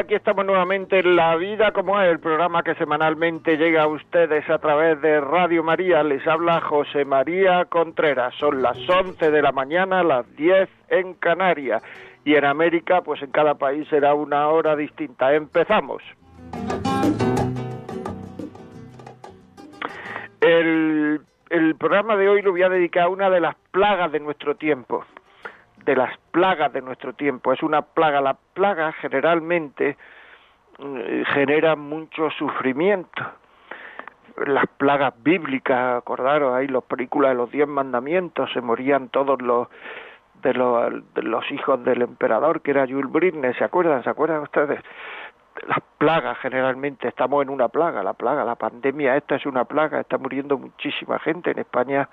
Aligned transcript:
Aquí 0.00 0.14
estamos 0.14 0.46
nuevamente 0.46 1.00
en 1.00 1.14
La 1.14 1.36
Vida 1.36 1.72
como 1.72 2.00
es, 2.00 2.10
el 2.10 2.20
programa 2.20 2.62
que 2.62 2.74
semanalmente 2.76 3.58
llega 3.58 3.82
a 3.82 3.86
ustedes 3.86 4.48
a 4.48 4.56
través 4.56 4.98
de 5.02 5.20
Radio 5.20 5.62
María. 5.62 6.02
Les 6.02 6.26
habla 6.26 6.62
José 6.62 7.04
María 7.04 7.66
Contreras. 7.66 8.34
Son 8.36 8.62
las 8.62 8.78
11 8.88 9.30
de 9.30 9.42
la 9.42 9.52
mañana, 9.52 10.02
las 10.02 10.24
10 10.36 10.70
en 10.88 11.12
Canarias. 11.12 11.82
Y 12.24 12.34
en 12.34 12.46
América, 12.46 13.02
pues 13.02 13.20
en 13.20 13.30
cada 13.30 13.56
país 13.56 13.86
será 13.88 14.14
una 14.14 14.48
hora 14.48 14.74
distinta. 14.74 15.34
Empezamos. 15.34 16.02
El, 20.40 21.20
el 21.50 21.74
programa 21.76 22.16
de 22.16 22.26
hoy 22.26 22.40
lo 22.40 22.52
voy 22.52 22.62
a 22.62 22.70
dedicar 22.70 23.02
a 23.02 23.08
una 23.10 23.28
de 23.28 23.40
las 23.40 23.54
plagas 23.70 24.10
de 24.10 24.20
nuestro 24.20 24.54
tiempo 24.54 25.04
de 25.84 25.96
las 25.96 26.16
plagas 26.30 26.72
de 26.72 26.82
nuestro 26.82 27.12
tiempo. 27.12 27.52
Es 27.52 27.62
una 27.62 27.82
plaga. 27.82 28.20
La 28.20 28.34
plaga 28.34 28.92
generalmente 28.92 29.96
eh, 30.78 31.24
genera 31.34 31.76
mucho 31.76 32.30
sufrimiento. 32.30 33.22
Las 34.46 34.66
plagas 34.78 35.12
bíblicas, 35.22 35.98
acordaros, 35.98 36.54
ahí 36.54 36.66
las 36.68 36.84
películas 36.84 37.32
de 37.32 37.36
los 37.36 37.50
diez 37.50 37.68
mandamientos, 37.68 38.50
se 38.52 38.60
morían 38.60 39.08
todos 39.08 39.42
los 39.42 39.68
de 40.42 40.54
los, 40.54 41.14
de 41.14 41.22
los 41.22 41.50
hijos 41.50 41.84
del 41.84 42.02
emperador, 42.02 42.62
que 42.62 42.70
era 42.70 42.86
Jules 42.86 43.12
Britney, 43.12 43.52
¿se 43.54 43.64
acuerdan? 43.64 44.02
¿Se 44.02 44.08
acuerdan 44.08 44.40
ustedes? 44.40 44.80
Las 45.66 45.80
plagas 45.98 46.38
generalmente, 46.38 47.08
estamos 47.08 47.42
en 47.42 47.50
una 47.50 47.68
plaga, 47.68 48.02
la 48.02 48.14
plaga, 48.14 48.44
la 48.44 48.54
pandemia 48.54 49.16
esta 49.16 49.34
es 49.34 49.44
una 49.44 49.64
plaga, 49.64 50.00
está 50.00 50.16
muriendo 50.16 50.56
muchísima 50.56 51.18
gente 51.18 51.50
en 51.50 51.58
España 51.58 52.08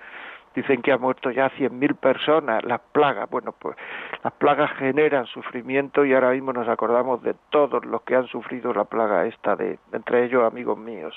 dicen 0.57 0.81
que 0.81 0.91
ha 0.91 0.97
muerto 0.97 1.29
ya 1.29 1.51
100.000 1.51 1.95
personas, 1.97 2.63
las 2.63 2.81
plagas, 2.91 3.29
bueno, 3.29 3.51
pues 3.51 3.77
las 4.23 4.33
plagas 4.33 4.71
generan 4.71 5.27
sufrimiento 5.27 6.03
y 6.03 6.15
ahora 6.15 6.31
mismo 6.31 6.51
nos 6.51 6.67
acordamos 6.67 7.21
de 7.21 7.35
todos 7.51 7.85
los 7.85 8.01
que 8.01 8.15
han 8.15 8.25
sufrido 8.25 8.73
la 8.73 8.85
plaga 8.85 9.27
esta, 9.27 9.55
de 9.55 9.77
entre 9.93 10.25
ellos 10.25 10.43
amigos 10.43 10.75
míos, 10.75 11.13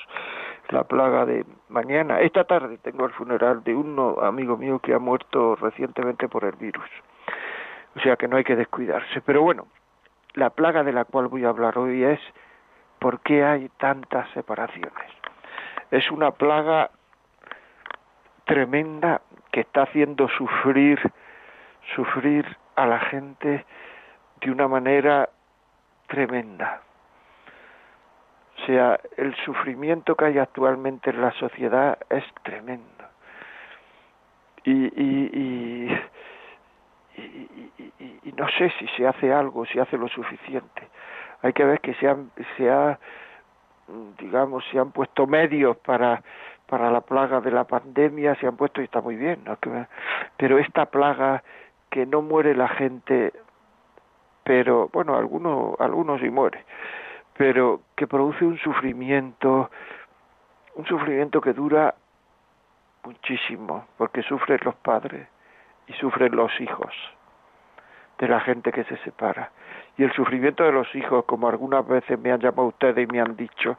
la 0.68 0.84
plaga 0.84 1.24
de 1.24 1.46
mañana, 1.70 2.20
esta 2.20 2.44
tarde 2.44 2.76
tengo 2.82 3.06
el 3.06 3.12
funeral 3.12 3.64
de 3.64 3.74
un 3.74 4.18
amigo 4.22 4.58
mío 4.58 4.78
que 4.78 4.92
ha 4.92 4.98
muerto 4.98 5.56
recientemente 5.56 6.28
por 6.28 6.44
el 6.44 6.56
virus, 6.56 6.90
o 7.96 8.00
sea 8.00 8.16
que 8.16 8.28
no 8.28 8.36
hay 8.36 8.44
que 8.44 8.56
descuidarse, 8.56 9.22
pero 9.22 9.40
bueno, 9.40 9.68
la 10.34 10.50
plaga 10.50 10.84
de 10.84 10.92
la 10.92 11.06
cual 11.06 11.28
voy 11.28 11.46
a 11.46 11.48
hablar 11.48 11.78
hoy 11.78 12.04
es 12.04 12.20
¿por 12.98 13.20
qué 13.20 13.42
hay 13.42 13.70
tantas 13.78 14.28
separaciones? 14.34 14.92
Es 15.90 16.10
una 16.10 16.30
plaga 16.30 16.90
tremenda 18.50 19.20
que 19.52 19.60
está 19.60 19.82
haciendo 19.82 20.28
sufrir 20.28 21.00
sufrir 21.94 22.44
a 22.76 22.86
la 22.86 22.98
gente 23.00 23.64
de 24.40 24.50
una 24.50 24.68
manera 24.68 25.28
tremenda. 26.06 26.82
O 28.56 28.66
sea, 28.66 29.00
el 29.16 29.34
sufrimiento 29.44 30.14
que 30.14 30.26
hay 30.26 30.38
actualmente 30.38 31.10
en 31.10 31.20
la 31.20 31.32
sociedad 31.32 31.98
es 32.10 32.24
tremendo. 32.42 32.84
Y, 34.64 34.72
y, 34.72 35.90
y, 37.16 37.50
y, 38.24 38.32
no 38.32 38.46
sé 38.58 38.70
si 38.78 38.86
se 38.88 39.06
hace 39.06 39.32
algo, 39.32 39.64
si 39.64 39.78
hace 39.78 39.96
lo 39.96 40.08
suficiente. 40.08 40.88
Hay 41.42 41.52
que 41.54 41.64
ver 41.64 41.80
que 41.80 41.94
se, 41.94 42.08
han, 42.08 42.30
se 42.56 42.70
ha, 42.70 42.98
digamos, 44.18 44.64
se 44.70 44.78
han 44.78 44.92
puesto 44.92 45.26
medios 45.26 45.76
para 45.78 46.22
para 46.70 46.88
la 46.92 47.00
plaga 47.00 47.40
de 47.40 47.50
la 47.50 47.64
pandemia 47.64 48.36
se 48.36 48.46
han 48.46 48.56
puesto 48.56 48.80
y 48.80 48.84
está 48.84 49.00
muy 49.00 49.16
bien, 49.16 49.42
¿no? 49.44 49.58
pero 50.36 50.58
esta 50.58 50.86
plaga 50.86 51.42
que 51.90 52.06
no 52.06 52.22
muere 52.22 52.54
la 52.54 52.68
gente, 52.68 53.32
pero 54.44 54.88
bueno, 54.92 55.16
algunos 55.16 55.78
algunos 55.80 56.20
sí 56.20 56.30
muere, 56.30 56.64
pero 57.36 57.80
que 57.96 58.06
produce 58.06 58.44
un 58.44 58.56
sufrimiento, 58.58 59.68
un 60.76 60.86
sufrimiento 60.86 61.40
que 61.40 61.52
dura 61.52 61.96
muchísimo, 63.02 63.86
porque 63.98 64.22
sufren 64.22 64.60
los 64.62 64.76
padres 64.76 65.26
y 65.88 65.92
sufren 65.94 66.36
los 66.36 66.52
hijos 66.60 66.94
de 68.20 68.28
la 68.28 68.38
gente 68.40 68.70
que 68.70 68.84
se 68.84 68.96
separa. 68.98 69.50
Y 69.98 70.04
el 70.04 70.12
sufrimiento 70.12 70.62
de 70.62 70.70
los 70.70 70.94
hijos, 70.94 71.24
como 71.24 71.48
algunas 71.48 71.84
veces 71.84 72.16
me 72.20 72.30
han 72.30 72.38
llamado 72.38 72.68
ustedes 72.68 73.08
y 73.08 73.12
me 73.12 73.20
han 73.20 73.34
dicho, 73.34 73.76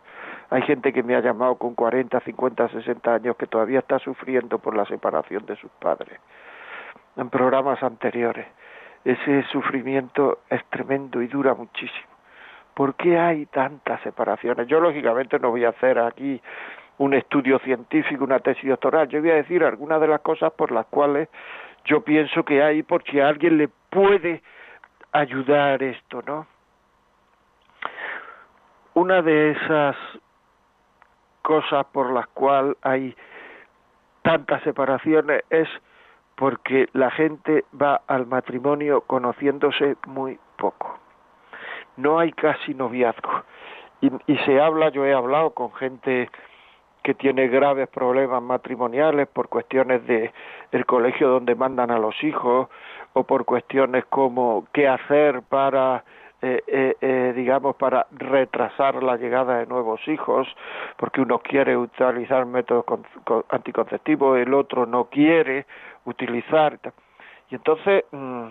hay 0.51 0.61
gente 0.63 0.91
que 0.91 1.01
me 1.01 1.15
ha 1.15 1.21
llamado 1.21 1.55
con 1.55 1.75
40, 1.75 2.19
50, 2.19 2.67
60 2.67 3.13
años 3.13 3.37
que 3.37 3.47
todavía 3.47 3.79
está 3.79 3.99
sufriendo 3.99 4.59
por 4.59 4.75
la 4.75 4.85
separación 4.85 5.45
de 5.45 5.55
sus 5.55 5.71
padres. 5.71 6.19
En 7.15 7.29
programas 7.29 7.81
anteriores. 7.81 8.45
Ese 9.05 9.43
sufrimiento 9.43 10.39
es 10.49 10.63
tremendo 10.65 11.21
y 11.21 11.27
dura 11.27 11.53
muchísimo. 11.53 12.11
¿Por 12.73 12.95
qué 12.95 13.17
hay 13.17 13.45
tantas 13.45 14.01
separaciones? 14.01 14.67
Yo 14.67 14.81
lógicamente 14.81 15.39
no 15.39 15.51
voy 15.51 15.63
a 15.63 15.69
hacer 15.69 15.97
aquí 15.97 16.41
un 16.97 17.13
estudio 17.13 17.57
científico, 17.59 18.25
una 18.25 18.39
tesis 18.39 18.69
doctoral. 18.69 19.07
Yo 19.07 19.21
voy 19.21 19.31
a 19.31 19.35
decir 19.35 19.63
algunas 19.63 20.01
de 20.01 20.07
las 20.07 20.19
cosas 20.19 20.51
por 20.51 20.73
las 20.73 20.85
cuales 20.87 21.29
yo 21.85 22.01
pienso 22.01 22.43
que 22.43 22.61
hay, 22.61 22.83
porque 22.83 23.21
a 23.21 23.29
alguien 23.29 23.57
le 23.57 23.69
puede 23.89 24.43
ayudar 25.13 25.81
esto, 25.81 26.21
¿no? 26.27 26.45
Una 28.93 29.21
de 29.21 29.51
esas 29.51 29.95
cosas 31.41 31.85
por 31.87 32.11
las 32.11 32.27
cuales 32.27 32.75
hay 32.81 33.15
tantas 34.21 34.61
separaciones 34.63 35.43
es 35.49 35.67
porque 36.35 36.87
la 36.93 37.11
gente 37.11 37.65
va 37.79 38.01
al 38.07 38.25
matrimonio 38.25 39.01
conociéndose 39.01 39.95
muy 40.07 40.39
poco. 40.57 40.97
No 41.97 42.19
hay 42.19 42.31
casi 42.31 42.73
noviazgo. 42.73 43.43
Y, 44.01 44.11
y, 44.25 44.37
se 44.39 44.59
habla, 44.59 44.89
yo 44.89 45.05
he 45.05 45.13
hablado 45.13 45.51
con 45.51 45.71
gente 45.73 46.29
que 47.03 47.13
tiene 47.13 47.47
graves 47.47 47.87
problemas 47.89 48.41
matrimoniales 48.41 49.27
por 49.27 49.49
cuestiones 49.49 50.05
de 50.07 50.31
el 50.71 50.85
colegio 50.85 51.29
donde 51.29 51.55
mandan 51.55 51.91
a 51.91 51.99
los 51.99 52.23
hijos 52.23 52.69
o 53.13 53.23
por 53.23 53.45
cuestiones 53.45 54.05
como 54.05 54.65
qué 54.71 54.87
hacer 54.87 55.41
para 55.43 56.03
eh, 56.43 56.63
eh, 56.65 56.95
eh, 57.01 57.33
digamos, 57.35 57.75
para 57.75 58.07
retrasar 58.11 59.03
la 59.03 59.15
llegada 59.15 59.59
de 59.59 59.67
nuevos 59.67 59.99
hijos, 60.07 60.47
porque 60.97 61.21
uno 61.21 61.37
quiere 61.37 61.77
utilizar 61.77 62.47
métodos 62.47 62.83
anticonceptivos, 63.49 64.39
el 64.39 64.51
otro 64.55 64.87
no 64.87 65.05
quiere 65.05 65.67
utilizar. 66.05 66.79
Y 67.51 67.55
entonces, 67.55 68.05
mm, 68.11 68.45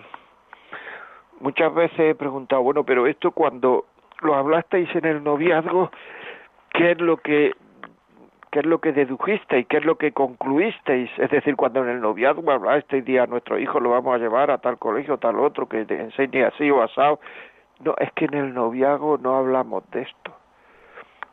muchas 1.41 1.73
veces 1.73 1.99
he 1.99 2.15
preguntado, 2.15 2.63
bueno, 2.63 2.85
pero 2.85 3.07
esto 3.07 3.31
cuando 3.31 3.85
lo 4.21 4.35
hablasteis 4.35 4.87
en 4.95 5.05
el 5.05 5.21
noviazgo, 5.21 5.91
¿qué 6.73 6.91
es 6.91 7.01
lo 7.01 7.17
que 7.17 7.53
qué 8.51 8.59
es 8.59 8.65
lo 8.65 8.79
que 8.79 8.91
dedujisteis, 8.91 9.65
qué 9.67 9.77
es 9.77 9.85
lo 9.85 9.97
que 9.97 10.11
concluisteis, 10.11 11.09
es 11.17 11.31
decir, 11.31 11.55
cuando 11.55 11.83
en 11.83 11.89
el 11.89 12.01
noviazgo 12.01 12.51
hablasteis 12.51 13.05
día 13.05 13.25
nuestro 13.25 13.57
hijo 13.57 13.79
lo 13.79 13.91
vamos 13.91 14.13
a 14.13 14.17
llevar 14.17 14.51
a 14.51 14.57
tal 14.57 14.77
colegio, 14.77 15.17
tal 15.17 15.39
otro, 15.39 15.69
que 15.69 15.85
enseñe 15.87 16.43
así 16.43 16.69
o 16.69 16.83
asado, 16.83 17.21
no, 17.83 17.95
es 17.97 18.11
que 18.13 18.25
en 18.25 18.33
el 18.33 18.53
noviazgo 18.53 19.17
no 19.17 19.35
hablamos 19.35 19.89
de 19.91 20.01
esto. 20.03 20.31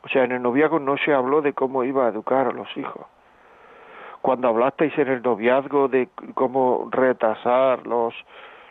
O 0.02 0.08
sea, 0.08 0.24
en 0.24 0.32
el 0.32 0.42
noviazgo 0.42 0.78
no 0.78 0.96
se 0.96 1.12
habló 1.12 1.42
de 1.42 1.52
cómo 1.52 1.84
iba 1.84 2.06
a 2.06 2.08
educar 2.08 2.46
a 2.46 2.52
los 2.52 2.68
hijos. 2.76 3.06
Cuando 4.22 4.48
hablasteis 4.48 4.96
en 4.98 5.08
el 5.08 5.22
noviazgo 5.22 5.88
de 5.88 6.08
cómo 6.34 6.88
retrasar 6.90 7.86
los 7.86 8.14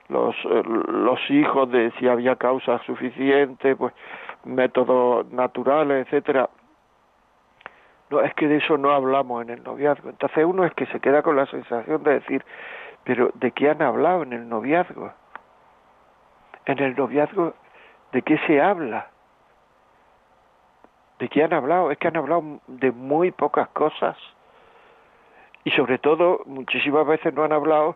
los 0.10 0.36
eh, 0.46 0.64
los 0.66 1.20
hijos 1.30 1.70
de 1.70 1.92
si 2.00 2.08
había 2.08 2.36
causa 2.36 2.80
suficiente, 2.86 3.76
pues 3.76 3.94
métodos 4.46 5.30
naturales, 5.32 6.08
etcétera. 6.08 6.50
No, 8.10 8.22
es 8.22 8.34
que 8.36 8.48
de 8.48 8.58
eso 8.58 8.78
no 8.78 8.92
hablamos 8.92 9.44
en 9.44 9.50
el 9.50 9.64
noviazgo. 9.64 10.10
Entonces 10.10 10.46
uno 10.46 10.64
es 10.64 10.74
que 10.74 10.86
se 10.88 11.00
queda 11.00 11.22
con 11.22 11.36
la 11.36 11.46
sensación 11.48 12.04
de 12.04 12.14
decir, 12.14 12.44
pero 13.04 13.32
¿de 13.34 13.52
qué 13.52 13.70
han 13.70 13.82
hablado 13.82 14.24
en 14.24 14.34
el 14.34 14.48
noviazgo? 14.48 15.12
En 16.66 16.80
el 16.80 16.96
noviazgo 16.96 17.54
¿De 18.18 18.24
qué 18.24 18.40
se 18.48 18.60
habla? 18.60 19.12
¿De 21.20 21.30
qué 21.30 21.44
han 21.44 21.54
hablado? 21.54 21.92
Es 21.92 22.00
que 22.00 22.08
han 22.08 22.18
hablado 22.18 22.62
de 22.66 22.92
muy 22.92 23.30
pocas 23.30 23.68
cosas. 23.68 24.18
Y 25.64 25.70
sobre 25.70 26.00
todo, 26.00 26.42
muchísimas 26.48 27.06
veces 27.06 27.32
no 27.36 27.44
han 27.44 27.54
hablado 27.54 27.96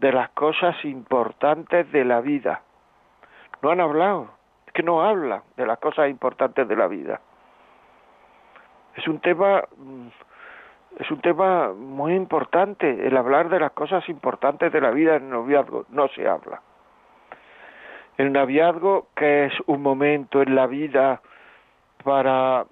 de 0.00 0.10
las 0.10 0.30
cosas 0.30 0.74
importantes 0.86 1.92
de 1.92 2.02
la 2.06 2.22
vida. 2.22 2.62
No 3.60 3.68
han 3.68 3.80
hablado, 3.80 4.30
es 4.66 4.72
que 4.72 4.82
no 4.82 5.02
hablan 5.02 5.42
de 5.58 5.66
las 5.66 5.78
cosas 5.80 6.08
importantes 6.08 6.66
de 6.66 6.74
la 6.74 6.86
vida. 6.86 7.20
Es 8.96 9.06
un 9.06 9.20
tema 9.20 9.64
mm, 9.76 10.08
es 10.98 11.10
un 11.10 11.20
tema 11.20 11.74
muy 11.74 12.14
importante. 12.14 13.06
El 13.06 13.14
hablar 13.18 13.50
de 13.50 13.60
las 13.60 13.72
cosas 13.72 14.08
importantes 14.08 14.72
de 14.72 14.80
la 14.80 14.92
vida 14.92 15.16
en 15.16 15.24
el 15.24 15.28
noviazgo 15.28 15.84
no 15.90 16.08
se 16.08 16.26
habla. 16.26 16.62
El 18.18 18.32
noviazgo, 18.32 19.08
que 19.14 19.46
es 19.46 19.52
un 19.66 19.80
momento 19.80 20.42
en 20.42 20.54
la 20.56 20.66
vida 20.66 21.22
para 22.02 22.66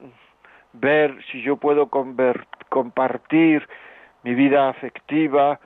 ver 0.72 1.16
si 1.31 1.40
yo 1.40 1.56
puedo 1.56 1.88
compartir 2.69 3.66
mi 4.25 4.34
vida 4.34 4.69
afectiva, 4.69 5.60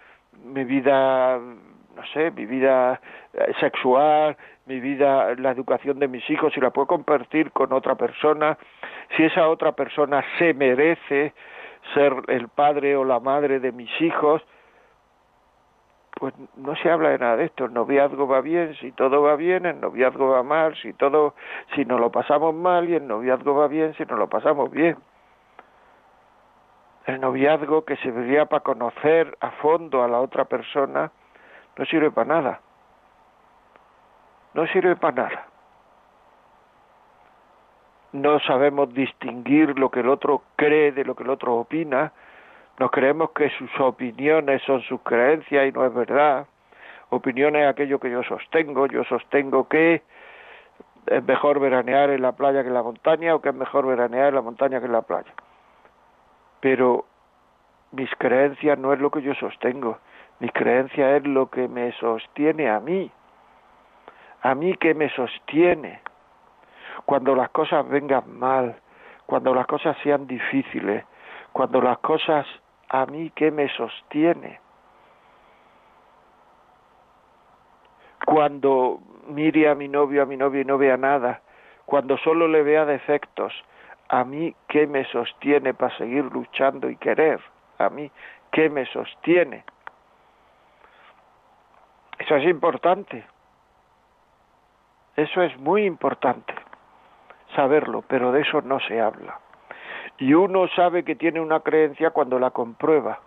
mi 0.45 0.65
vida, 0.65 1.39
no 1.39 2.07
sé, 2.13 2.31
mi 2.31 2.45
vida 2.45 3.01
eh, 3.33 3.53
sexual, 3.59 4.37
mi 4.67 4.81
vida, 4.81 5.35
la 5.37 5.51
educación 5.51 5.99
de 5.99 6.09
mis 6.09 6.29
hijos, 6.29 6.53
si 6.53 6.61
la 6.61 6.71
puedo 6.71 6.87
compartir 6.87 7.51
con 7.51 7.73
otra 7.73 7.95
persona, 7.95 8.59
si 9.17 9.25
esa 9.25 9.49
otra 9.49 9.73
persona 9.73 10.23
se 10.39 10.53
merece 10.53 11.33
ser 11.95 12.13
el 12.29 12.49
padre 12.49 12.97
o 12.97 13.05
la 13.05 13.19
madre 13.19 13.61
de 13.61 13.73
mis 13.73 13.91
hijos, 14.03 14.43
pues 16.21 16.35
no 16.57 16.77
se 16.77 16.91
habla 16.91 17.09
de 17.09 17.19
nada 17.19 17.37
de 17.37 17.47
esto. 17.47 17.65
El 17.65 17.73
noviazgo 17.73 18.29
va 18.29 18.41
bien, 18.43 18.75
si 18.77 18.93
todo 18.93 19.23
va 19.23 19.37
bien, 19.37 19.67
el 19.67 19.81
noviazgo 19.81 20.29
va 20.29 20.43
mal, 20.43 20.77
si 20.77 20.93
todo, 20.93 21.35
si 21.75 21.85
nos 21.85 21.99
lo 21.99 22.13
pasamos 22.13 22.55
mal 22.55 22.89
y 22.89 22.95
el 22.95 23.09
noviazgo 23.09 23.55
va 23.55 23.67
bien, 23.67 23.95
si 23.95 24.05
nos 24.05 24.19
lo 24.19 24.29
pasamos 24.29 24.71
bien. 24.71 24.99
El 27.07 27.21
noviazgo 27.21 27.85
que 27.85 27.97
serviría 27.97 28.47
para 28.47 28.63
conocer 28.63 29.37
a 29.41 29.51
fondo 29.53 30.05
a 30.05 30.09
la 30.09 30.21
otra 30.21 30.45
persona 30.45 31.11
no 31.77 31.85
sirve 31.87 32.11
para 32.11 32.29
nada. 32.29 32.61
No 34.53 34.67
sirve 34.67 34.97
para 34.97 35.23
nada 35.23 35.51
no 38.13 38.41
sabemos 38.41 38.93
distinguir 38.93 39.79
lo 39.79 39.91
que 39.91 40.01
el 40.01 40.09
otro 40.09 40.43
cree 40.57 40.93
de 40.93 41.05
lo 41.05 41.15
que 41.15 41.23
el 41.23 41.31
otro 41.31 41.55
opina, 41.55 42.13
nos 42.81 42.91
creemos 42.91 43.33
que 43.33 43.51
sus 43.51 43.71
opiniones 43.79 44.63
son 44.63 44.81
sus 44.81 45.03
creencias 45.03 45.69
y 45.69 45.71
no 45.71 45.85
es 45.85 45.93
verdad. 45.93 46.47
Opinión 47.11 47.55
es 47.55 47.69
aquello 47.69 48.01
que 48.01 48.11
yo 48.11 48.23
sostengo, 48.23 48.87
yo 48.87 49.05
sostengo 49.05 49.69
que 49.69 50.03
es 51.07 51.25
mejor 51.25 51.61
veranear 51.61 52.09
en 52.09 52.23
la 52.23 52.33
playa 52.33 52.63
que 52.63 52.69
en 52.69 52.75
la 52.75 52.83
montaña 52.83 53.35
o 53.35 53.43
que 53.43 53.51
es 53.51 53.55
mejor 53.55 53.87
veranear 53.87 54.29
en 54.29 54.37
la 54.37 54.41
montaña 54.41 54.81
que 54.81 54.87
en 54.87 54.93
la 54.93 55.03
playa. 55.03 55.31
Pero 56.61 57.05
mis 57.93 58.09
creencias 58.17 58.79
no 58.79 58.95
es 58.95 58.99
lo 58.99 59.11
que 59.11 59.21
yo 59.21 59.35
sostengo, 59.35 59.99
mis 60.39 60.53
creencias 60.53 61.21
es 61.21 61.27
lo 61.27 61.51
que 61.51 61.69
me 61.69 61.93
sostiene 61.93 62.71
a 62.71 62.81
mí, 62.81 63.11
a 64.41 64.55
mí 64.55 64.75
que 64.77 64.95
me 64.95 65.11
sostiene 65.11 66.01
cuando 67.05 67.35
las 67.35 67.51
cosas 67.51 67.87
vengan 67.87 68.39
mal, 68.39 68.77
cuando 69.27 69.55
las 69.55 69.67
cosas 69.67 69.99
sean 70.03 70.27
difíciles, 70.27 71.05
cuando 71.53 71.83
las 71.83 71.99
cosas 71.99 72.47
a 72.91 73.07
mí 73.07 73.31
que 73.31 73.51
me 73.51 73.69
sostiene. 73.77 74.61
Cuando 78.27 79.01
mire 79.29 79.71
a 79.71 79.75
mi 79.75 79.89
novio, 79.89 80.23
a 80.23 80.27
mi 80.27 80.37
novio 80.37 80.61
y 80.61 80.65
no 80.65 80.77
vea 80.77 80.97
nada, 80.97 81.41
cuando 81.87 82.19
solo 82.19 82.49
le 82.49 82.63
vea 82.63 82.85
defectos, 82.85 83.53
a 84.09 84.25
mí 84.25 84.55
que 84.69 84.87
me 84.87 85.05
sostiene 85.07 85.73
para 85.73 85.97
seguir 85.97 86.25
luchando 86.25 86.91
y 86.91 86.97
querer, 86.97 87.41
a 87.79 87.89
mí 87.91 88.11
que 88.51 88.69
me 88.69 88.85
sostiene. 88.87 89.65
Eso 92.19 92.37
es 92.37 92.45
importante. 92.45 93.25
Eso 95.17 95.43
es 95.43 95.57
muy 95.59 95.85
importante 95.85 96.55
saberlo, 97.55 98.03
pero 98.03 98.33
de 98.33 98.43
eso 98.43 98.63
no 98.63 98.81
se 98.81 99.01
habla. 99.01 99.39
Y 100.21 100.35
uno 100.35 100.69
sabe 100.77 101.03
que 101.03 101.17
tiene 101.17 101.41
una 101.41 101.61
creencia 101.61 102.11
cuando 102.11 102.39
la 102.39 102.51
comprueba. 102.51 103.21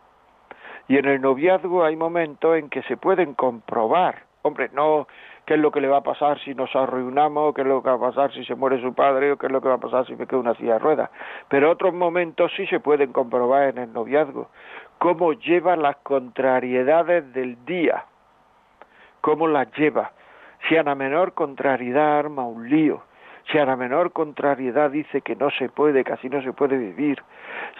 Y 0.87 0.97
en 0.97 1.05
el 1.05 1.21
noviazgo 1.21 1.83
hay 1.83 1.95
momentos 1.95 2.55
en 2.55 2.69
que 2.69 2.83
se 2.83 2.97
pueden 2.97 3.33
comprobar. 3.33 4.23
Hombre, 4.43 4.69
no 4.73 5.07
qué 5.45 5.55
es 5.55 5.59
lo 5.59 5.71
que 5.71 5.81
le 5.81 5.87
va 5.87 5.97
a 5.97 6.03
pasar 6.03 6.39
si 6.41 6.53
nos 6.53 6.73
arruinamos, 6.75 7.55
qué 7.55 7.61
es 7.61 7.67
lo 7.67 7.81
que 7.81 7.89
va 7.89 7.95
a 7.95 8.11
pasar 8.11 8.31
si 8.31 8.45
se 8.45 8.53
muere 8.53 8.79
su 8.79 8.93
padre, 8.93 9.31
o 9.31 9.37
qué 9.37 9.47
es 9.47 9.51
lo 9.51 9.59
que 9.59 9.69
va 9.69 9.75
a 9.75 9.79
pasar 9.79 10.05
si 10.05 10.15
me 10.15 10.27
queda 10.27 10.39
una 10.39 10.53
silla 10.53 10.73
de 10.73 10.79
ruedas. 10.79 11.09
Pero 11.47 11.71
otros 11.71 11.95
momentos 11.95 12.51
sí 12.55 12.67
se 12.67 12.79
pueden 12.79 13.11
comprobar 13.11 13.69
en 13.69 13.79
el 13.79 13.91
noviazgo. 13.91 14.49
Cómo 14.99 15.33
lleva 15.33 15.75
las 15.75 15.95
contrariedades 15.97 17.33
del 17.33 17.65
día. 17.65 18.05
Cómo 19.21 19.47
las 19.47 19.71
lleva. 19.75 20.11
Si 20.69 20.77
a 20.77 20.83
la 20.83 20.93
menor 20.93 21.33
contrariedad 21.33 22.19
arma 22.19 22.45
un 22.45 22.69
lío 22.69 23.01
si 23.51 23.57
a 23.57 23.65
la 23.65 23.75
menor 23.75 24.11
contrariedad 24.11 24.91
dice 24.91 25.21
que 25.21 25.35
no 25.35 25.49
se 25.51 25.69
puede, 25.69 26.03
casi 26.03 26.29
no 26.29 26.41
se 26.41 26.53
puede 26.53 26.77
vivir, 26.77 27.21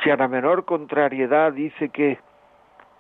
si 0.04 0.10
a 0.10 0.18
la 0.18 0.28
menor 0.28 0.66
contrariedad 0.66 1.54
dice 1.54 1.90
que 1.90 2.20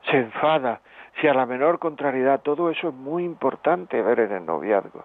se 0.10 0.18
enfada, 0.18 0.82
si 1.20 1.28
a 1.28 1.34
la 1.34 1.46
menor 1.46 1.80
contrariedad, 1.80 2.42
todo 2.42 2.70
eso 2.70 2.90
es 2.90 2.94
muy 2.94 3.24
importante 3.24 4.02
ver 4.02 4.20
en 4.22 4.32
el 4.32 4.46
noviazgo. 4.46 5.04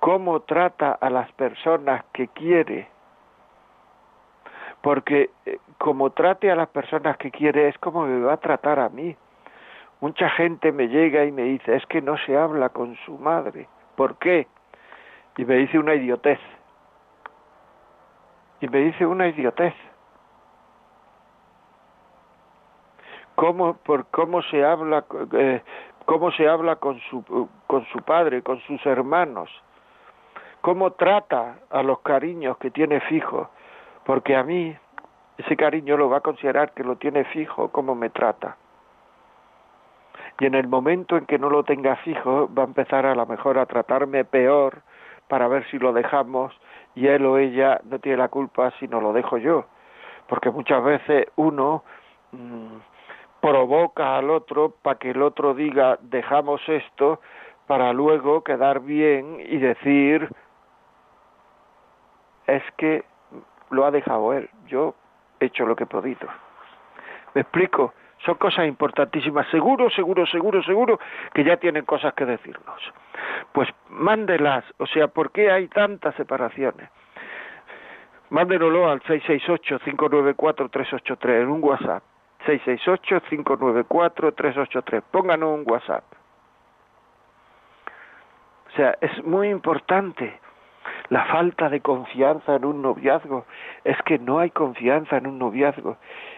Cómo 0.00 0.40
trata 0.40 0.92
a 0.92 1.08
las 1.08 1.30
personas 1.32 2.04
que 2.12 2.28
quiere, 2.28 2.88
porque 4.82 5.30
eh, 5.46 5.58
como 5.78 6.10
trate 6.10 6.50
a 6.50 6.56
las 6.56 6.68
personas 6.68 7.16
que 7.16 7.30
quiere 7.30 7.68
es 7.68 7.78
como 7.78 8.04
me 8.04 8.20
va 8.22 8.34
a 8.34 8.38
tratar 8.38 8.78
a 8.78 8.90
mí. 8.90 9.16
Mucha 10.00 10.28
gente 10.30 10.72
me 10.72 10.88
llega 10.88 11.24
y 11.24 11.32
me 11.32 11.44
dice, 11.44 11.76
es 11.76 11.86
que 11.86 12.02
no 12.02 12.18
se 12.18 12.36
habla 12.36 12.68
con 12.68 12.94
su 13.06 13.16
madre. 13.16 13.68
¿Por 13.96 14.18
qué? 14.18 14.46
Y 15.36 15.44
me 15.44 15.56
dice 15.56 15.78
una 15.78 15.94
idiotez. 15.94 16.38
Y 18.60 18.68
me 18.68 18.78
dice 18.78 19.04
una 19.06 19.28
idiotez. 19.28 19.74
¿Cómo, 23.34 23.74
por 23.78 24.06
cómo 24.06 24.42
se 24.42 24.64
habla, 24.64 25.04
eh, 25.32 25.62
cómo 26.04 26.30
se 26.32 26.48
habla 26.48 26.76
con 26.76 27.00
su, 27.10 27.48
con 27.66 27.84
su 27.86 27.98
padre, 28.00 28.42
con 28.42 28.60
sus 28.60 28.84
hermanos? 28.86 29.50
¿Cómo 30.60 30.92
trata 30.92 31.58
a 31.70 31.82
los 31.82 32.00
cariños 32.00 32.56
que 32.58 32.70
tiene 32.70 33.00
fijo? 33.00 33.50
Porque 34.04 34.36
a 34.36 34.44
mí 34.44 34.74
ese 35.36 35.56
cariño 35.56 35.96
lo 35.96 36.08
va 36.08 36.18
a 36.18 36.20
considerar 36.20 36.72
que 36.72 36.84
lo 36.84 36.96
tiene 36.96 37.24
fijo 37.24 37.68
como 37.68 37.94
me 37.94 38.08
trata. 38.08 38.56
Y 40.38 40.46
en 40.46 40.54
el 40.54 40.68
momento 40.68 41.16
en 41.16 41.26
que 41.26 41.38
no 41.38 41.50
lo 41.50 41.64
tenga 41.64 41.96
fijo, 41.96 42.48
va 42.56 42.62
a 42.62 42.66
empezar 42.66 43.04
a 43.04 43.14
lo 43.14 43.26
mejor 43.26 43.58
a 43.58 43.66
tratarme 43.66 44.24
peor 44.24 44.82
para 45.28 45.48
ver 45.48 45.66
si 45.70 45.78
lo 45.78 45.92
dejamos 45.92 46.54
y 46.94 47.06
él 47.06 47.24
o 47.26 47.38
ella 47.38 47.80
no 47.84 47.98
tiene 47.98 48.18
la 48.18 48.28
culpa 48.28 48.72
si 48.78 48.88
no 48.88 49.00
lo 49.00 49.12
dejo 49.12 49.38
yo. 49.38 49.66
Porque 50.26 50.50
muchas 50.50 50.82
veces 50.82 51.26
uno 51.36 51.84
mm, 52.32 52.76
provoca 53.40 54.16
al 54.16 54.30
otro 54.30 54.74
para 54.82 54.98
que 54.98 55.10
el 55.10 55.22
otro 55.22 55.54
diga 55.54 55.98
dejamos 56.00 56.60
esto 56.68 57.20
para 57.66 57.92
luego 57.92 58.44
quedar 58.44 58.80
bien 58.80 59.38
y 59.40 59.58
decir 59.58 60.28
es 62.46 62.62
que 62.76 63.04
lo 63.70 63.86
ha 63.86 63.90
dejado 63.90 64.32
él, 64.32 64.48
yo 64.66 64.94
he 65.40 65.46
hecho 65.46 65.66
lo 65.66 65.74
que 65.74 65.84
he 65.84 65.86
podido. 65.86 66.28
¿Me 67.34 67.40
explico? 67.40 67.94
Son 68.24 68.36
cosas 68.36 68.66
importantísimas. 68.66 69.46
Seguro, 69.48 69.90
seguro, 69.90 70.26
seguro, 70.26 70.62
seguro 70.62 70.98
que 71.32 71.44
ya 71.44 71.56
tienen 71.56 71.84
cosas 71.84 72.14
que 72.14 72.24
decirnos. 72.24 72.80
Pues 73.52 73.68
mándelas. 73.88 74.64
O 74.78 74.86
sea, 74.86 75.08
¿por 75.08 75.32
qué 75.32 75.50
hay 75.50 75.68
tantas 75.68 76.14
separaciones? 76.16 76.88
Mándenlo 78.30 78.90
al 78.90 79.02
668-594-383 79.02 81.42
en 81.42 81.48
un 81.48 81.62
WhatsApp. 81.62 82.02
668-594-383. 82.46 85.02
Pónganos 85.10 85.58
un 85.58 85.64
WhatsApp. 85.70 86.04
O 88.68 88.70
sea, 88.76 88.96
es 89.00 89.24
muy 89.24 89.48
importante 89.48 90.38
la 91.08 91.24
falta 91.26 91.68
de 91.68 91.80
confianza 91.80 92.54
en 92.56 92.64
un 92.64 92.82
noviazgo. 92.82 93.46
Es 93.84 93.96
que 94.02 94.18
no 94.18 94.40
hay 94.40 94.50
confianza 94.50 95.16
en 95.16 95.28
un 95.28 95.38
noviazgo. 95.38 95.96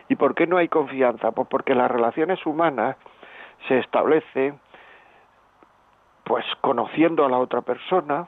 ¿Y 0.09 0.17
por 0.17 0.35
qué 0.35 0.47
no 0.47 0.59
hay 0.59 0.69
confianza? 0.69 1.33
Pues 1.33 1.49
porque 1.49 1.75
las 1.75 1.91
relaciones 1.91 2.45
humanas 2.45 2.99
se 3.69 3.79
establecen 3.79 4.61
pues 6.27 6.45
conociendo 6.61 7.25
a 7.25 7.29
la 7.29 7.39
otra 7.39 7.61
persona, 7.61 8.27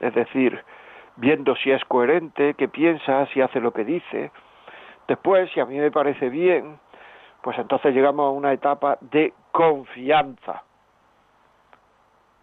es 0.00 0.14
decir, 0.14 0.62
viendo 1.16 1.56
si 1.56 1.70
es 1.70 1.82
coherente, 1.86 2.52
qué 2.52 2.68
piensa, 2.68 3.24
si 3.32 3.40
hace 3.40 3.58
lo 3.58 3.72
que 3.72 3.86
dice. 3.86 4.30
Después, 5.08 5.50
si 5.52 5.60
a 5.60 5.64
mí 5.64 5.78
me 5.78 5.90
parece 5.90 6.28
bien, 6.28 6.78
pues 7.42 7.58
entonces 7.58 7.94
llegamos 7.94 8.26
a 8.26 8.30
una 8.30 8.52
etapa 8.52 8.98
de 9.00 9.32
confianza. 9.50 10.62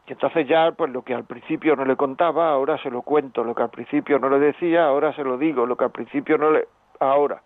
Y 0.08 0.14
entonces 0.14 0.48
ya, 0.48 0.72
pues 0.72 0.92
lo 0.92 1.04
que 1.04 1.14
al 1.14 1.26
principio 1.26 1.76
no 1.76 1.86
le 1.86 1.96
contaba, 1.96 2.50
ahora 2.50 2.80
se 2.80 2.90
lo 2.90 3.04
cuento, 3.04 3.44
lo 3.44 3.54
que 3.54 3.62
al 3.62 3.70
principio 3.70 4.18
no 4.18 4.28
le 4.28 4.40
decía, 4.40 4.88
ahora 4.88 5.14
se 5.14 5.24
lo 5.24 5.38
digo, 5.38 5.68
lo 5.68 5.78
que 5.78 5.86
al 5.86 5.92
principio 5.92 6.40
no 6.40 6.50
le... 6.50 6.68
ahora 7.00 7.44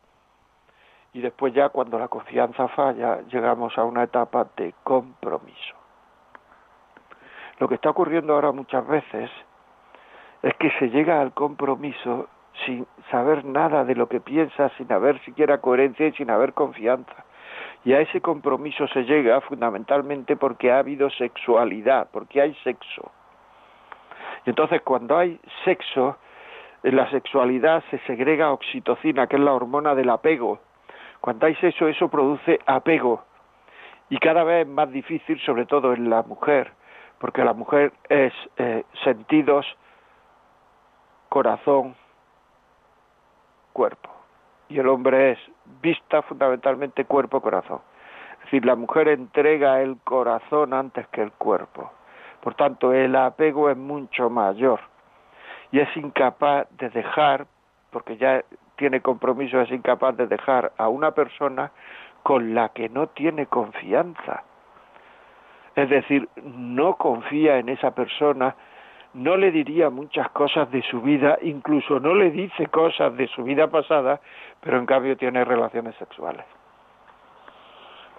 y 1.11 1.21
después 1.21 1.53
ya 1.53 1.69
cuando 1.69 1.97
la 1.97 2.07
confianza 2.07 2.67
falla 2.69 3.21
llegamos 3.23 3.75
a 3.77 3.83
una 3.83 4.03
etapa 4.03 4.47
de 4.55 4.73
compromiso. 4.83 5.78
Lo 7.59 7.67
que 7.67 7.75
está 7.75 7.89
ocurriendo 7.89 8.33
ahora 8.33 8.51
muchas 8.51 8.87
veces 8.87 9.29
es 10.41 10.53
que 10.55 10.71
se 10.79 10.89
llega 10.89 11.19
al 11.19 11.33
compromiso 11.33 12.27
sin 12.65 12.87
saber 13.11 13.45
nada 13.45 13.83
de 13.83 13.95
lo 13.95 14.07
que 14.07 14.21
piensa, 14.21 14.69
sin 14.77 14.91
haber 14.91 15.19
siquiera 15.23 15.59
coherencia 15.59 16.07
y 16.07 16.11
sin 16.13 16.29
haber 16.29 16.53
confianza. 16.53 17.25
Y 17.83 17.93
a 17.93 18.01
ese 18.01 18.21
compromiso 18.21 18.87
se 18.87 19.03
llega 19.03 19.41
fundamentalmente 19.41 20.35
porque 20.35 20.71
ha 20.71 20.79
habido 20.79 21.09
sexualidad, 21.09 22.09
porque 22.11 22.41
hay 22.41 22.53
sexo. 22.63 23.11
Y 24.45 24.49
entonces 24.49 24.81
cuando 24.81 25.17
hay 25.17 25.39
sexo, 25.65 26.17
en 26.83 26.95
la 26.95 27.09
sexualidad 27.09 27.83
se 27.91 27.99
segrega 27.99 28.51
oxitocina, 28.51 29.27
que 29.27 29.35
es 29.35 29.41
la 29.41 29.53
hormona 29.53 29.95
del 29.95 30.09
apego. 30.09 30.59
Cuando 31.19 31.45
hay 31.45 31.55
sexo, 31.55 31.87
eso 31.87 32.09
produce 32.09 32.59
apego. 32.65 33.23
Y 34.09 34.17
cada 34.17 34.43
vez 34.43 34.65
es 34.65 34.71
más 34.71 34.89
difícil, 34.91 35.39
sobre 35.41 35.65
todo 35.65 35.93
en 35.93 36.09
la 36.09 36.23
mujer, 36.23 36.71
porque 37.19 37.43
la 37.43 37.53
mujer 37.53 37.93
es 38.07 38.33
eh, 38.57 38.83
sentidos, 39.03 39.65
corazón, 41.29 41.95
cuerpo. 43.73 44.09
Y 44.69 44.79
el 44.79 44.87
hombre 44.87 45.31
es 45.31 45.39
vista 45.81 46.21
fundamentalmente 46.21 47.05
cuerpo-corazón. 47.05 47.81
Es 48.39 48.45
decir, 48.45 48.65
la 48.65 48.75
mujer 48.75 49.09
entrega 49.09 49.81
el 49.81 49.97
corazón 50.03 50.73
antes 50.73 51.07
que 51.09 51.21
el 51.21 51.31
cuerpo. 51.31 51.91
Por 52.41 52.55
tanto, 52.55 52.93
el 52.93 53.15
apego 53.15 53.69
es 53.69 53.77
mucho 53.77 54.29
mayor 54.29 54.79
y 55.71 55.79
es 55.79 55.97
incapaz 55.97 56.67
de 56.77 56.89
dejar, 56.89 57.47
porque 57.91 58.17
ya 58.17 58.43
tiene 58.77 59.01
compromiso, 59.01 59.59
es 59.61 59.71
incapaz 59.71 60.15
de 60.15 60.27
dejar 60.27 60.71
a 60.77 60.87
una 60.87 61.11
persona 61.11 61.71
con 62.23 62.55
la 62.55 62.69
que 62.69 62.89
no 62.89 63.07
tiene 63.07 63.45
confianza. 63.45 64.43
Es 65.79 65.89
decir, 65.89 66.27
no 66.43 66.95
confía 66.95 67.57
en 67.57 67.69
esa 67.69 67.91
persona, 67.91 68.53
no 69.13 69.37
le 69.37 69.49
diría 69.49 69.89
muchas 69.89 70.29
cosas 70.31 70.69
de 70.71 70.81
su 70.81 71.01
vida, 71.01 71.37
incluso 71.41 72.01
no 72.01 72.13
le 72.13 72.31
dice 72.31 72.67
cosas 72.67 73.15
de 73.15 73.27
su 73.27 73.43
vida 73.43 73.67
pasada, 73.67 74.19
pero 74.59 74.77
en 74.77 74.85
cambio 74.85 75.15
tiene 75.15 75.45
relaciones 75.45 75.95
sexuales. 75.95 76.45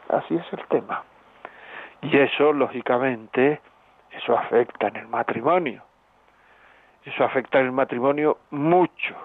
Así 0.09 0.37
es 0.37 0.53
el 0.55 0.65
tema. 0.69 1.05
Y 2.01 2.17
eso, 2.17 2.55
lógicamente, 2.55 3.61
eso 4.11 4.39
afecta 4.39 4.89
en 4.89 4.97
el 4.97 5.09
matrimonio. 5.09 5.83
Eso 7.05 7.25
afecta 7.25 7.61
en 7.61 7.67
el 7.67 7.73
matrimonio 7.73 8.39
mucho. 8.51 9.17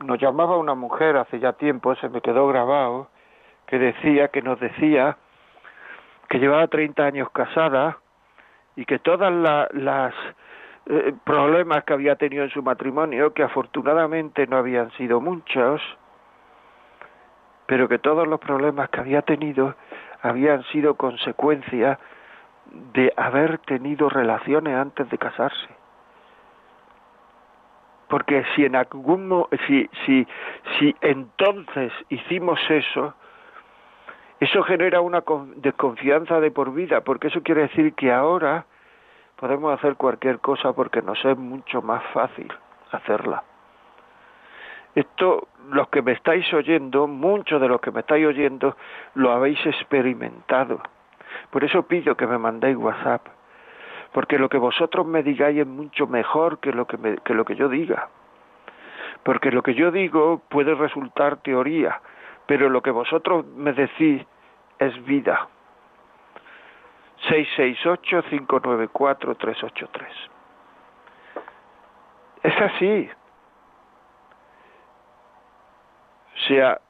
Nos 0.00 0.18
llamaba 0.18 0.56
una 0.56 0.74
mujer 0.74 1.18
hace 1.18 1.38
ya 1.38 1.52
tiempo, 1.52 1.94
se 1.96 2.08
me 2.08 2.22
quedó 2.22 2.48
grabado, 2.48 3.08
que 3.74 3.78
decía, 3.80 4.28
que 4.28 4.40
nos 4.40 4.60
decía 4.60 5.16
que 6.28 6.38
llevaba 6.38 6.68
30 6.68 7.06
años 7.06 7.28
casada 7.30 7.98
y 8.76 8.84
que 8.84 9.00
todas 9.00 9.32
las 9.72 10.14
eh, 10.86 11.12
problemas 11.24 11.82
que 11.82 11.92
había 11.92 12.14
tenido 12.14 12.44
en 12.44 12.50
su 12.50 12.62
matrimonio, 12.62 13.34
que 13.34 13.42
afortunadamente 13.42 14.46
no 14.46 14.58
habían 14.58 14.92
sido 14.92 15.20
muchos, 15.20 15.82
pero 17.66 17.88
que 17.88 17.98
todos 17.98 18.28
los 18.28 18.38
problemas 18.38 18.90
que 18.90 19.00
había 19.00 19.22
tenido 19.22 19.74
habían 20.22 20.62
sido 20.66 20.94
consecuencia 20.94 21.98
de 22.92 23.12
haber 23.16 23.58
tenido 23.58 24.08
relaciones 24.08 24.76
antes 24.76 25.10
de 25.10 25.18
casarse. 25.18 25.68
Porque 28.06 28.44
si 28.54 28.66
en 28.66 28.76
algún 28.76 29.46
si 29.66 29.90
si 30.06 30.28
si 30.78 30.94
entonces 31.00 31.92
hicimos 32.08 32.60
eso, 32.68 33.14
eso 34.44 34.62
genera 34.62 35.00
una 35.00 35.22
desconfianza 35.56 36.40
de 36.40 36.50
por 36.50 36.72
vida, 36.72 37.00
porque 37.02 37.28
eso 37.28 37.42
quiere 37.42 37.62
decir 37.62 37.94
que 37.94 38.12
ahora 38.12 38.66
podemos 39.36 39.72
hacer 39.72 39.96
cualquier 39.96 40.40
cosa 40.40 40.72
porque 40.72 41.02
nos 41.02 41.24
es 41.24 41.36
mucho 41.36 41.80
más 41.82 42.02
fácil 42.12 42.52
hacerla. 42.90 43.42
Esto, 44.94 45.48
los 45.70 45.88
que 45.88 46.02
me 46.02 46.12
estáis 46.12 46.52
oyendo, 46.52 47.06
muchos 47.06 47.60
de 47.60 47.68
los 47.68 47.80
que 47.80 47.90
me 47.90 48.00
estáis 48.00 48.26
oyendo, 48.26 48.76
lo 49.14 49.32
habéis 49.32 49.64
experimentado. 49.66 50.80
Por 51.50 51.64
eso 51.64 51.82
pido 51.84 52.16
que 52.16 52.26
me 52.26 52.38
mandéis 52.38 52.76
WhatsApp, 52.76 53.26
porque 54.12 54.38
lo 54.38 54.48
que 54.48 54.58
vosotros 54.58 55.06
me 55.06 55.22
digáis 55.22 55.60
es 55.60 55.66
mucho 55.66 56.06
mejor 56.06 56.58
que 56.58 56.70
lo 56.70 56.86
que, 56.86 57.18
que 57.24 57.34
lo 57.34 57.44
que 57.44 57.56
yo 57.56 57.68
diga. 57.68 58.08
Porque 59.22 59.50
lo 59.50 59.62
que 59.62 59.74
yo 59.74 59.90
digo 59.90 60.42
puede 60.48 60.74
resultar 60.74 61.38
teoría, 61.38 62.00
pero 62.46 62.68
lo 62.68 62.82
que 62.82 62.90
vosotros 62.90 63.46
me 63.46 63.72
decís 63.72 64.24
es 64.78 65.04
vida. 65.04 65.48
668-594-383. 67.28 70.06
Es 72.42 72.60
así. 72.60 73.08
O 76.34 76.38
sea, 76.48 76.80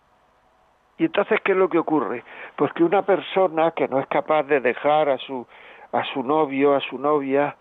y 0.98 1.06
entonces, 1.06 1.40
¿qué 1.42 1.52
es 1.52 1.58
lo 1.58 1.68
que 1.68 1.78
ocurre? 1.78 2.24
Pues 2.56 2.72
que 2.72 2.84
una 2.84 3.02
persona 3.02 3.72
que 3.72 3.88
no 3.88 3.98
es 3.98 4.06
capaz 4.06 4.44
de 4.44 4.60
dejar 4.60 5.08
a 5.08 5.18
su, 5.18 5.46
a 5.92 6.04
su 6.12 6.22
novio, 6.22 6.74
a 6.74 6.80
su 6.80 6.98
novia, 6.98 7.56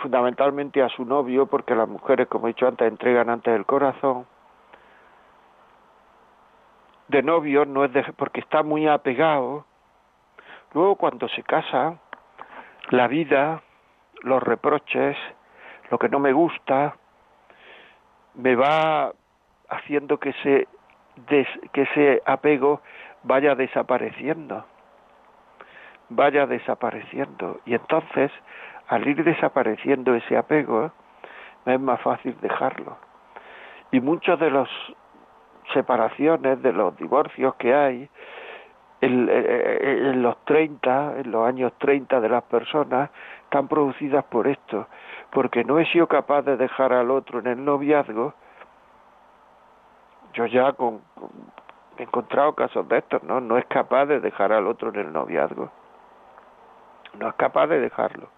fundamentalmente 0.00 0.82
a 0.82 0.88
su 0.88 1.04
novio, 1.04 1.46
porque 1.46 1.74
las 1.74 1.88
mujeres, 1.88 2.28
como 2.28 2.46
he 2.46 2.50
dicho 2.50 2.66
antes, 2.66 2.88
entregan 2.88 3.30
antes 3.30 3.54
el 3.54 3.66
corazón, 3.66 4.26
de 7.12 7.22
novio 7.22 7.64
no 7.66 7.84
es 7.84 7.92
de, 7.92 8.02
porque 8.14 8.40
está 8.40 8.62
muy 8.62 8.88
apegado, 8.88 9.66
luego 10.72 10.96
cuando 10.96 11.28
se 11.28 11.42
casa, 11.42 11.98
la 12.88 13.06
vida, 13.06 13.62
los 14.22 14.42
reproches, 14.42 15.16
lo 15.90 15.98
que 15.98 16.08
no 16.08 16.18
me 16.18 16.32
gusta, 16.32 16.96
me 18.34 18.56
va 18.56 19.12
haciendo 19.68 20.18
que 20.18 20.32
se 20.42 20.66
que 21.72 21.82
ese 21.82 22.22
apego 22.24 22.80
vaya 23.22 23.54
desapareciendo, 23.54 24.64
vaya 26.08 26.46
desapareciendo. 26.46 27.60
Y 27.66 27.74
entonces, 27.74 28.32
al 28.88 29.06
ir 29.06 29.22
desapareciendo 29.22 30.14
ese 30.14 30.38
apego, 30.38 30.90
es 31.66 31.78
más 31.78 32.00
fácil 32.00 32.34
dejarlo. 32.40 32.96
Y 33.90 34.00
muchas 34.00 34.40
de 34.40 34.50
las 34.50 34.70
separaciones, 35.72 36.62
de 36.62 36.72
los 36.72 36.96
divorcios 36.96 37.54
que 37.56 37.74
hay, 37.74 38.08
en, 39.00 40.22
los 40.22 40.36
30, 40.44 41.20
en 41.20 41.32
los 41.32 41.46
años 41.46 41.72
30 41.78 42.20
de 42.20 42.28
las 42.28 42.44
personas, 42.44 43.10
están 43.44 43.66
producidas 43.66 44.24
por 44.24 44.46
esto, 44.46 44.86
porque 45.30 45.64
no 45.64 45.78
he 45.78 45.86
sido 45.86 46.06
capaz 46.06 46.42
de 46.42 46.56
dejar 46.56 46.92
al 46.92 47.10
otro 47.10 47.40
en 47.40 47.48
el 47.48 47.64
noviazgo 47.64 48.34
yo 50.34 50.46
ya 50.46 50.72
con, 50.72 51.02
he 51.98 52.02
encontrado 52.04 52.54
casos 52.54 52.88
de 52.88 52.98
estos, 52.98 53.22
¿no? 53.22 53.40
No 53.40 53.58
es 53.58 53.66
capaz 53.66 54.06
de 54.06 54.20
dejar 54.20 54.52
al 54.52 54.66
otro 54.66 54.88
en 54.90 54.96
el 54.96 55.12
noviazgo. 55.12 55.70
No 57.18 57.28
es 57.28 57.34
capaz 57.34 57.66
de 57.66 57.80
dejarlo. 57.80 58.28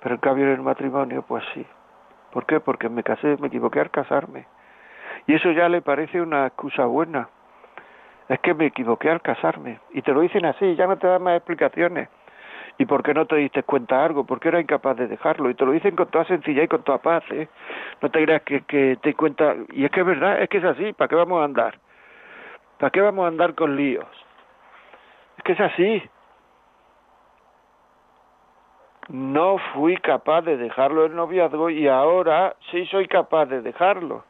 Pero 0.00 0.16
en 0.16 0.20
cambio 0.20 0.44
en 0.46 0.52
el 0.52 0.62
matrimonio, 0.62 1.22
pues 1.22 1.44
sí. 1.54 1.66
¿Por 2.32 2.46
qué? 2.46 2.60
Porque 2.60 2.88
me 2.88 3.02
casé, 3.02 3.36
me 3.38 3.48
equivoqué 3.48 3.80
al 3.80 3.90
casarme. 3.90 4.46
Y 5.26 5.34
eso 5.34 5.50
ya 5.52 5.68
le 5.68 5.82
parece 5.82 6.20
una 6.20 6.46
excusa 6.46 6.86
buena. 6.86 7.28
Es 8.28 8.40
que 8.40 8.54
me 8.54 8.66
equivoqué 8.66 9.10
al 9.10 9.20
casarme. 9.20 9.80
Y 9.92 10.02
te 10.02 10.12
lo 10.12 10.20
dicen 10.20 10.44
así, 10.44 10.74
ya 10.74 10.86
no 10.86 10.96
te 10.96 11.06
dan 11.06 11.22
más 11.22 11.36
explicaciones. 11.36 12.08
¿Y 12.78 12.86
por 12.86 13.02
qué 13.02 13.12
no 13.14 13.26
te 13.26 13.36
diste 13.36 13.62
cuenta 13.62 14.04
algo? 14.04 14.24
¿Por 14.24 14.40
qué 14.40 14.48
era 14.48 14.60
incapaz 14.60 14.96
de 14.96 15.06
dejarlo? 15.06 15.50
Y 15.50 15.54
te 15.54 15.64
lo 15.64 15.72
dicen 15.72 15.94
con 15.94 16.08
toda 16.08 16.24
sencillez 16.24 16.64
y 16.64 16.68
con 16.68 16.82
toda 16.82 16.98
paz, 16.98 17.22
¿eh? 17.30 17.48
No 18.00 18.10
te 18.10 18.24
creas 18.24 18.42
que, 18.42 18.62
que 18.62 18.96
te 19.02 19.14
cuenta... 19.14 19.54
Y 19.72 19.84
es 19.84 19.90
que 19.90 20.00
es 20.00 20.06
verdad, 20.06 20.40
es 20.40 20.48
que 20.48 20.58
es 20.58 20.64
así, 20.64 20.92
¿para 20.94 21.08
qué 21.08 21.14
vamos 21.14 21.40
a 21.40 21.44
andar? 21.44 21.78
¿Para 22.78 22.90
qué 22.90 23.00
vamos 23.00 23.24
a 23.24 23.28
andar 23.28 23.54
con 23.54 23.76
líos? 23.76 24.06
Es 25.36 25.44
que 25.44 25.52
es 25.52 25.60
así. 25.60 26.02
No 29.08 29.58
fui 29.74 29.96
capaz 29.98 30.42
de 30.42 30.56
dejarlo 30.56 31.04
el 31.04 31.14
noviazgo 31.14 31.68
y 31.70 31.86
ahora 31.88 32.56
sí 32.70 32.86
soy 32.86 33.06
capaz 33.06 33.46
de 33.46 33.60
dejarlo. 33.60 34.24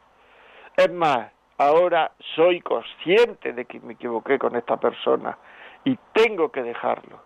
Es 0.75 0.91
más, 0.91 1.31
ahora 1.57 2.11
soy 2.35 2.61
consciente 2.61 3.53
de 3.53 3.65
que 3.65 3.79
me 3.79 3.93
equivoqué 3.93 4.39
con 4.39 4.55
esta 4.55 4.77
persona 4.77 5.37
y 5.83 5.97
tengo 6.13 6.51
que 6.51 6.63
dejarlo. 6.63 7.19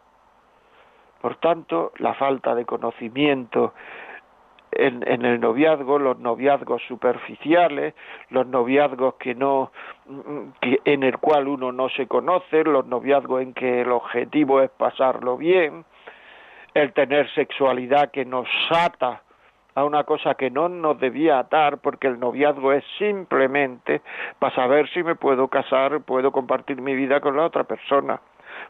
Por 1.22 1.38
tanto, 1.38 1.94
la 1.98 2.14
falta 2.14 2.54
de 2.54 2.66
conocimiento 2.66 3.74
en, 4.72 5.26
el 5.26 5.40
noviazgo, 5.40 5.98
los 5.98 6.20
noviazgos 6.20 6.82
superficiales, 6.88 7.96
los 8.30 8.46
noviazgos 8.48 9.16
que 9.16 9.34
no, 9.34 9.72
que, 10.62 10.80
en 10.86 11.04
el 11.04 11.18
cual 11.18 11.48
uno 11.48 11.72
no 11.72 11.90
se 11.90 12.08
conoce, 12.08 12.64
los 12.64 12.86
noviazgos 12.86 13.42
en 13.42 13.54
que 13.54 13.82
el 13.82 13.92
objetivo 13.92 14.62
es 14.62 14.70
pasarlo 14.70 15.38
bien, 15.38 15.86
el 16.74 16.94
tener 16.94 17.32
sexualidad 17.34 18.12
que 18.12 18.26
nos 18.26 18.48
ata 18.70 19.24
a 19.78 19.86
una 19.86 20.06
cosa 20.06 20.34
que 20.34 20.50
no 20.50 20.70
nos 20.70 21.00
debía 21.00 21.38
atar 21.38 21.78
porque 21.78 22.08
el 22.08 22.20
noviazgo 22.20 22.74
es 22.74 22.84
simplemente 22.98 24.02
para 24.40 24.56
saber 24.56 24.90
si 24.90 25.04
me 25.04 25.14
puedo 25.14 25.50
casar, 25.50 26.02
puedo 26.02 26.32
compartir 26.32 26.82
mi 26.82 26.96
vida 26.96 27.22
con 27.22 27.38
la 27.38 27.46
otra 27.46 27.64
persona 27.64 28.20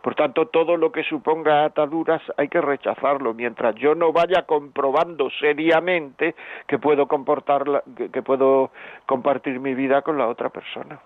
Por 0.01 0.15
tanto, 0.15 0.47
todo 0.47 0.75
lo 0.75 0.91
que 0.91 1.03
suponga 1.03 1.63
ataduras 1.63 2.21
hay 2.35 2.49
que 2.49 2.59
rechazarlo, 2.59 3.33
mientras 3.33 3.75
yo 3.75 3.95
no 3.95 4.11
vaya 4.11 4.41
comprobando 4.45 5.29
seriamente 5.39 6.35
que 6.67 6.77
puedo 6.77 7.07
comportar, 7.07 7.83
que 8.11 8.21
puedo 8.21 8.71
compartir 9.05 9.61
mi 9.61 9.75
vida 9.75 10.01
con 10.01 10.17
la 10.17 10.27
otra 10.27 10.49
persona. 10.49 10.99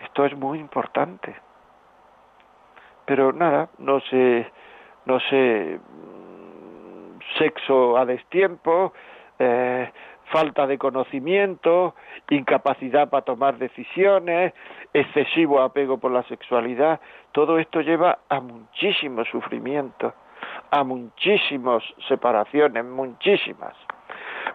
Esto 0.00 0.24
es 0.24 0.36
muy 0.36 0.58
importante. 0.58 1.32
Pero 3.06 3.32
nada, 3.32 3.68
no 3.78 4.00
sé, 4.00 4.50
no 5.06 5.18
mm, 5.18 6.23
sexo 7.38 7.96
a 7.96 8.04
destiempo, 8.04 8.92
eh, 9.38 9.90
falta 10.32 10.66
de 10.66 10.78
conocimiento, 10.78 11.94
incapacidad 12.30 13.08
para 13.08 13.24
tomar 13.24 13.58
decisiones, 13.58 14.52
excesivo 14.92 15.60
apego 15.60 15.98
por 15.98 16.12
la 16.12 16.22
sexualidad, 16.24 17.00
todo 17.32 17.58
esto 17.58 17.80
lleva 17.80 18.18
a 18.28 18.40
muchísimo 18.40 19.24
sufrimiento, 19.24 20.14
a 20.70 20.84
muchísimas 20.84 21.82
separaciones, 22.08 22.84
muchísimas. 22.84 23.74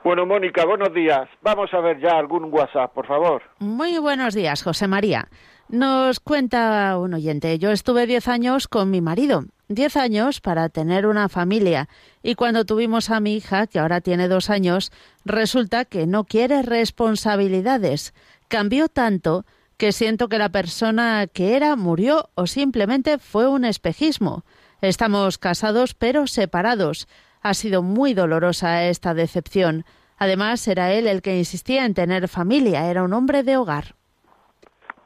Bueno, 0.04 0.26
Mónica, 0.26 0.66
buenos 0.66 0.94
días. 0.94 1.28
Vamos 1.42 1.74
a 1.74 1.80
ver 1.82 2.00
ya 2.00 2.18
algún 2.18 2.46
WhatsApp, 2.54 2.94
por 2.94 3.06
favor. 3.06 3.42
Muy 3.60 3.98
buenos 3.98 4.34
días, 4.34 4.64
José 4.64 4.88
María. 4.88 5.28
Nos 5.70 6.20
cuenta 6.20 6.98
un 6.98 7.14
oyente, 7.14 7.60
yo 7.60 7.70
estuve 7.70 8.08
diez 8.08 8.28
años 8.28 8.68
con 8.68 8.90
mi 8.90 9.02
marido, 9.02 9.44
diez 9.68 9.98
años 9.98 10.42
para 10.42 10.68
tener 10.70 11.06
una 11.06 11.30
familia, 11.30 11.90
y 12.24 12.34
cuando 12.34 12.66
tuvimos 12.66 13.12
a 13.12 13.20
mi 13.20 13.36
hija, 13.36 13.68
que 13.68 13.78
ahora 13.78 14.02
tiene 14.02 14.28
dos 14.28 14.50
años, 14.50 14.92
resulta 15.26 15.86
que 15.86 16.08
no 16.08 16.24
quiere 16.24 16.64
responsabilidades. 16.64 18.16
Cambió 18.48 18.88
tanto 18.90 19.46
que 19.78 19.92
siento 19.92 20.28
que 20.28 20.40
la 20.40 20.50
persona 20.50 21.28
que 21.28 21.56
era 21.56 21.76
murió 21.76 22.32
o 22.34 22.48
simplemente 22.48 23.20
fue 23.20 23.48
un 23.48 23.64
espejismo. 23.64 24.46
Estamos 24.82 25.38
casados 25.38 25.94
pero 25.94 26.26
separados. 26.26 27.08
Ha 27.44 27.54
sido 27.54 27.84
muy 27.84 28.16
dolorosa 28.16 28.86
esta 28.86 29.14
decepción. 29.14 29.86
Además, 30.18 30.68
era 30.68 30.94
él 30.94 31.06
el 31.06 31.22
que 31.22 31.38
insistía 31.38 31.86
en 31.86 31.94
tener 31.94 32.28
familia, 32.28 32.90
era 32.90 33.04
un 33.04 33.14
hombre 33.14 33.44
de 33.44 33.56
hogar. 33.56 33.94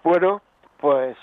Bueno, 0.06 0.42
pues 0.84 1.16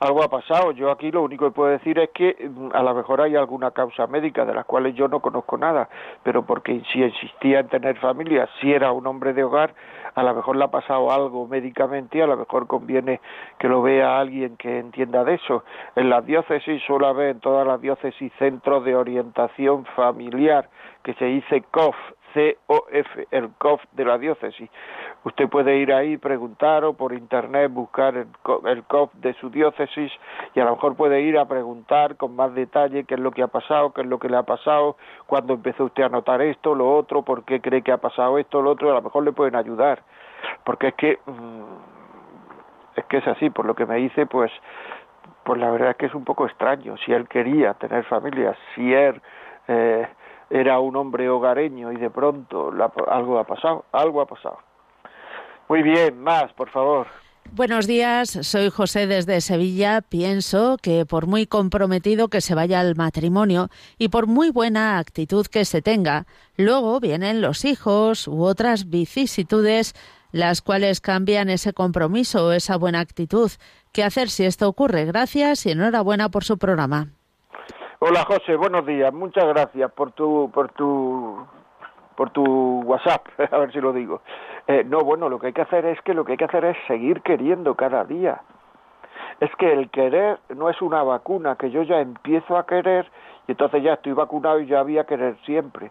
algo 0.00 0.22
ha 0.22 0.28
pasado. 0.28 0.72
Yo 0.72 0.90
aquí 0.90 1.10
lo 1.10 1.22
único 1.22 1.44
que 1.44 1.50
puedo 1.50 1.70
decir 1.70 1.98
es 1.98 2.08
que 2.14 2.48
mm, 2.48 2.70
a 2.72 2.82
lo 2.82 2.94
mejor 2.94 3.20
hay 3.20 3.36
alguna 3.36 3.70
causa 3.70 4.06
médica 4.06 4.46
de 4.46 4.54
las 4.54 4.64
cuales 4.64 4.94
yo 4.94 5.08
no 5.08 5.20
conozco 5.20 5.58
nada, 5.58 5.90
pero 6.22 6.46
porque 6.46 6.80
si 6.90 7.02
insistía 7.02 7.60
en 7.60 7.68
tener 7.68 7.98
familia, 7.98 8.48
si 8.58 8.72
era 8.72 8.92
un 8.92 9.06
hombre 9.06 9.34
de 9.34 9.44
hogar, 9.44 9.74
a 10.14 10.22
lo 10.22 10.34
mejor 10.34 10.56
le 10.56 10.64
ha 10.64 10.70
pasado 10.70 11.12
algo 11.12 11.46
médicamente 11.46 12.16
y 12.16 12.22
a 12.22 12.26
lo 12.26 12.38
mejor 12.38 12.66
conviene 12.66 13.20
que 13.58 13.68
lo 13.68 13.82
vea 13.82 14.18
alguien 14.18 14.56
que 14.56 14.78
entienda 14.78 15.22
de 15.22 15.34
eso. 15.34 15.64
En 15.96 16.08
las 16.08 16.24
diócesis 16.24 16.82
suele 16.86 17.06
haber 17.06 17.28
en 17.28 17.40
todas 17.40 17.66
las 17.66 17.78
diócesis 17.78 18.32
centros 18.38 18.86
de 18.86 18.96
orientación 18.96 19.84
familiar 19.96 20.70
que 21.02 21.12
se 21.12 21.26
dice 21.26 21.62
COF, 21.70 21.96
COF, 22.66 23.06
el 23.30 23.50
COF 23.58 23.82
de 23.92 24.04
la 24.04 24.18
diócesis. 24.18 24.68
Usted 25.24 25.48
puede 25.48 25.76
ir 25.76 25.92
ahí, 25.92 26.16
preguntar 26.16 26.84
o 26.84 26.94
por 26.94 27.12
internet 27.12 27.70
buscar 27.72 28.16
el, 28.16 28.82
COF 28.84 29.12
de 29.14 29.34
su 29.34 29.50
diócesis 29.50 30.12
y 30.54 30.60
a 30.60 30.64
lo 30.64 30.72
mejor 30.72 30.96
puede 30.96 31.20
ir 31.22 31.38
a 31.38 31.46
preguntar 31.46 32.16
con 32.16 32.34
más 32.34 32.54
detalle 32.54 33.04
qué 33.04 33.14
es 33.14 33.20
lo 33.20 33.30
que 33.30 33.42
ha 33.42 33.48
pasado, 33.48 33.92
qué 33.92 34.02
es 34.02 34.06
lo 34.06 34.18
que 34.18 34.28
le 34.28 34.36
ha 34.36 34.42
pasado, 34.42 34.96
cuándo 35.26 35.54
empezó 35.54 35.84
usted 35.84 36.02
a 36.02 36.08
notar 36.08 36.42
esto, 36.42 36.74
lo 36.74 36.94
otro, 36.94 37.22
por 37.22 37.44
qué 37.44 37.60
cree 37.60 37.82
que 37.82 37.92
ha 37.92 37.98
pasado 37.98 38.38
esto, 38.38 38.60
lo 38.60 38.72
otro, 38.72 38.90
a 38.90 38.94
lo 38.94 39.02
mejor 39.02 39.24
le 39.24 39.32
pueden 39.32 39.56
ayudar. 39.56 40.02
Porque 40.64 40.88
es 40.88 40.94
que, 40.94 41.18
mm, 41.26 42.96
es 42.96 43.04
que 43.06 43.18
es 43.18 43.26
así, 43.28 43.50
por 43.50 43.64
lo 43.64 43.74
que 43.74 43.86
me 43.86 43.96
dice, 43.96 44.26
pues, 44.26 44.52
pues 45.44 45.60
la 45.60 45.70
verdad 45.70 45.90
es 45.90 45.96
que 45.96 46.06
es 46.06 46.14
un 46.14 46.24
poco 46.24 46.46
extraño. 46.46 46.96
Si 46.98 47.12
él 47.12 47.28
quería 47.28 47.74
tener 47.74 48.04
familia, 48.04 48.56
si 48.74 48.92
él... 48.92 49.20
Eh, 49.68 50.06
era 50.50 50.80
un 50.80 50.96
hombre 50.96 51.28
hogareño 51.28 51.92
y 51.92 51.96
de 51.96 52.10
pronto 52.10 52.72
algo 53.08 53.38
ha 53.38 53.44
pasado, 53.44 53.84
algo 53.92 54.20
ha 54.20 54.26
pasado. 54.26 54.58
Muy 55.68 55.82
bien, 55.82 56.20
más, 56.20 56.52
por 56.52 56.68
favor. 56.70 57.06
Buenos 57.52 57.86
días, 57.86 58.30
soy 58.30 58.70
José 58.70 59.06
desde 59.06 59.40
Sevilla. 59.40 60.00
Pienso 60.00 60.76
que 60.82 61.06
por 61.06 61.26
muy 61.26 61.46
comprometido 61.46 62.28
que 62.28 62.40
se 62.40 62.54
vaya 62.54 62.80
al 62.80 62.96
matrimonio 62.96 63.68
y 63.96 64.08
por 64.08 64.26
muy 64.26 64.50
buena 64.50 64.98
actitud 64.98 65.46
que 65.46 65.64
se 65.64 65.80
tenga, 65.80 66.26
luego 66.56 66.98
vienen 67.00 67.40
los 67.40 67.64
hijos 67.64 68.26
u 68.26 68.42
otras 68.42 68.90
vicisitudes 68.90 69.94
las 70.32 70.62
cuales 70.62 71.00
cambian 71.00 71.48
ese 71.48 71.72
compromiso 71.72 72.46
o 72.46 72.52
esa 72.52 72.76
buena 72.76 72.98
actitud. 72.98 73.52
¿Qué 73.92 74.02
hacer 74.02 74.28
si 74.30 74.44
esto 74.44 74.68
ocurre? 74.68 75.04
Gracias 75.04 75.64
y 75.64 75.70
enhorabuena 75.70 76.28
por 76.28 76.42
su 76.42 76.58
programa. 76.58 77.10
Hola 78.06 78.22
José, 78.26 78.54
buenos 78.56 78.84
días. 78.84 79.14
Muchas 79.14 79.46
gracias 79.46 79.90
por 79.92 80.12
tu 80.12 80.50
por 80.52 80.70
tu 80.72 81.38
por 82.16 82.28
tu 82.28 82.82
WhatsApp, 82.82 83.26
a 83.50 83.56
ver 83.56 83.72
si 83.72 83.80
lo 83.80 83.94
digo. 83.94 84.20
Eh, 84.66 84.84
no, 84.84 85.00
bueno, 85.00 85.30
lo 85.30 85.38
que 85.38 85.46
hay 85.46 85.52
que 85.54 85.62
hacer 85.62 85.86
es 85.86 85.98
que 86.02 86.12
lo 86.12 86.22
que 86.22 86.32
hay 86.32 86.36
que 86.36 86.44
hacer 86.44 86.66
es 86.66 86.76
seguir 86.86 87.22
queriendo 87.22 87.74
cada 87.76 88.04
día. 88.04 88.42
Es 89.40 89.50
que 89.56 89.72
el 89.72 89.88
querer 89.88 90.38
no 90.54 90.68
es 90.68 90.82
una 90.82 91.02
vacuna, 91.02 91.56
que 91.56 91.70
yo 91.70 91.82
ya 91.82 92.00
empiezo 92.00 92.58
a 92.58 92.66
querer 92.66 93.10
y 93.48 93.52
entonces 93.52 93.82
ya 93.82 93.94
estoy 93.94 94.12
vacunado 94.12 94.60
y 94.60 94.66
ya 94.66 94.80
había 94.80 95.04
querer 95.04 95.38
siempre. 95.46 95.90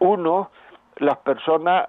Uno 0.00 0.50
las 1.00 1.16
personas, 1.18 1.88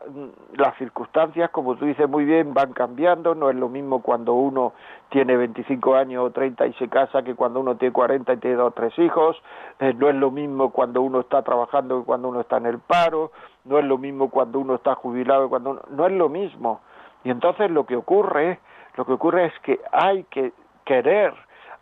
las 0.53 0.75
circunstancias, 0.77 1.49
como 1.51 1.75
tú 1.75 1.85
dices 1.85 2.07
muy 2.07 2.23
bien, 2.23 2.53
van 2.53 2.71
cambiando. 2.71 3.35
No 3.35 3.49
es 3.49 3.57
lo 3.57 3.67
mismo 3.67 4.01
cuando 4.01 4.33
uno 4.33 4.71
tiene 5.09 5.35
25 5.35 5.95
años 5.95 6.23
o 6.25 6.31
30 6.31 6.67
y 6.67 6.73
se 6.73 6.87
casa 6.87 7.21
que 7.21 7.35
cuando 7.35 7.59
uno 7.59 7.75
tiene 7.75 7.91
40 7.91 8.33
y 8.33 8.37
tiene 8.37 8.55
dos 8.55 8.69
o 8.69 8.71
tres 8.71 8.97
hijos. 8.97 9.35
Eh, 9.79 9.93
no 9.93 10.07
es 10.07 10.15
lo 10.15 10.31
mismo 10.31 10.71
cuando 10.71 11.01
uno 11.01 11.19
está 11.19 11.41
trabajando 11.41 11.99
que 11.99 12.05
cuando 12.05 12.29
uno 12.29 12.39
está 12.39 12.57
en 12.57 12.67
el 12.67 12.79
paro. 12.79 13.33
No 13.65 13.79
es 13.79 13.85
lo 13.85 13.97
mismo 13.97 14.29
cuando 14.29 14.59
uno 14.59 14.75
está 14.75 14.95
jubilado 14.95 15.43
que 15.43 15.49
cuando 15.49 15.71
uno... 15.71 15.81
No 15.89 16.07
es 16.07 16.13
lo 16.13 16.29
mismo. 16.29 16.79
Y 17.25 17.31
entonces 17.31 17.69
lo 17.69 17.85
que 17.85 17.97
ocurre, 17.97 18.59
lo 18.95 19.05
que 19.05 19.11
ocurre 19.11 19.47
es 19.47 19.59
que 19.59 19.81
hay 19.91 20.23
que 20.23 20.53
querer, 20.85 21.33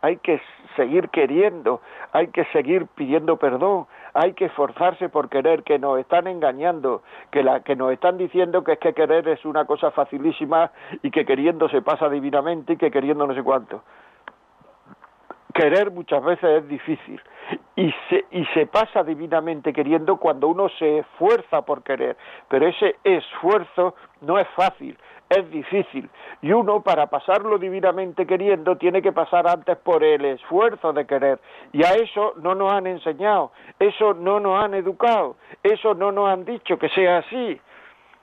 hay 0.02 0.16
que 0.16 0.42
seguir 0.74 1.08
queriendo, 1.10 1.80
hay 2.10 2.26
que 2.28 2.44
seguir 2.46 2.86
pidiendo 2.88 3.36
perdón, 3.36 3.86
hay 4.14 4.32
que 4.34 4.46
esforzarse 4.46 5.08
por 5.08 5.28
querer, 5.28 5.62
que 5.62 5.78
nos 5.78 5.98
están 5.98 6.26
engañando, 6.26 7.02
que, 7.30 7.42
la, 7.42 7.60
que 7.60 7.76
nos 7.76 7.92
están 7.92 8.18
diciendo 8.18 8.64
que 8.64 8.72
es 8.72 8.78
que 8.78 8.94
querer 8.94 9.28
es 9.28 9.44
una 9.44 9.64
cosa 9.64 9.90
facilísima 9.90 10.70
y 11.02 11.10
que 11.10 11.24
queriendo 11.24 11.68
se 11.68 11.82
pasa 11.82 12.08
divinamente 12.08 12.74
y 12.74 12.76
que 12.76 12.90
queriendo 12.90 13.26
no 13.26 13.34
sé 13.34 13.42
cuánto. 13.42 13.82
Querer 15.60 15.90
muchas 15.90 16.24
veces 16.24 16.62
es 16.62 16.68
difícil. 16.68 17.20
Y 17.76 17.92
se, 18.08 18.24
y 18.30 18.46
se 18.54 18.64
pasa 18.64 19.04
divinamente 19.04 19.74
queriendo 19.74 20.16
cuando 20.16 20.48
uno 20.48 20.70
se 20.78 21.00
esfuerza 21.00 21.60
por 21.62 21.82
querer, 21.82 22.16
pero 22.48 22.66
ese 22.66 22.96
esfuerzo 23.04 23.94
no 24.22 24.38
es 24.38 24.48
fácil, 24.56 24.96
es 25.28 25.50
difícil. 25.50 26.08
Y 26.40 26.52
uno 26.52 26.80
para 26.80 27.08
pasarlo 27.08 27.58
divinamente 27.58 28.26
queriendo 28.26 28.76
tiene 28.76 29.02
que 29.02 29.12
pasar 29.12 29.46
antes 29.46 29.76
por 29.76 30.02
el 30.02 30.24
esfuerzo 30.24 30.94
de 30.94 31.06
querer. 31.06 31.38
Y 31.72 31.84
a 31.84 31.90
eso 31.90 32.32
no 32.36 32.54
nos 32.54 32.72
han 32.72 32.86
enseñado, 32.86 33.52
eso 33.78 34.14
no 34.14 34.40
nos 34.40 34.64
han 34.64 34.72
educado, 34.72 35.36
eso 35.62 35.92
no 35.92 36.10
nos 36.10 36.30
han 36.30 36.46
dicho 36.46 36.78
que 36.78 36.88
sea 36.88 37.18
así. 37.18 37.60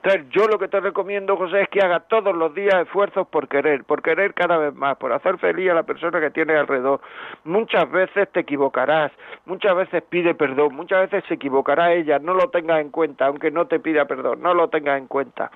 Entonces, 0.02 0.30
yo 0.30 0.46
lo 0.46 0.60
que 0.60 0.68
te 0.68 0.78
recomiendo, 0.78 1.36
José, 1.36 1.62
es 1.62 1.68
que 1.70 1.80
haga 1.80 2.00
todos 2.00 2.34
los 2.34 2.54
días 2.54 2.74
esfuerzos 2.82 3.26
por 3.26 3.48
querer, 3.48 3.82
por 3.82 4.00
querer 4.00 4.32
cada 4.32 4.56
vez 4.56 4.72
más, 4.74 4.96
por 4.96 5.12
hacer 5.12 5.38
feliz 5.38 5.70
a 5.70 5.74
la 5.74 5.82
persona 5.82 6.20
que 6.20 6.30
tienes 6.30 6.56
alrededor. 6.56 7.00
Muchas 7.42 7.90
veces 7.90 8.28
te 8.30 8.40
equivocarás, 8.40 9.10
muchas 9.44 9.74
veces 9.74 10.04
pide 10.08 10.36
perdón, 10.36 10.76
muchas 10.76 11.10
veces 11.10 11.24
se 11.26 11.34
equivocará 11.34 11.92
ella, 11.92 12.20
no 12.20 12.34
lo 12.34 12.48
tengas 12.50 12.80
en 12.80 12.90
cuenta, 12.90 13.26
aunque 13.26 13.50
no 13.50 13.66
te 13.66 13.80
pida 13.80 14.04
perdón, 14.04 14.40
no 14.40 14.54
lo 14.54 14.68
tengas 14.68 14.98
en 14.98 15.08
cuenta. 15.08 15.50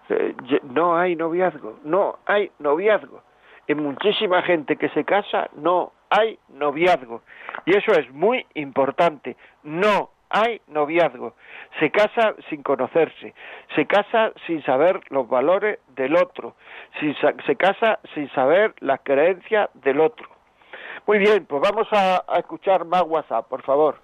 Eh, 0.09 0.35
no 0.65 0.97
hay 0.97 1.17
noviazgo, 1.17 1.79
no 1.85 2.19
hay 2.27 2.51
noviazgo. 2.59 3.23
En 3.69 3.83
muchísima 3.83 4.43
gente 4.43 4.77
que 4.77 4.89
se 4.91 5.05
casa 5.05 5.49
no 5.55 5.93
hay 6.11 6.39
noviazgo. 6.49 7.23
Y 7.65 7.77
eso 7.77 7.93
es 7.93 8.11
muy 8.13 8.45
importante. 8.55 9.37
No 9.63 10.11
hay 10.33 10.61
noviazgo. 10.67 11.35
Se 11.79 11.91
casa 11.91 12.35
sin 12.49 12.63
conocerse, 12.63 13.35
se 13.75 13.87
casa 13.87 14.33
sin 14.47 14.63
saber 14.65 15.01
los 15.11 15.29
valores 15.29 15.79
del 15.95 16.17
otro, 16.17 16.57
se 17.01 17.57
casa 17.57 17.99
sin 18.15 18.31
saber 18.31 18.75
las 18.81 19.01
creencias 19.03 19.69
del 19.75 20.01
otro. 20.01 20.29
Muy 21.07 21.19
bien, 21.19 21.47
pues 21.47 21.63
vamos 21.63 21.87
a, 21.93 22.25
a 22.27 22.39
escuchar 22.39 22.85
más 22.85 23.03
WhatsApp, 23.03 23.49
por 23.49 23.63
favor. 23.63 23.97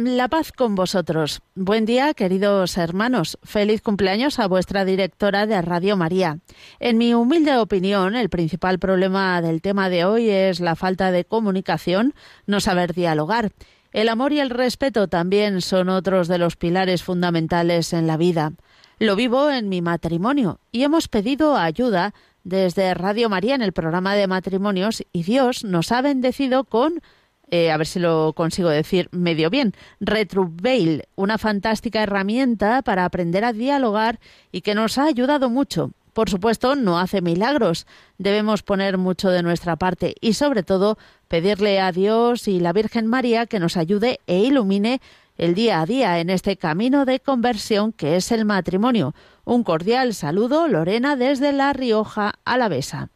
La 0.00 0.28
paz 0.28 0.52
con 0.52 0.76
vosotros. 0.76 1.42
Buen 1.56 1.84
día, 1.84 2.14
queridos 2.14 2.78
hermanos. 2.78 3.36
Feliz 3.42 3.82
cumpleaños 3.82 4.38
a 4.38 4.46
vuestra 4.46 4.84
directora 4.84 5.44
de 5.48 5.60
Radio 5.60 5.96
María. 5.96 6.38
En 6.78 6.98
mi 6.98 7.14
humilde 7.14 7.56
opinión, 7.58 8.14
el 8.14 8.28
principal 8.28 8.78
problema 8.78 9.42
del 9.42 9.60
tema 9.60 9.90
de 9.90 10.04
hoy 10.04 10.30
es 10.30 10.60
la 10.60 10.76
falta 10.76 11.10
de 11.10 11.24
comunicación, 11.24 12.14
no 12.46 12.60
saber 12.60 12.94
dialogar. 12.94 13.50
El 13.90 14.08
amor 14.08 14.32
y 14.32 14.38
el 14.38 14.50
respeto 14.50 15.08
también 15.08 15.62
son 15.62 15.88
otros 15.88 16.28
de 16.28 16.38
los 16.38 16.54
pilares 16.54 17.02
fundamentales 17.02 17.92
en 17.92 18.06
la 18.06 18.16
vida. 18.16 18.52
Lo 19.00 19.16
vivo 19.16 19.50
en 19.50 19.68
mi 19.68 19.82
matrimonio 19.82 20.60
y 20.70 20.84
hemos 20.84 21.08
pedido 21.08 21.56
ayuda 21.56 22.14
desde 22.44 22.94
Radio 22.94 23.28
María 23.28 23.56
en 23.56 23.62
el 23.62 23.72
programa 23.72 24.14
de 24.14 24.28
matrimonios 24.28 25.02
y 25.12 25.24
Dios 25.24 25.64
nos 25.64 25.90
ha 25.90 26.02
bendecido 26.02 26.62
con 26.62 27.02
eh, 27.50 27.70
a 27.70 27.76
ver 27.76 27.86
si 27.86 27.98
lo 27.98 28.32
consigo 28.34 28.68
decir 28.68 29.08
medio 29.10 29.50
bien, 29.50 29.74
Retruveil, 30.00 31.04
una 31.16 31.38
fantástica 31.38 32.02
herramienta 32.02 32.82
para 32.82 33.04
aprender 33.04 33.44
a 33.44 33.52
dialogar 33.52 34.20
y 34.52 34.60
que 34.60 34.74
nos 34.74 34.98
ha 34.98 35.04
ayudado 35.04 35.48
mucho. 35.48 35.92
Por 36.12 36.30
supuesto, 36.30 36.74
no 36.74 36.98
hace 36.98 37.22
milagros. 37.22 37.86
Debemos 38.18 38.62
poner 38.62 38.98
mucho 38.98 39.30
de 39.30 39.42
nuestra 39.42 39.76
parte 39.76 40.16
y, 40.20 40.32
sobre 40.32 40.64
todo, 40.64 40.98
pedirle 41.28 41.80
a 41.80 41.92
Dios 41.92 42.48
y 42.48 42.58
la 42.58 42.72
Virgen 42.72 43.06
María 43.06 43.46
que 43.46 43.60
nos 43.60 43.76
ayude 43.76 44.18
e 44.26 44.40
ilumine 44.40 45.00
el 45.36 45.54
día 45.54 45.80
a 45.80 45.86
día 45.86 46.18
en 46.18 46.30
este 46.30 46.56
camino 46.56 47.04
de 47.04 47.20
conversión 47.20 47.92
que 47.92 48.16
es 48.16 48.32
el 48.32 48.44
matrimonio. 48.44 49.14
Un 49.44 49.62
cordial 49.62 50.12
saludo, 50.12 50.66
Lorena, 50.66 51.14
desde 51.14 51.52
La 51.52 51.72
Rioja 51.72 52.34
Alavesa. 52.44 53.10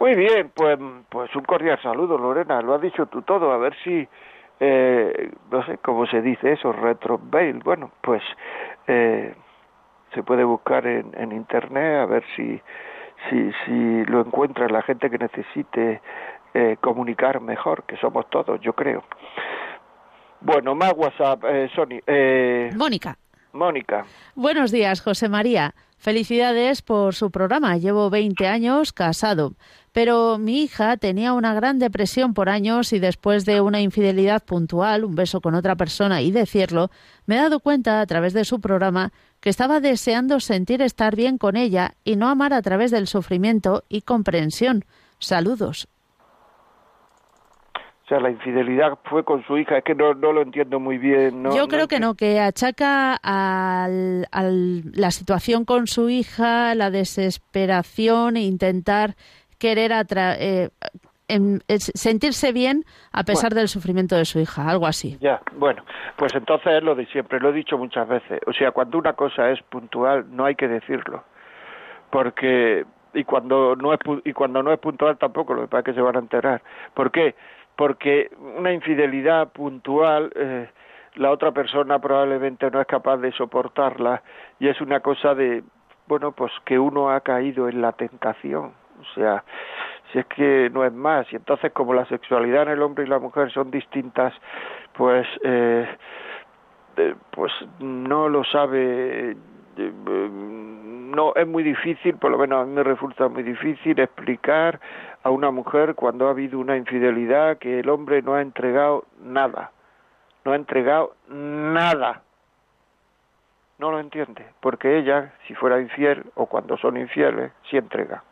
Muy 0.00 0.14
bien, 0.14 0.50
pues, 0.54 0.78
pues 1.08 1.34
un 1.34 1.44
cordial 1.44 1.80
saludo, 1.82 2.18
Lorena. 2.18 2.60
Lo 2.60 2.74
has 2.74 2.80
dicho 2.80 3.06
tú 3.06 3.22
todo. 3.22 3.52
A 3.52 3.58
ver 3.58 3.74
si, 3.82 4.06
eh, 4.60 5.30
no 5.50 5.64
sé 5.66 5.78
cómo 5.78 6.06
se 6.06 6.20
dice 6.20 6.52
eso, 6.52 6.72
retro 6.72 7.18
Bueno, 7.18 7.90
pues 8.00 8.22
eh, 8.86 9.34
se 10.14 10.22
puede 10.22 10.44
buscar 10.44 10.86
en, 10.86 11.12
en 11.16 11.32
internet 11.32 12.00
a 12.00 12.06
ver 12.06 12.24
si, 12.36 12.60
si, 13.28 13.52
si 13.64 14.04
lo 14.06 14.20
encuentra 14.20 14.68
la 14.68 14.82
gente 14.82 15.10
que 15.10 15.18
necesite 15.18 16.00
eh, 16.54 16.76
comunicar 16.80 17.40
mejor, 17.40 17.84
que 17.84 17.96
somos 17.96 18.28
todos, 18.30 18.60
yo 18.60 18.74
creo. 18.74 19.02
Bueno, 20.40 20.74
más 20.74 20.92
WhatsApp, 20.96 21.42
eh, 21.48 21.68
Sony. 21.74 22.00
Eh, 22.06 22.70
Mónica. 22.76 23.16
Mónica. 23.52 24.04
Buenos 24.34 24.70
días, 24.70 25.00
José 25.00 25.28
María. 25.28 25.74
Felicidades 25.96 26.82
por 26.82 27.14
su 27.14 27.30
programa. 27.30 27.76
Llevo 27.76 28.10
20 28.10 28.46
años 28.46 28.92
casado. 28.92 29.52
Pero 29.94 30.38
mi 30.38 30.60
hija 30.60 30.96
tenía 30.96 31.32
una 31.34 31.54
gran 31.54 31.78
depresión 31.78 32.34
por 32.34 32.48
años 32.48 32.92
y 32.92 32.98
después 32.98 33.44
de 33.44 33.60
una 33.60 33.80
infidelidad 33.80 34.44
puntual, 34.44 35.04
un 35.04 35.14
beso 35.14 35.40
con 35.40 35.54
otra 35.54 35.76
persona 35.76 36.20
y 36.20 36.32
decirlo, 36.32 36.90
me 37.26 37.36
he 37.36 37.38
dado 37.38 37.60
cuenta 37.60 38.00
a 38.00 38.06
través 38.06 38.32
de 38.32 38.44
su 38.44 38.60
programa 38.60 39.12
que 39.40 39.50
estaba 39.50 39.78
deseando 39.78 40.40
sentir 40.40 40.82
estar 40.82 41.14
bien 41.14 41.38
con 41.38 41.56
ella 41.56 41.92
y 42.02 42.16
no 42.16 42.28
amar 42.28 42.52
a 42.52 42.60
través 42.60 42.90
del 42.90 43.06
sufrimiento 43.06 43.84
y 43.88 44.00
comprensión. 44.00 44.84
Saludos. 45.20 45.86
O 48.04 48.06
sea, 48.08 48.20
la 48.20 48.30
infidelidad 48.30 48.98
fue 49.04 49.24
con 49.24 49.42
su 49.46 49.56
hija, 49.56 49.78
es 49.78 49.84
que 49.84 49.94
no, 49.94 50.12
lo 50.12 50.42
entiendo 50.42 50.78
muy 50.78 50.98
bien. 50.98 51.44
Yo 51.54 51.68
creo 51.68 51.88
que 51.88 52.00
no, 52.00 52.14
que 52.16 52.38
achaca 52.38 53.16
a 53.22 53.88
la 53.88 55.10
situación 55.10 55.64
con 55.64 55.86
su 55.86 56.10
hija, 56.10 56.74
la 56.74 56.90
desesperación 56.90 58.36
e 58.36 58.42
intentar 58.42 59.14
querer 59.64 59.92
eh, 60.40 60.68
sentirse 61.78 62.52
bien 62.52 62.84
a 63.14 63.22
pesar 63.22 63.54
del 63.54 63.68
sufrimiento 63.68 64.14
de 64.14 64.26
su 64.26 64.38
hija, 64.38 64.68
algo 64.68 64.86
así. 64.86 65.16
Ya, 65.22 65.40
bueno, 65.56 65.82
pues 66.16 66.34
entonces 66.34 66.74
es 66.74 66.82
lo 66.82 66.94
de 66.94 67.06
siempre, 67.06 67.40
lo 67.40 67.48
he 67.48 67.54
dicho 67.54 67.78
muchas 67.78 68.06
veces. 68.06 68.40
O 68.46 68.52
sea, 68.52 68.72
cuando 68.72 68.98
una 68.98 69.14
cosa 69.14 69.50
es 69.50 69.62
puntual, 69.62 70.26
no 70.36 70.44
hay 70.44 70.54
que 70.54 70.68
decirlo. 70.68 71.24
Porque 72.10 72.84
y 73.14 73.24
cuando 73.24 73.74
no 73.74 73.94
es 73.94 74.00
y 74.26 74.34
cuando 74.34 74.62
no 74.62 74.70
es 74.70 74.78
puntual 74.78 75.16
tampoco, 75.16 75.54
lo 75.54 75.62
que 75.62 75.68
pasa 75.68 75.78
es 75.78 75.84
que 75.86 75.94
se 75.94 76.02
van 76.02 76.16
a 76.16 76.18
enterar. 76.18 76.62
¿Por 76.92 77.10
qué? 77.10 77.34
Porque 77.74 78.30
una 78.58 78.70
infidelidad 78.70 79.48
puntual 79.48 80.30
eh, 80.36 80.68
la 81.14 81.30
otra 81.30 81.52
persona 81.52 81.98
probablemente 82.00 82.70
no 82.70 82.82
es 82.82 82.86
capaz 82.86 83.16
de 83.16 83.32
soportarla 83.32 84.22
y 84.60 84.68
es 84.68 84.78
una 84.82 85.00
cosa 85.00 85.34
de 85.34 85.64
bueno, 86.06 86.32
pues 86.32 86.52
que 86.66 86.78
uno 86.78 87.08
ha 87.08 87.20
caído 87.20 87.66
en 87.66 87.80
la 87.80 87.92
tentación 87.92 88.83
o 89.00 89.14
sea, 89.14 89.44
si 90.12 90.18
es 90.18 90.26
que 90.26 90.70
no 90.72 90.84
es 90.84 90.92
más, 90.92 91.30
y 91.32 91.36
entonces 91.36 91.72
como 91.72 91.94
la 91.94 92.04
sexualidad 92.06 92.62
en 92.62 92.68
el 92.70 92.82
hombre 92.82 93.04
y 93.04 93.08
la 93.08 93.18
mujer 93.18 93.50
son 93.52 93.70
distintas, 93.70 94.32
pues, 94.92 95.26
eh, 95.42 95.86
pues 97.30 97.52
no 97.80 98.28
lo 98.28 98.44
sabe, 98.44 99.32
eh, 99.76 99.92
no 101.16 101.34
es 101.34 101.46
muy 101.46 101.62
difícil, 101.62 102.16
por 102.16 102.30
lo 102.30 102.38
menos 102.38 102.62
a 102.62 102.64
mí 102.64 102.72
me 102.72 102.82
resulta 102.82 103.28
muy 103.28 103.42
difícil 103.42 103.98
explicar 103.98 104.80
a 105.22 105.30
una 105.30 105.50
mujer 105.50 105.94
cuando 105.94 106.28
ha 106.28 106.30
habido 106.30 106.58
una 106.58 106.76
infidelidad 106.76 107.58
que 107.58 107.80
el 107.80 107.88
hombre 107.88 108.22
no 108.22 108.34
ha 108.34 108.42
entregado 108.42 109.04
nada, 109.20 109.72
no 110.44 110.52
ha 110.52 110.56
entregado 110.56 111.14
nada. 111.28 112.22
No 113.76 113.90
lo 113.90 113.98
entiende, 113.98 114.46
porque 114.60 114.98
ella, 114.98 115.32
si 115.48 115.54
fuera 115.54 115.80
infiel 115.80 116.24
o 116.36 116.46
cuando 116.46 116.76
son 116.76 116.96
infieles, 116.96 117.50
sí 117.68 117.76
entrega. 117.76 118.22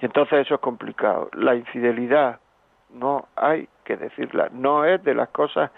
Y 0.00 0.06
entonces 0.06 0.46
eso 0.46 0.54
es 0.54 0.60
complicado. 0.60 1.30
La 1.34 1.54
infidelidad 1.54 2.40
no 2.94 3.28
hay 3.36 3.68
que 3.84 3.96
decirla, 3.96 4.48
no 4.52 4.84
es 4.84 5.02
de 5.04 5.14
las 5.14 5.28
cosas 5.28 5.70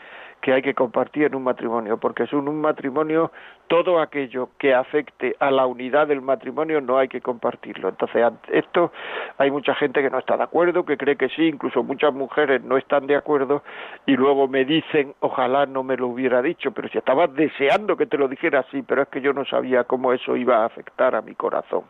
que 0.43 0.53
hay 0.53 0.61
que 0.61 0.75
compartir 0.75 1.25
en 1.25 1.37
un 1.37 1.45
matrimonio, 1.45 1.99
porque 1.99 2.25
es 2.25 2.33
un 2.33 2.61
matrimonio 2.61 3.31
todo 3.69 4.01
aquello 4.01 4.51
que 4.59 4.75
afecte 4.75 5.37
a 5.39 5.53
la 5.53 5.67
unidad 5.67 6.09
del 6.09 6.21
matrimonio 6.21 6.81
no 6.81 6.99
hay 6.99 7.07
que 7.07 7.21
compartirlo. 7.21 7.89
Entonces, 7.89 8.27
esto 8.49 8.93
hay 9.39 9.53
mucha 9.53 9.75
gente 9.77 10.03
que 10.03 10.11
no 10.11 10.19
está 10.19 10.37
de 10.37 10.43
acuerdo, 10.43 10.85
que 10.85 10.97
cree 10.99 11.17
que 11.17 11.29
sí, 11.29 11.47
incluso 11.47 11.85
muchas 11.85 12.13
mujeres 12.13 12.63
no 12.65 12.77
están 12.77 13.07
de 13.07 13.17
acuerdo 13.17 13.63
y 14.05 14.17
luego 14.17 14.49
me 14.49 14.65
dicen, 14.65 15.15
ojalá 15.21 15.65
no 15.65 15.85
me 15.85 15.97
lo 15.97 16.09
hubiera 16.09 16.43
dicho, 16.43 16.73
pero 16.73 16.89
si 16.89 16.99
estabas 16.99 17.33
deseando 17.35 17.97
que 17.97 18.07
te 18.07 18.19
lo 18.19 18.27
dijera 18.27 18.61
así, 18.61 18.83
pero 18.83 19.03
es 19.03 19.09
que 19.09 19.21
yo 19.21 19.33
no 19.33 19.45
sabía 19.45 19.85
cómo 19.85 20.13
eso 20.13 20.37
iba 20.37 20.59
a 20.59 20.65
afectar 20.65 21.15
a 21.15 21.23
mi 21.23 21.37
corazón. 21.37 21.85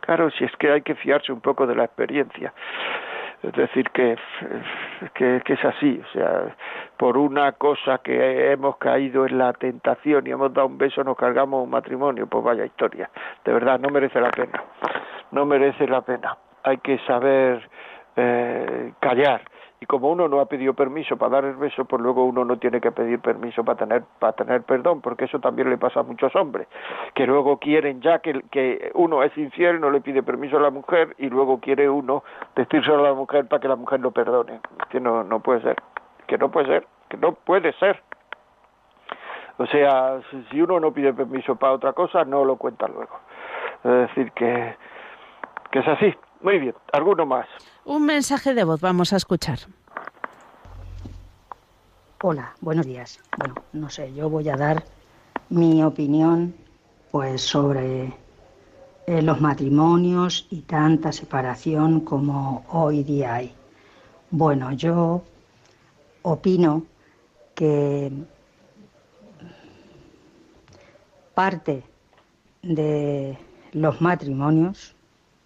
Claro, 0.00 0.30
si 0.30 0.44
es 0.44 0.52
que 0.56 0.70
hay 0.70 0.82
que 0.82 0.94
fiarse 0.94 1.32
un 1.32 1.40
poco 1.40 1.66
de 1.66 1.74
la 1.74 1.84
experiencia. 1.84 2.52
Es 3.42 3.52
decir, 3.52 3.90
que, 3.90 4.16
que, 5.12 5.42
es 5.44 5.64
así, 5.66 6.00
o 6.02 6.12
sea, 6.12 6.56
por 6.96 7.18
una 7.18 7.52
cosa 7.52 7.98
que 7.98 8.50
hemos 8.50 8.78
caído 8.78 9.26
en 9.26 9.36
la 9.36 9.52
tentación 9.52 10.26
y 10.26 10.30
hemos 10.30 10.54
dado 10.54 10.68
un 10.68 10.78
beso, 10.78 11.04
nos 11.04 11.14
cargamos 11.14 11.62
un 11.62 11.68
matrimonio, 11.68 12.26
pues 12.26 12.42
vaya 12.42 12.64
historia. 12.64 13.10
De 13.44 13.52
verdad, 13.52 13.78
no 13.78 13.90
merece 13.90 14.18
la 14.18 14.30
pena, 14.30 14.64
no 15.30 15.44
merece 15.44 15.86
la 15.86 16.00
pena. 16.00 16.38
Hay 16.62 16.78
que 16.78 16.98
saber 17.00 17.68
eh, 18.16 18.92
callar 19.00 19.42
y 19.80 19.86
como 19.86 20.10
uno 20.10 20.28
no 20.28 20.40
ha 20.40 20.46
pedido 20.46 20.74
permiso 20.74 21.16
para 21.16 21.32
dar 21.32 21.44
el 21.44 21.56
beso, 21.56 21.84
pues 21.84 22.00
luego 22.00 22.24
uno 22.24 22.44
no 22.44 22.58
tiene 22.58 22.80
que 22.80 22.92
pedir 22.92 23.20
permiso 23.20 23.64
para 23.64 23.78
tener 23.78 24.02
para 24.18 24.32
tener 24.32 24.62
perdón, 24.62 25.00
porque 25.00 25.26
eso 25.26 25.40
también 25.40 25.68
le 25.68 25.78
pasa 25.78 26.00
a 26.00 26.02
muchos 26.02 26.34
hombres, 26.36 26.68
que 27.14 27.26
luego 27.26 27.58
quieren 27.58 28.00
ya 28.00 28.20
que, 28.20 28.40
que 28.50 28.90
uno 28.94 29.22
es 29.22 29.36
infiel, 29.36 29.80
no 29.80 29.90
le 29.90 30.00
pide 30.00 30.22
permiso 30.22 30.56
a 30.56 30.60
la 30.60 30.70
mujer 30.70 31.14
y 31.18 31.28
luego 31.28 31.60
quiere 31.60 31.88
uno 31.88 32.24
decírselo 32.56 33.00
a 33.00 33.08
la 33.10 33.14
mujer 33.14 33.46
para 33.46 33.60
que 33.60 33.68
la 33.68 33.76
mujer 33.76 34.00
lo 34.00 34.10
perdone, 34.10 34.60
que 34.90 35.00
no 35.00 35.24
no 35.24 35.40
puede 35.40 35.60
ser, 35.60 35.76
que 36.26 36.38
no 36.38 36.50
puede 36.50 36.66
ser, 36.66 36.86
que 37.08 37.16
no 37.16 37.32
puede 37.32 37.72
ser. 37.74 38.02
O 39.56 39.66
sea, 39.66 40.20
si 40.50 40.60
uno 40.60 40.80
no 40.80 40.92
pide 40.92 41.12
permiso 41.12 41.54
para 41.56 41.74
otra 41.74 41.92
cosa, 41.92 42.24
no 42.24 42.44
lo 42.44 42.56
cuenta 42.56 42.88
luego. 42.88 43.20
Es 43.84 44.08
decir, 44.08 44.32
que, 44.32 44.76
que 45.70 45.78
es 45.78 45.88
así. 45.88 46.14
Muy 46.40 46.58
bien, 46.58 46.74
¿alguno 46.92 47.24
más? 47.24 47.46
Un 47.86 48.06
mensaje 48.06 48.54
de 48.54 48.64
voz, 48.64 48.80
vamos 48.80 49.12
a 49.12 49.16
escuchar. 49.16 49.58
Hola, 52.22 52.54
buenos 52.62 52.86
días. 52.86 53.20
Bueno, 53.36 53.56
no 53.74 53.90
sé, 53.90 54.14
yo 54.14 54.30
voy 54.30 54.48
a 54.48 54.56
dar 54.56 54.84
mi 55.50 55.84
opinión 55.84 56.54
pues 57.10 57.42
sobre 57.42 58.14
eh, 59.06 59.20
los 59.20 59.38
matrimonios 59.38 60.46
y 60.48 60.62
tanta 60.62 61.12
separación 61.12 62.00
como 62.00 62.64
hoy 62.70 63.02
día 63.02 63.34
hay. 63.34 63.54
Bueno, 64.30 64.72
yo 64.72 65.22
opino 66.22 66.86
que 67.54 68.10
parte 71.34 71.84
de 72.62 73.38
los 73.72 74.00
matrimonios 74.00 74.96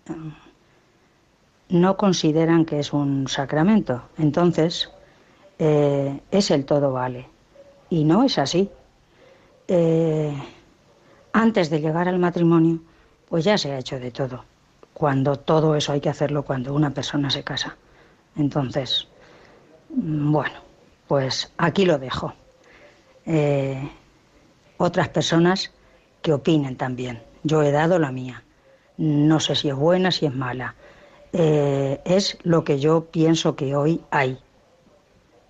eh, 0.09 0.15
no 1.69 1.97
consideran 1.97 2.65
que 2.65 2.79
es 2.79 2.93
un 2.93 3.29
sacramento. 3.29 4.03
Entonces, 4.19 4.91
eh, 5.59 6.21
es 6.31 6.51
el 6.51 6.65
todo 6.65 6.93
vale. 6.93 7.27
Y 7.91 8.05
no 8.05 8.25
es 8.25 8.39
así. 8.39 8.71
Eh, 9.67 10.33
antes 11.33 11.71
de 11.71 11.81
llegar 11.81 12.09
al 12.09 12.19
matrimonio, 12.19 12.81
pues 13.29 13.45
ya 13.45 13.59
se 13.59 13.73
ha 13.73 13.79
hecho 13.79 13.99
de 13.99 14.11
todo. 14.11 14.45
Cuando 14.95 15.37
todo 15.37 15.77
eso 15.77 15.93
hay 15.93 16.01
que 16.01 16.09
hacerlo 16.09 16.45
cuando 16.45 16.75
una 16.75 16.91
persona 16.91 17.31
se 17.31 17.45
casa. 17.45 17.77
Entonces, 18.37 19.09
mm, 19.91 20.33
bueno, 20.33 20.61
pues 21.07 21.53
aquí 21.59 21.85
lo 21.85 21.99
dejo. 21.99 22.33
otras 24.79 25.09
personas 25.09 25.71
que 26.23 26.33
opinen 26.33 26.77
también. 26.77 27.23
Yo 27.43 27.63
he 27.63 27.71
dado 27.71 27.99
la 27.99 28.11
mía. 28.11 28.43
No 28.97 29.39
sé 29.39 29.55
si 29.55 29.69
es 29.69 29.75
buena, 29.75 30.11
si 30.11 30.25
es 30.27 30.35
mala. 30.35 30.75
Eh, 31.33 32.01
es 32.05 32.39
lo 32.45 32.65
que 32.65 32.79
yo 32.79 33.07
pienso 33.11 33.57
que 33.57 33.75
hoy 33.77 34.01
hay. 34.11 34.39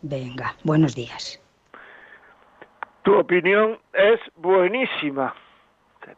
Venga, 0.02 0.54
buenos 0.64 0.94
días. 0.94 1.40
Tu 3.02 3.16
opinión 3.16 3.78
es 3.92 4.20
buenísima. 4.36 5.34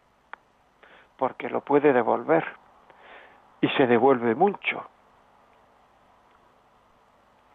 porque 1.16 1.48
lo 1.48 1.62
puede 1.62 1.92
devolver 1.92 2.44
y 3.60 3.68
se 3.70 3.88
devuelve 3.88 4.36
mucho 4.36 4.86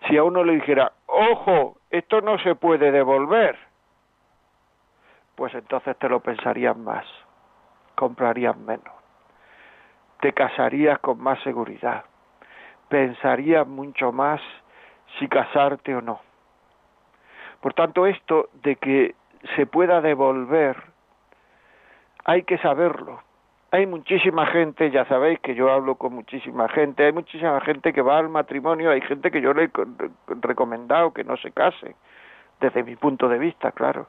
si 0.07 0.17
a 0.17 0.23
uno 0.23 0.43
le 0.43 0.53
dijera, 0.53 0.91
ojo, 1.07 1.77
esto 1.89 2.21
no 2.21 2.37
se 2.39 2.55
puede 2.55 2.91
devolver, 2.91 3.57
pues 5.35 5.53
entonces 5.53 5.97
te 5.97 6.09
lo 6.09 6.19
pensarías 6.19 6.77
más, 6.77 7.05
comprarías 7.95 8.57
menos, 8.57 8.93
te 10.21 10.33
casarías 10.33 10.99
con 10.99 11.21
más 11.21 11.41
seguridad, 11.43 12.05
pensarías 12.89 13.67
mucho 13.67 14.11
más 14.11 14.41
si 15.17 15.27
casarte 15.27 15.95
o 15.95 16.01
no. 16.01 16.19
Por 17.61 17.73
tanto, 17.73 18.05
esto 18.05 18.49
de 18.53 18.75
que 18.75 19.15
se 19.55 19.65
pueda 19.65 20.01
devolver, 20.01 20.77
hay 22.23 22.43
que 22.43 22.57
saberlo, 22.59 23.21
hay 23.75 23.85
muchísima 23.85 24.45
gente, 24.47 24.89
ya 24.91 25.05
sabéis 25.05 25.39
que 25.39 25.55
yo 25.55 25.71
hablo 25.71 25.95
con 25.95 26.13
muchísima 26.13 26.67
gente, 26.69 27.05
hay 27.05 27.13
muchísima 27.13 27.59
gente 27.61 27.93
que 27.93 28.01
va 28.01 28.17
al 28.17 28.29
matrimonio, 28.29 28.91
hay 28.91 29.01
gente 29.01 29.31
que 29.31 29.41
yo 29.41 29.53
le 29.53 29.65
he 29.65 29.69
recomendado 30.41 31.13
que 31.13 31.23
no 31.23 31.37
se 31.37 31.51
case, 31.51 31.95
desde 32.59 32.83
mi 32.83 32.95
punto 32.95 33.27
de 33.27 33.37
vista, 33.37 33.71
claro. 33.71 34.07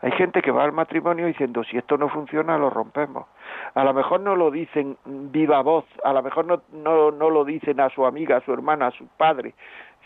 Hay 0.00 0.10
gente 0.12 0.42
que 0.42 0.50
va 0.50 0.64
al 0.64 0.72
matrimonio 0.72 1.26
diciendo, 1.26 1.62
si 1.62 1.78
esto 1.78 1.96
no 1.96 2.08
funciona, 2.08 2.58
lo 2.58 2.70
rompemos. 2.70 3.26
A 3.74 3.84
lo 3.84 3.94
mejor 3.94 4.20
no 4.20 4.34
lo 4.34 4.50
dicen 4.50 4.96
viva 5.04 5.62
voz, 5.62 5.84
a 6.02 6.12
lo 6.12 6.22
mejor 6.24 6.44
no, 6.44 6.62
no, 6.72 7.12
no 7.12 7.30
lo 7.30 7.44
dicen 7.44 7.78
a 7.78 7.88
su 7.90 8.04
amiga, 8.04 8.38
a 8.38 8.44
su 8.44 8.52
hermana, 8.52 8.88
a 8.88 8.90
su 8.90 9.06
padre, 9.06 9.54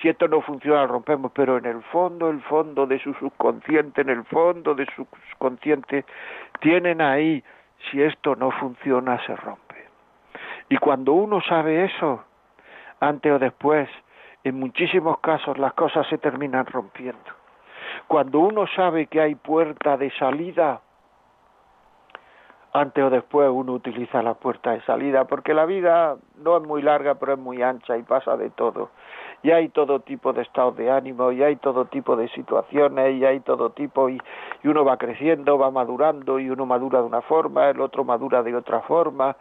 si 0.00 0.08
esto 0.08 0.28
no 0.28 0.42
funciona, 0.42 0.82
lo 0.82 0.88
rompemos, 0.88 1.32
pero 1.34 1.56
en 1.56 1.64
el 1.64 1.82
fondo, 1.84 2.28
el 2.28 2.42
fondo 2.42 2.86
de 2.86 2.98
su 2.98 3.14
subconsciente, 3.14 4.02
en 4.02 4.10
el 4.10 4.24
fondo 4.24 4.74
de 4.74 4.86
su 4.94 5.06
subconsciente, 5.30 6.04
tienen 6.60 7.00
ahí 7.00 7.42
si 7.90 8.02
esto 8.02 8.36
no 8.36 8.50
funciona 8.50 9.24
se 9.26 9.34
rompe. 9.36 9.86
Y 10.68 10.76
cuando 10.78 11.12
uno 11.12 11.40
sabe 11.42 11.84
eso, 11.84 12.24
antes 13.00 13.32
o 13.32 13.38
después, 13.38 13.88
en 14.44 14.58
muchísimos 14.58 15.18
casos 15.20 15.58
las 15.58 15.74
cosas 15.74 16.06
se 16.08 16.18
terminan 16.18 16.66
rompiendo. 16.66 17.18
Cuando 18.06 18.40
uno 18.40 18.66
sabe 18.74 19.06
que 19.06 19.20
hay 19.20 19.34
puerta 19.34 19.96
de 19.96 20.10
salida, 20.12 20.80
antes 22.72 23.02
o 23.02 23.10
después 23.10 23.48
uno 23.50 23.72
utiliza 23.72 24.22
la 24.22 24.34
puerta 24.34 24.72
de 24.72 24.82
salida, 24.82 25.24
porque 25.24 25.54
la 25.54 25.64
vida 25.64 26.16
no 26.36 26.58
es 26.58 26.62
muy 26.62 26.82
larga, 26.82 27.14
pero 27.14 27.32
es 27.34 27.38
muy 27.38 27.62
ancha 27.62 27.96
y 27.96 28.02
pasa 28.02 28.36
de 28.36 28.50
todo. 28.50 28.90
Y 29.46 29.52
hay 29.52 29.68
todo 29.68 30.00
tipo 30.00 30.32
de 30.32 30.42
estados 30.42 30.76
de 30.76 30.90
ánimo, 30.90 31.30
y 31.30 31.40
hay 31.40 31.54
todo 31.54 31.84
tipo 31.84 32.16
de 32.16 32.28
situaciones, 32.30 33.14
y 33.14 33.24
hay 33.24 33.38
todo 33.38 33.70
tipo, 33.70 34.08
y, 34.08 34.20
uno 34.64 34.84
va 34.84 34.96
creciendo, 34.96 35.56
va 35.56 35.70
madurando, 35.70 36.40
y 36.40 36.50
uno 36.50 36.66
madura 36.66 36.98
de 36.98 37.04
una 37.04 37.22
forma, 37.22 37.70
el 37.70 37.80
otro 37.80 38.02
madura 38.02 38.42
de 38.42 38.56
otra 38.56 38.80
forma, 38.80 39.36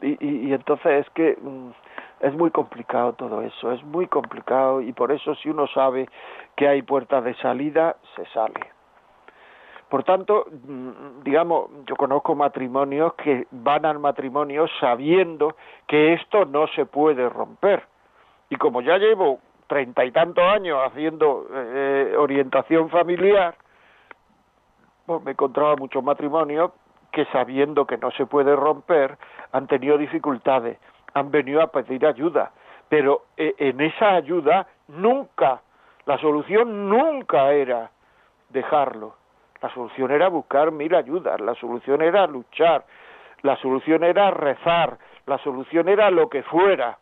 y, 0.00 0.16
y, 0.18 0.54
entonces 0.54 1.04
es 1.04 1.10
que 1.10 1.36
mm, 1.38 1.72
es 2.20 2.32
muy 2.32 2.50
complicado 2.50 3.12
todo 3.12 3.42
eso, 3.42 3.70
es 3.70 3.84
muy 3.84 4.06
complicado, 4.06 4.80
y 4.80 4.94
por 4.94 5.12
eso 5.12 5.34
si 5.34 5.50
uno 5.50 5.66
sabe 5.66 6.08
que 6.56 6.66
hay 6.66 6.80
puertas 6.80 7.22
de 7.22 7.34
salida, 7.34 7.96
se 8.16 8.24
sale. 8.32 8.60
Por 9.90 10.04
tanto, 10.04 10.46
mm, 10.50 11.22
digamos, 11.22 11.68
yo 11.84 11.96
conozco 11.96 12.34
matrimonios 12.34 13.12
que 13.12 13.46
van 13.50 13.84
al 13.84 13.98
matrimonio 13.98 14.64
sabiendo 14.80 15.54
que 15.86 16.14
esto 16.14 16.46
no 16.46 16.66
se 16.68 16.86
puede 16.86 17.28
romper. 17.28 17.82
Y 18.48 18.56
como 18.56 18.80
ya 18.80 18.98
llevo 18.98 19.38
treinta 19.70 20.04
y 20.04 20.10
tantos 20.10 20.42
años 20.42 20.80
haciendo 20.84 21.46
eh, 21.54 22.12
orientación 22.18 22.90
familiar, 22.90 23.54
pues 25.06 25.22
me 25.22 25.30
encontraba 25.30 25.76
muchos 25.76 26.02
matrimonios 26.02 26.72
que 27.12 27.24
sabiendo 27.26 27.86
que 27.86 27.96
no 27.96 28.10
se 28.10 28.26
puede 28.26 28.56
romper, 28.56 29.16
han 29.52 29.68
tenido 29.68 29.96
dificultades, 29.96 30.76
han 31.14 31.30
venido 31.30 31.62
a 31.62 31.68
pedir 31.68 32.04
ayuda, 32.04 32.50
pero 32.88 33.26
eh, 33.36 33.54
en 33.58 33.80
esa 33.80 34.14
ayuda 34.14 34.66
nunca, 34.88 35.60
la 36.04 36.18
solución 36.18 36.88
nunca 36.88 37.52
era 37.52 37.92
dejarlo, 38.48 39.14
la 39.62 39.72
solución 39.72 40.10
era 40.10 40.28
buscar 40.28 40.72
mil 40.72 40.96
ayudas, 40.96 41.40
la 41.40 41.54
solución 41.54 42.02
era 42.02 42.26
luchar, 42.26 42.84
la 43.42 43.54
solución 43.58 44.02
era 44.02 44.32
rezar, 44.32 44.98
la 45.26 45.38
solución 45.38 45.88
era 45.88 46.10
lo 46.10 46.28
que 46.28 46.42
fuera, 46.42 46.98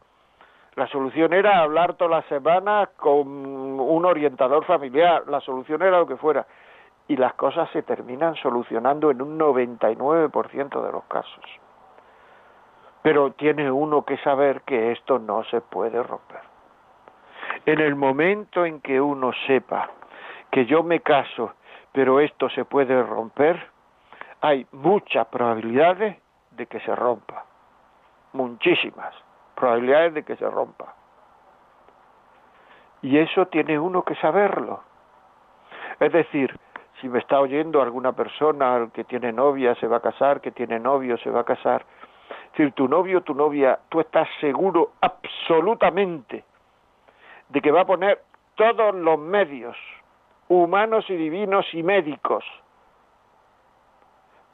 la 0.79 0.87
solución 0.87 1.33
era 1.33 1.59
hablar 1.59 1.95
todas 1.95 2.23
las 2.23 2.25
semanas 2.27 2.91
con 2.99 3.27
un 3.27 4.05
orientador 4.05 4.64
familiar, 4.64 5.25
la 5.27 5.41
solución 5.41 5.83
era 5.83 5.99
lo 5.99 6.07
que 6.07 6.17
fuera. 6.17 6.47
Y 7.09 7.17
las 7.17 7.35
cosas 7.35 7.69
se 7.71 7.83
terminan 7.83 8.37
solucionando 8.37 9.11
en 9.11 9.21
un 9.21 9.37
99% 9.37 10.87
de 10.87 10.93
los 10.93 11.03
casos. 11.05 11.45
Pero 13.03 13.33
tiene 13.33 13.73
uno 13.73 14.05
que 14.05 14.19
saber 14.19 14.61
que 14.61 14.93
esto 14.93 15.19
no 15.19 15.43
se 15.45 15.61
puede 15.61 16.01
romper. 16.01 16.43
En 17.67 17.81
el 17.81 17.97
momento 17.97 18.64
en 18.64 18.81
que 18.81 19.01
uno 19.01 19.33
sepa 19.49 19.91
que 20.53 20.64
yo 20.67 20.85
me 20.85 21.01
caso, 21.01 21.55
pero 21.91 22.21
esto 22.21 22.49
se 22.51 22.64
puede 22.64 23.03
romper, 23.03 23.69
hay 24.41 24.64
muchas 24.71 25.27
probabilidades 25.27 26.19
de 26.53 26.67
que 26.67 26.79
se 26.81 26.95
rompa. 26.95 27.47
Muchísimas 28.33 29.12
probabilidades 29.59 30.14
de 30.14 30.23
que 30.23 30.37
se 30.37 30.49
rompa. 30.49 30.94
Y 33.03 33.18
eso 33.18 33.47
tiene 33.47 33.79
uno 33.79 34.03
que 34.03 34.14
saberlo. 34.16 34.81
Es 36.01 36.12
decir, 36.12 36.57
si 37.01 37.09
me 37.09 37.18
está 37.18 37.40
oyendo 37.40 37.83
alguna 37.83 38.12
persona 38.12 38.88
que 38.92 39.05
tiene 39.05 39.33
novia 39.33 39.75
se 39.77 39.87
va 39.87 39.99
a 39.99 40.01
casar, 40.01 40.40
que 40.40 40.53
tiene 40.53 40.79
novio 40.79 41.16
se 41.18 41.31
va 41.31 41.40
a 41.40 41.44
casar, 41.44 41.85
es 42.29 42.53
decir, 42.53 42.73
tu 42.73 42.88
novio, 42.88 43.23
tu 43.23 43.35
novia, 43.35 43.79
tú 43.88 44.01
estás 44.01 44.29
seguro 44.40 44.92
absolutamente 45.01 46.44
de 47.49 47.61
que 47.61 47.71
va 47.71 47.83
a 47.83 47.87
poner 47.87 48.23
todos 48.55 48.94
los 48.94 49.18
medios, 49.18 49.77
humanos 50.49 51.05
y 51.09 51.16
divinos 51.16 51.66
y 51.73 51.83
médicos, 51.83 52.44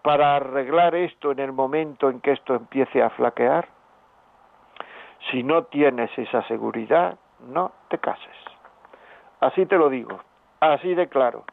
para 0.02 0.36
arreglar 0.36 0.94
esto 0.94 1.32
en 1.32 1.38
el 1.38 1.52
momento 1.52 2.10
en 2.10 2.20
que 2.20 2.32
esto 2.32 2.54
empiece 2.54 3.02
a 3.02 3.08
flaquear? 3.10 3.66
Si 5.30 5.42
no 5.42 5.64
tienes 5.64 6.10
esa 6.18 6.42
seguridad, 6.48 7.18
no 7.40 7.72
te 7.88 7.98
cases. 7.98 8.36
Así 9.40 9.66
te 9.66 9.76
lo 9.76 9.88
digo, 9.88 10.20
así 10.60 10.94
de 10.94 11.08
claro. 11.08 11.44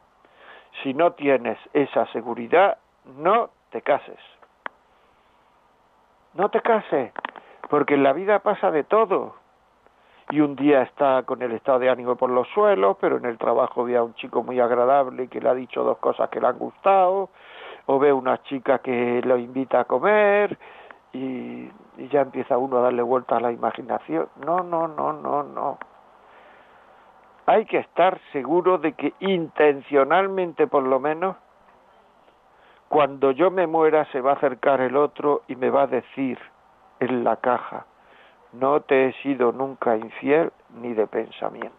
Si 0.82 0.94
no 0.94 1.12
tienes 1.12 1.58
esa 1.72 2.06
seguridad, 2.06 2.78
no 3.18 3.50
te 3.70 3.82
cases. 3.82 4.18
No 6.34 6.48
te 6.48 6.60
cases, 6.60 7.12
porque 7.68 7.94
en 7.94 8.02
la 8.02 8.12
vida 8.12 8.38
pasa 8.38 8.70
de 8.70 8.84
todo. 8.84 9.36
Y 10.30 10.40
un 10.40 10.56
día 10.56 10.82
está 10.82 11.24
con 11.24 11.42
el 11.42 11.52
estado 11.52 11.80
de 11.80 11.90
ánimo 11.90 12.16
por 12.16 12.30
los 12.30 12.48
suelos, 12.48 12.96
pero 13.00 13.18
en 13.18 13.26
el 13.26 13.36
trabajo 13.36 13.84
ve 13.84 13.96
a 13.96 14.02
un 14.02 14.14
chico 14.14 14.42
muy 14.42 14.60
agradable 14.60 15.28
que 15.28 15.40
le 15.40 15.48
ha 15.50 15.54
dicho 15.54 15.84
dos 15.84 15.98
cosas 15.98 16.30
que 16.30 16.40
le 16.40 16.46
han 16.46 16.58
gustado, 16.58 17.28
o 17.84 17.98
ve 17.98 18.12
una 18.12 18.42
chica 18.44 18.78
que 18.78 19.20
lo 19.22 19.36
invita 19.36 19.80
a 19.80 19.84
comer, 19.84 20.56
y, 21.12 21.68
ya 21.96 22.22
empieza 22.22 22.58
uno 22.58 22.78
a 22.78 22.82
darle 22.82 23.02
vuelta 23.02 23.36
a 23.36 23.40
la 23.40 23.52
imaginación. 23.52 24.28
No, 24.44 24.62
no, 24.62 24.88
no, 24.88 25.12
no, 25.12 25.42
no. 25.42 25.78
Hay 27.46 27.64
que 27.66 27.78
estar 27.78 28.20
seguro 28.32 28.78
de 28.78 28.92
que 28.92 29.14
intencionalmente 29.20 30.66
por 30.66 30.84
lo 30.84 31.00
menos, 31.00 31.36
cuando 32.88 33.30
yo 33.32 33.50
me 33.50 33.66
muera 33.66 34.04
se 34.12 34.20
va 34.20 34.32
a 34.32 34.34
acercar 34.34 34.80
el 34.80 34.96
otro 34.96 35.42
y 35.48 35.56
me 35.56 35.70
va 35.70 35.82
a 35.82 35.86
decir 35.86 36.38
en 37.00 37.24
la 37.24 37.36
caja, 37.36 37.86
no 38.52 38.82
te 38.82 39.08
he 39.08 39.12
sido 39.22 39.50
nunca 39.50 39.96
infiel 39.96 40.52
ni 40.74 40.92
de 40.94 41.06
pensamiento. 41.06 41.76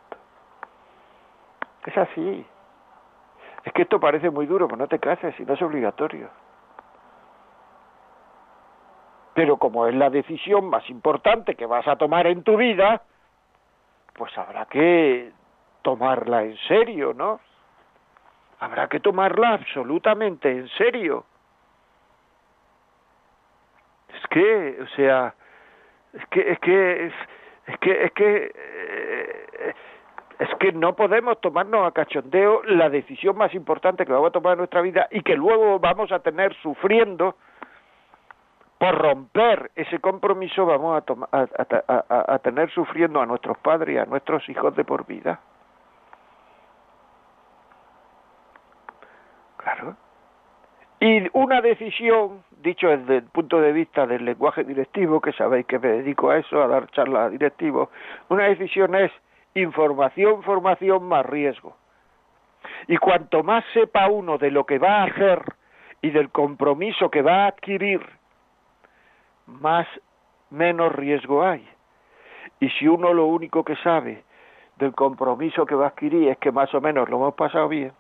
Es 1.86 1.97
así. 1.97 2.45
Es 3.63 3.73
que 3.73 3.84
esto 3.84 3.99
parece 3.99 4.30
muy 4.30 4.45
duro, 4.45 4.67
pero 4.67 4.78
no 4.78 4.88
te 4.88 4.99
cases 4.99 5.39
y 5.39 5.45
no 5.45 5.54
es 5.54 5.62
obligatorio. 5.62 6.30
Pero 9.34 9.58
como 9.58 9.88
es 9.88 9.96
la 9.96 10.10
decisión 10.10 10.65
más 10.69 10.88
importante 10.89 11.56
que 11.56 11.65
vas 11.65 11.88
a 11.88 11.96
tomar 11.96 12.28
en 12.28 12.43
tu 12.43 12.58
vida, 12.58 13.02
pues 14.13 14.38
habrá 14.38 14.65
que 14.65 15.32
tomarla 15.82 16.43
en 16.43 16.58
serio, 16.67 17.13
¿no? 17.13 17.39
Habrá 18.60 18.88
que 18.88 19.00
tomarla 19.00 19.54
absolutamente 19.54 20.50
en 20.50 20.69
serio. 20.69 21.26
Es 24.15 24.28
que, 24.28 24.78
o 24.82 24.88
sea, 24.96 25.34
es 26.13 26.26
que, 26.28 26.52
es 26.52 26.60
que, 26.60 27.06
es, 27.08 27.78
que, 27.80 28.06
es 28.06 28.12
que, 28.12 28.52
eh, 28.56 29.74
es 30.39 30.50
que 30.60 30.72
no 30.72 30.96
podemos 30.96 31.41
tomarnos 31.41 31.88
a 31.88 31.91
cachondeo 31.91 32.63
la 32.63 32.89
decisión 32.89 33.36
más 33.36 33.54
importante 33.54 34.06
que 34.06 34.13
vamos 34.13 34.30
a 34.30 34.34
tomar 34.34 34.54
en 34.54 34.60
nuestra 34.60 34.82
vida 34.82 35.08
y 35.12 35.22
que 35.22 35.36
luego 35.36 35.80
vamos 35.80 36.12
a 36.12 36.19
tener 36.19 36.54
sufriendo 36.62 37.36
por 38.84 38.98
romper 39.02 39.72
ese 39.78 40.00
compromiso 40.00 40.65
vamos 40.65 41.02
a, 41.32 42.34
a, 42.34 42.39
tener 42.39 42.69
sufriendo 42.72 43.22
a 43.22 43.26
nuestros 43.26 43.58
padres 43.60 43.96
y 43.96 43.98
a 43.98 44.04
nuestros 44.04 44.50
hijos 44.50 44.76
de 44.76 44.84
por 44.84 45.06
vida. 45.06 45.39
Claro. 49.56 49.96
Y 51.00 51.30
una 51.32 51.62
decisión, 51.62 52.43
dicho 52.62 52.89
desde 52.89 53.19
el 53.19 53.24
punto 53.24 53.62
de 53.62 53.72
vista 53.72 54.06
del 54.06 54.26
lenguaje 54.26 54.65
directivo, 54.65 55.22
que 55.22 55.32
sabéis 55.32 55.65
que 55.65 55.80
me 55.80 55.88
dedico 55.88 56.32
a 56.32 56.39
eso, 56.39 56.62
a 56.62 56.67
dar 56.67 56.91
charlas 56.91 57.28
a 57.28 57.30
directivos, 57.30 57.88
una 58.28 58.50
decisión 58.50 58.96
es 58.96 59.13
información, 59.54 60.43
formación 60.43 61.06
más 61.06 61.26
riesgo. 61.26 61.78
Y 62.89 62.98
cuanto 62.98 63.43
más 63.43 63.63
sepa 63.74 64.10
uno 64.10 64.38
de 64.38 64.52
lo 64.52 64.65
que 64.65 64.78
va 64.78 65.04
a 65.04 65.04
hacer 65.06 65.41
y 66.02 66.10
del 66.10 66.32
compromiso 66.32 67.10
que 67.10 67.22
va 67.22 67.46
a 67.46 67.48
adquirir 67.48 68.02
más 69.47 69.88
menos 70.49 70.93
riesgo 70.93 71.43
hay. 71.43 71.67
Y 72.60 72.69
si 72.71 72.88
uno 72.88 73.13
lo 73.13 73.25
único 73.25 73.63
que 73.63 73.75
sabe 73.77 74.23
del 74.77 74.93
compromiso 74.93 75.65
que 75.65 75.75
va 75.75 75.86
a 75.86 75.89
adquirir 75.89 76.29
es 76.29 76.38
que 76.38 76.51
más 76.51 76.73
o 76.73 76.82
menos 76.82 77.10
lo 77.10 77.17
hemos 77.17 77.36
pasado 77.36 77.67
bien, 77.67 77.91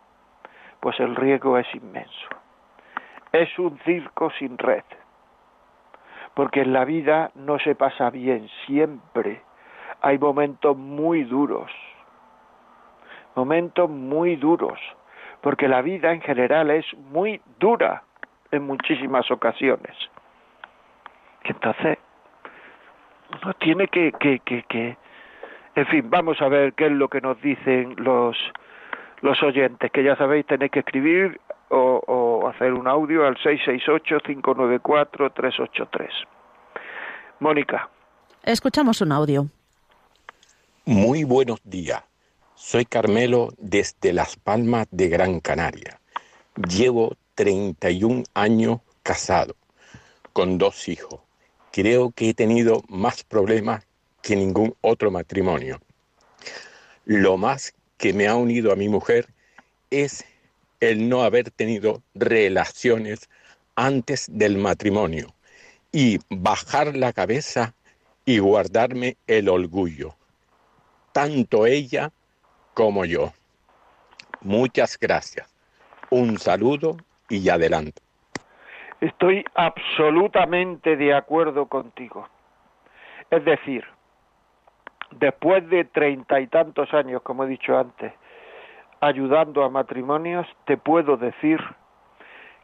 pues 0.79 0.99
el 0.99 1.15
riesgo 1.15 1.57
es 1.57 1.67
inmenso. 1.75 2.27
Es 3.31 3.57
un 3.57 3.77
circo 3.79 4.29
sin 4.31 4.57
red. 4.57 4.83
Porque 6.33 6.61
en 6.61 6.73
la 6.73 6.85
vida 6.85 7.31
no 7.35 7.59
se 7.59 7.75
pasa 7.75 8.09
bien 8.09 8.49
siempre. 8.65 9.41
Hay 10.01 10.17
momentos 10.17 10.77
muy 10.77 11.23
duros. 11.23 11.71
Momentos 13.35 13.89
muy 13.89 14.35
duros. 14.35 14.79
Porque 15.41 15.67
la 15.67 15.81
vida 15.81 16.11
en 16.11 16.21
general 16.21 16.69
es 16.71 16.85
muy 17.11 17.41
dura 17.59 18.03
en 18.51 18.63
muchísimas 18.63 19.29
ocasiones. 19.31 19.95
Entonces, 21.43 21.97
uno 23.41 23.53
tiene 23.55 23.87
que, 23.87 24.11
que, 24.13 24.39
que, 24.39 24.63
que, 24.63 24.97
en 25.75 25.85
fin, 25.87 26.09
vamos 26.09 26.41
a 26.41 26.47
ver 26.47 26.73
qué 26.73 26.85
es 26.87 26.91
lo 26.91 27.07
que 27.09 27.21
nos 27.21 27.39
dicen 27.41 27.95
los, 27.97 28.37
los 29.21 29.43
oyentes, 29.43 29.91
que 29.91 30.03
ya 30.03 30.15
sabéis, 30.15 30.45
tenéis 30.45 30.71
que 30.71 30.79
escribir 30.79 31.39
o, 31.69 32.01
o 32.05 32.47
hacer 32.47 32.73
un 32.73 32.87
audio 32.87 33.25
al 33.25 33.35
668-594-383. 33.37 36.09
Mónica. 37.39 37.89
Escuchamos 38.43 39.01
un 39.01 39.11
audio. 39.11 39.47
Muy 40.85 41.23
buenos 41.23 41.59
días. 41.63 42.03
Soy 42.55 42.85
Carmelo 42.85 43.49
desde 43.57 44.13
Las 44.13 44.35
Palmas 44.37 44.85
de 44.91 45.09
Gran 45.09 45.39
Canaria. 45.39 45.99
Llevo 46.55 47.13
31 47.35 48.23
años 48.35 48.81
casado, 49.01 49.55
con 50.33 50.59
dos 50.59 50.87
hijos 50.87 51.22
creo 51.73 52.11
que 52.11 52.29
he 52.29 52.33
tenido 52.35 52.83
más 52.87 53.23
problemas 53.23 53.83
que 54.21 54.35
ningún 54.35 54.75
otro 54.81 55.09
matrimonio. 55.09 55.81
Lo 57.03 57.35
más 57.35 57.73
que 57.97 58.13
me 58.13 58.27
ha 58.27 58.35
unido 58.35 58.71
a 58.71 58.75
mi 58.75 58.89
mujer 58.89 59.27
es 59.89 60.23
el 60.79 61.09
no 61.09 61.23
haber 61.23 61.49
tenido 61.49 62.03
relaciones 62.13 63.27
antes 63.75 64.27
del 64.29 64.59
matrimonio 64.59 65.33
y 65.91 66.19
bajar 66.29 66.95
la 66.95 67.11
cabeza 67.11 67.73
y 68.23 68.37
guardarme 68.37 69.17
el 69.25 69.49
orgullo, 69.49 70.15
tanto 71.11 71.65
ella 71.65 72.11
como 72.75 73.03
yo. 73.03 73.33
Muchas 74.41 74.99
gracias. 74.99 75.47
Un 76.11 76.37
saludo 76.37 76.97
y 77.29 77.49
adelante. 77.49 78.02
Estoy 79.03 79.43
absolutamente 79.55 80.95
de 80.95 81.13
acuerdo 81.13 81.65
contigo. 81.65 82.29
Es 83.29 83.43
decir, 83.43 83.83
después 85.11 85.69
de 85.69 85.83
treinta 85.83 86.39
y 86.39 86.47
tantos 86.47 86.93
años, 86.93 87.21
como 87.21 87.43
he 87.43 87.47
dicho 87.47 87.77
antes, 87.77 88.13
ayudando 89.01 89.65
a 89.65 89.69
matrimonios, 89.69 90.47
te 90.63 90.77
puedo 90.77 91.17
decir 91.17 91.59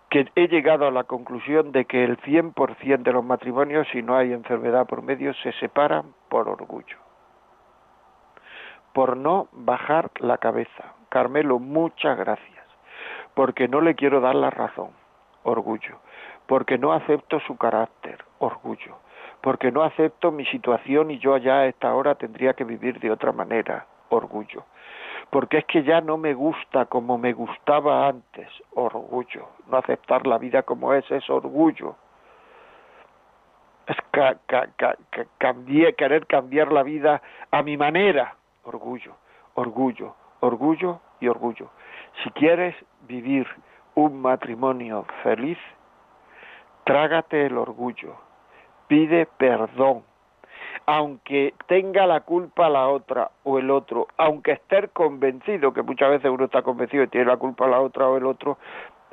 que 0.09 0.31
he 0.35 0.47
llegado 0.47 0.87
a 0.87 0.91
la 0.91 1.03
conclusión 1.03 1.73
de 1.73 1.83
que 1.83 2.05
el 2.05 2.17
100% 2.21 3.03
de 3.03 3.11
los 3.11 3.25
matrimonios, 3.25 3.85
si 3.91 4.01
no 4.01 4.15
hay 4.15 4.31
enfermedad 4.31 4.87
por 4.87 5.01
medio, 5.01 5.33
se 5.43 5.51
separan 5.59 6.13
por 6.29 6.47
orgullo, 6.47 6.99
por 8.93 9.17
no 9.17 9.49
bajar 9.51 10.09
la 10.21 10.37
cabeza. 10.37 10.93
Carmelo, 11.09 11.59
muchas 11.59 12.17
gracias, 12.17 12.65
porque 13.33 13.67
no 13.67 13.81
le 13.81 13.95
quiero 13.95 14.21
dar 14.21 14.35
la 14.35 14.51
razón, 14.51 14.91
orgullo, 15.43 15.99
porque 16.49 16.77
no 16.77 16.91
acepto 16.91 17.39
su 17.41 17.55
carácter, 17.57 18.25
orgullo, 18.39 18.97
porque 19.39 19.71
no 19.71 19.83
acepto 19.83 20.31
mi 20.31 20.45
situación 20.47 21.11
y 21.11 21.19
yo 21.19 21.35
allá 21.35 21.59
a 21.59 21.65
esta 21.67 21.93
hora 21.93 22.15
tendría 22.15 22.55
que 22.55 22.65
vivir 22.65 22.99
de 22.99 23.11
otra 23.11 23.31
manera, 23.31 23.85
orgullo 24.09 24.65
porque 25.29 25.59
es 25.59 25.65
que 25.65 25.83
ya 25.83 26.01
no 26.01 26.17
me 26.17 26.33
gusta 26.33 26.85
como 26.85 27.17
me 27.17 27.33
gustaba 27.33 28.07
antes, 28.07 28.47
orgullo, 28.73 29.49
no 29.67 29.77
aceptar 29.77 30.25
la 30.25 30.39
vida 30.39 30.63
como 30.63 30.93
es, 30.93 31.09
es 31.11 31.29
orgullo. 31.29 31.95
Es 33.85 33.97
querer 35.97 36.25
cambiar 36.27 36.71
la 36.71 36.83
vida 36.83 37.21
a 37.51 37.61
mi 37.61 37.77
manera, 37.77 38.35
orgullo, 38.63 39.15
orgullo, 39.55 40.15
orgullo 40.39 40.99
y 41.19 41.27
orgullo. 41.27 41.69
Si 42.23 42.29
quieres 42.31 42.75
vivir 43.07 43.47
un 43.95 44.21
matrimonio 44.21 45.05
feliz, 45.23 45.57
trágate 46.83 47.45
el 47.45 47.57
orgullo, 47.57 48.15
pide 48.87 49.25
perdón, 49.37 50.03
aunque 50.85 51.53
tenga 51.67 52.07
la 52.07 52.21
culpa 52.21 52.69
la 52.69 52.87
otra 52.87 53.29
o 53.43 53.59
el 53.59 53.69
otro, 53.69 54.07
aunque 54.17 54.53
esté 54.53 54.87
convencido, 54.89 55.73
que 55.73 55.83
muchas 55.83 56.09
veces 56.09 56.31
uno 56.31 56.45
está 56.45 56.61
convencido 56.61 57.03
y 57.03 57.07
tiene 57.07 57.27
la 57.27 57.37
culpa 57.37 57.67
la 57.67 57.79
otra 57.79 58.07
o 58.07 58.17
el 58.17 58.25
otro, 58.25 58.57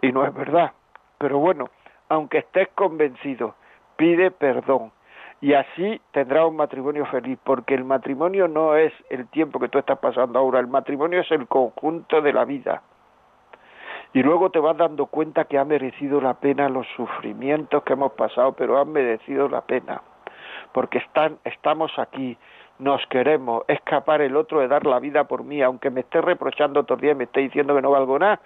y 0.00 0.12
no 0.12 0.24
es 0.24 0.32
verdad. 0.34 0.72
Pero 1.18 1.38
bueno, 1.38 1.68
aunque 2.08 2.38
estés 2.38 2.68
convencido, 2.74 3.54
pide 3.96 4.30
perdón. 4.30 4.92
Y 5.40 5.52
así 5.52 6.00
tendrás 6.12 6.46
un 6.46 6.56
matrimonio 6.56 7.04
feliz, 7.06 7.38
porque 7.44 7.74
el 7.74 7.84
matrimonio 7.84 8.48
no 8.48 8.74
es 8.74 8.92
el 9.10 9.28
tiempo 9.28 9.60
que 9.60 9.68
tú 9.68 9.78
estás 9.78 9.98
pasando 9.98 10.38
ahora, 10.38 10.60
el 10.60 10.66
matrimonio 10.66 11.20
es 11.20 11.30
el 11.30 11.46
conjunto 11.46 12.22
de 12.22 12.32
la 12.32 12.44
vida. 12.46 12.82
Y 14.12 14.22
luego 14.22 14.50
te 14.50 14.58
vas 14.58 14.76
dando 14.76 15.06
cuenta 15.06 15.44
que 15.44 15.58
ha 15.58 15.64
merecido 15.64 16.20
la 16.20 16.34
pena 16.34 16.68
los 16.68 16.86
sufrimientos 16.96 17.82
que 17.82 17.92
hemos 17.92 18.12
pasado, 18.12 18.52
pero 18.52 18.80
han 18.80 18.90
merecido 18.92 19.48
la 19.48 19.60
pena 19.60 20.02
porque 20.76 20.98
están, 20.98 21.38
estamos 21.44 21.90
aquí, 21.98 22.36
nos 22.78 23.00
queremos, 23.06 23.64
es 23.66 23.80
capaz 23.80 24.20
el 24.20 24.36
otro 24.36 24.60
de 24.60 24.68
dar 24.68 24.84
la 24.84 25.00
vida 25.00 25.24
por 25.24 25.42
mí, 25.42 25.62
aunque 25.62 25.88
me 25.88 26.00
esté 26.00 26.20
reprochando 26.20 26.84
el 26.86 27.00
día 27.00 27.12
y 27.12 27.14
me 27.14 27.24
esté 27.24 27.40
diciendo 27.40 27.74
que 27.74 27.80
no 27.80 27.92
valgo 27.92 28.18
nada, 28.18 28.40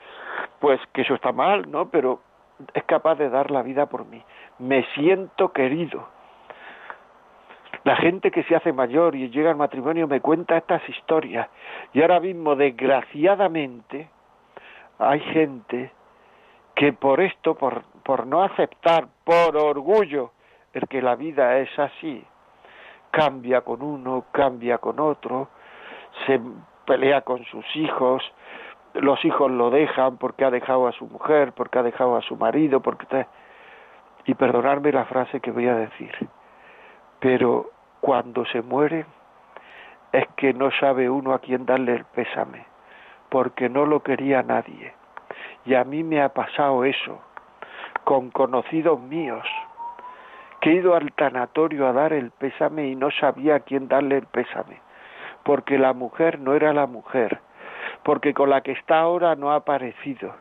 pues 0.60 0.80
que 0.92 1.02
eso 1.02 1.14
está 1.14 1.32
mal, 1.32 1.68
¿no? 1.68 1.90
Pero 1.90 2.20
es 2.72 2.84
capaz 2.84 3.16
de 3.16 3.30
dar 3.30 3.50
la 3.50 3.62
vida 3.62 3.86
por 3.86 4.06
mí. 4.06 4.22
Me 4.60 4.84
siento 4.94 5.52
querido. 5.52 6.06
La 7.82 7.96
gente 7.96 8.30
que 8.30 8.44
se 8.44 8.54
hace 8.54 8.72
mayor 8.72 9.16
y 9.16 9.28
llega 9.30 9.50
al 9.50 9.56
matrimonio 9.56 10.06
me 10.06 10.20
cuenta 10.20 10.56
estas 10.56 10.88
historias. 10.88 11.48
Y 11.92 12.02
ahora 12.02 12.20
mismo, 12.20 12.54
desgraciadamente, 12.54 14.08
hay 15.00 15.20
gente 15.20 15.92
que 16.74 16.92
por 16.92 17.20
esto, 17.20 17.54
por, 17.54 17.82
por 18.04 18.26
no 18.26 18.42
aceptar, 18.42 19.08
por 19.24 19.56
orgullo, 19.56 20.32
el 20.72 20.86
que 20.88 21.02
la 21.02 21.16
vida 21.16 21.58
es 21.58 21.78
así, 21.78 22.24
cambia 23.10 23.62
con 23.62 23.82
uno, 23.82 24.26
cambia 24.30 24.78
con 24.78 25.00
otro, 25.00 25.48
se 26.26 26.40
pelea 26.86 27.22
con 27.22 27.44
sus 27.46 27.64
hijos, 27.76 28.22
los 28.94 29.24
hijos 29.24 29.50
lo 29.50 29.70
dejan 29.70 30.18
porque 30.18 30.44
ha 30.44 30.50
dejado 30.50 30.86
a 30.86 30.92
su 30.92 31.06
mujer, 31.06 31.52
porque 31.52 31.78
ha 31.78 31.82
dejado 31.82 32.16
a 32.16 32.22
su 32.22 32.36
marido, 32.36 32.80
porque 32.80 33.26
y 34.26 34.34
perdonarme 34.34 34.92
la 34.92 35.06
frase 35.06 35.40
que 35.40 35.50
voy 35.50 35.66
a 35.66 35.74
decir, 35.74 36.12
pero 37.20 37.70
cuando 38.00 38.44
se 38.46 38.60
muere 38.60 39.06
es 40.12 40.26
que 40.36 40.52
no 40.52 40.70
sabe 40.72 41.08
uno 41.08 41.32
a 41.32 41.38
quién 41.38 41.64
darle 41.64 41.94
el 41.94 42.04
pésame, 42.04 42.69
porque 43.30 43.68
no 43.68 43.86
lo 43.86 44.02
quería 44.02 44.42
nadie. 44.42 44.92
Y 45.64 45.74
a 45.74 45.84
mí 45.84 46.02
me 46.02 46.20
ha 46.20 46.30
pasado 46.30 46.84
eso 46.84 47.20
con 48.04 48.30
conocidos 48.30 49.00
míos 49.00 49.46
que 50.60 50.70
he 50.70 50.74
ido 50.74 50.94
al 50.94 51.12
tanatorio 51.12 51.86
a 51.86 51.92
dar 51.92 52.12
el 52.12 52.30
pésame 52.32 52.88
y 52.88 52.96
no 52.96 53.10
sabía 53.10 53.56
a 53.56 53.60
quién 53.60 53.88
darle 53.88 54.18
el 54.18 54.26
pésame, 54.26 54.80
porque 55.42 55.78
la 55.78 55.92
mujer 55.94 56.38
no 56.38 56.54
era 56.54 56.72
la 56.72 56.86
mujer, 56.86 57.38
porque 58.02 58.34
con 58.34 58.50
la 58.50 58.60
que 58.60 58.72
está 58.72 59.00
ahora 59.00 59.36
no 59.36 59.52
ha 59.52 59.56
aparecido, 59.56 60.34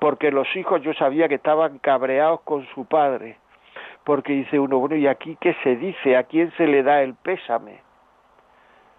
porque 0.00 0.30
los 0.30 0.54
hijos 0.56 0.82
yo 0.82 0.92
sabía 0.94 1.28
que 1.28 1.36
estaban 1.36 1.78
cabreados 1.78 2.40
con 2.42 2.66
su 2.74 2.84
padre, 2.84 3.38
porque 4.04 4.34
dice 4.34 4.58
uno, 4.58 4.78
bueno, 4.78 4.96
¿y 4.96 5.06
aquí 5.06 5.38
qué 5.40 5.54
se 5.62 5.76
dice? 5.76 6.16
¿A 6.16 6.24
quién 6.24 6.52
se 6.58 6.66
le 6.66 6.82
da 6.82 7.02
el 7.02 7.14
pésame? 7.14 7.83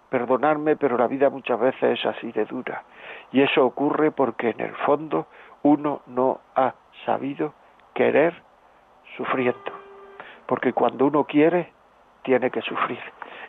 Perdonadme, 0.08 0.76
pero 0.76 0.96
la 0.96 1.06
vida 1.06 1.30
muchas 1.30 1.58
veces 1.58 1.98
es 1.98 2.06
así 2.06 2.32
de 2.32 2.44
dura. 2.44 2.84
Y 3.32 3.42
eso 3.42 3.64
ocurre 3.64 4.10
porque 4.10 4.50
en 4.50 4.60
el 4.60 4.74
fondo 4.86 5.26
uno 5.62 6.02
no 6.06 6.40
ha 6.54 6.74
sabido 7.04 7.54
querer 7.94 8.34
sufriendo 9.16 9.86
porque 10.46 10.72
cuando 10.72 11.06
uno 11.06 11.24
quiere, 11.24 11.72
tiene 12.22 12.50
que 12.50 12.62
sufrir, 12.62 13.00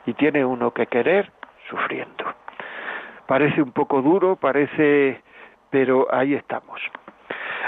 y 0.05 0.13
tiene 0.13 0.43
uno 0.43 0.71
que 0.71 0.87
querer 0.87 1.31
sufriendo. 1.69 2.25
Parece 3.25 3.61
un 3.61 3.71
poco 3.71 4.01
duro, 4.01 4.35
parece, 4.35 5.21
pero 5.69 6.07
ahí 6.13 6.33
estamos. 6.33 6.81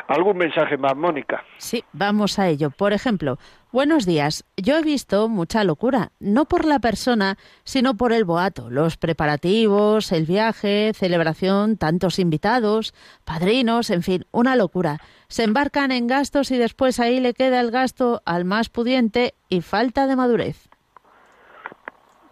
¿Algún 0.08 0.38
mensaje 0.38 0.78
más, 0.78 0.96
Mónica? 0.96 1.44
Sí, 1.58 1.84
vamos 1.94 2.40
a 2.40 2.48
ello. 2.48 2.72
Por 2.72 2.94
ejemplo, 2.94 3.38
buenos 3.72 4.06
días. 4.06 4.44
Yo 4.58 4.78
he 4.78 4.82
visto 4.82 5.30
mucha 5.30 5.64
locura, 5.64 6.10
no 6.20 6.46
por 6.46 6.66
la 6.66 6.80
persona, 6.80 7.38
sino 7.64 7.96
por 7.96 8.12
el 8.12 8.26
boato, 8.26 8.70
los 8.70 8.98
preparativos, 8.98 10.12
el 10.12 10.26
viaje, 10.26 10.94
celebración, 10.94 11.78
tantos 11.78 12.18
invitados, 12.18 12.94
padrinos, 13.24 13.92
en 13.92 14.02
fin, 14.02 14.26
una 14.32 14.56
locura. 14.56 14.98
Se 15.28 15.44
embarcan 15.44 15.92
en 15.92 16.08
gastos 16.08 16.50
y 16.52 16.58
después 16.58 17.00
ahí 17.00 17.20
le 17.20 17.34
queda 17.34 17.60
el 17.60 17.70
gasto 17.70 18.22
al 18.26 18.46
más 18.46 18.70
pudiente 18.70 19.36
y 19.48 19.62
falta 19.62 20.08
de 20.08 20.16
madurez. 20.16 20.70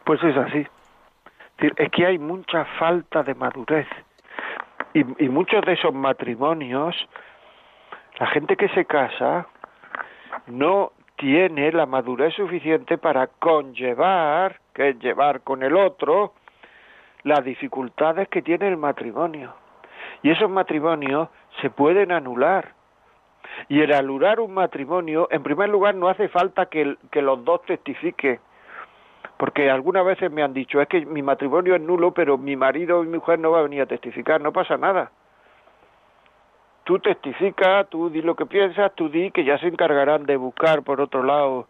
Pues 0.03 0.23
es 0.23 0.35
así. 0.35 0.65
Es 1.59 1.91
que 1.91 2.05
hay 2.05 2.17
mucha 2.17 2.65
falta 2.79 3.23
de 3.23 3.35
madurez. 3.35 3.87
Y, 4.93 5.01
y 5.23 5.29
muchos 5.29 5.61
de 5.65 5.73
esos 5.73 5.93
matrimonios 5.93 6.95
la 8.19 8.27
gente 8.27 8.55
que 8.55 8.69
se 8.69 8.85
casa 8.85 9.47
no 10.47 10.91
tiene 11.17 11.71
la 11.71 11.85
madurez 11.85 12.33
suficiente 12.35 12.97
para 12.97 13.27
conllevar, 13.27 14.59
que 14.73 14.89
es 14.89 14.99
llevar 14.99 15.41
con 15.41 15.63
el 15.63 15.75
otro, 15.75 16.33
las 17.23 17.43
dificultades 17.43 18.27
que 18.29 18.41
tiene 18.41 18.67
el 18.67 18.77
matrimonio. 18.77 19.53
Y 20.23 20.31
esos 20.31 20.49
matrimonios 20.49 21.29
se 21.61 21.69
pueden 21.69 22.11
anular. 22.11 22.73
Y 23.69 23.81
el 23.81 23.93
anular 23.93 24.39
un 24.39 24.53
matrimonio, 24.53 25.27
en 25.31 25.43
primer 25.43 25.69
lugar, 25.69 25.95
no 25.95 26.09
hace 26.09 26.27
falta 26.27 26.67
que, 26.67 26.97
que 27.11 27.21
los 27.21 27.43
dos 27.43 27.63
testifiquen. 27.63 28.39
Porque 29.37 29.69
algunas 29.69 30.05
veces 30.05 30.31
me 30.31 30.41
han 30.41 30.53
dicho, 30.53 30.81
es 30.81 30.87
que 30.87 31.05
mi 31.05 31.21
matrimonio 31.21 31.75
es 31.75 31.81
nulo, 31.81 32.13
pero 32.13 32.37
mi 32.37 32.55
marido 32.55 33.03
y 33.03 33.07
mi 33.07 33.17
mujer 33.17 33.39
no 33.39 33.51
va 33.51 33.59
a 33.59 33.63
venir 33.63 33.81
a 33.81 33.85
testificar, 33.85 34.41
no 34.41 34.51
pasa 34.51 34.77
nada 34.77 35.11
tú 36.87 36.99
testifica, 36.99 37.83
tú 37.83 38.09
di 38.09 38.21
lo 38.21 38.33
que 38.35 38.45
piensas, 38.45 38.95
tú 38.95 39.09
di 39.09 39.29
que 39.31 39.43
ya 39.43 39.57
se 39.59 39.67
encargarán 39.67 40.25
de 40.25 40.37
buscar 40.37 40.83
por 40.83 41.01
otro 41.01 41.21
lado, 41.21 41.67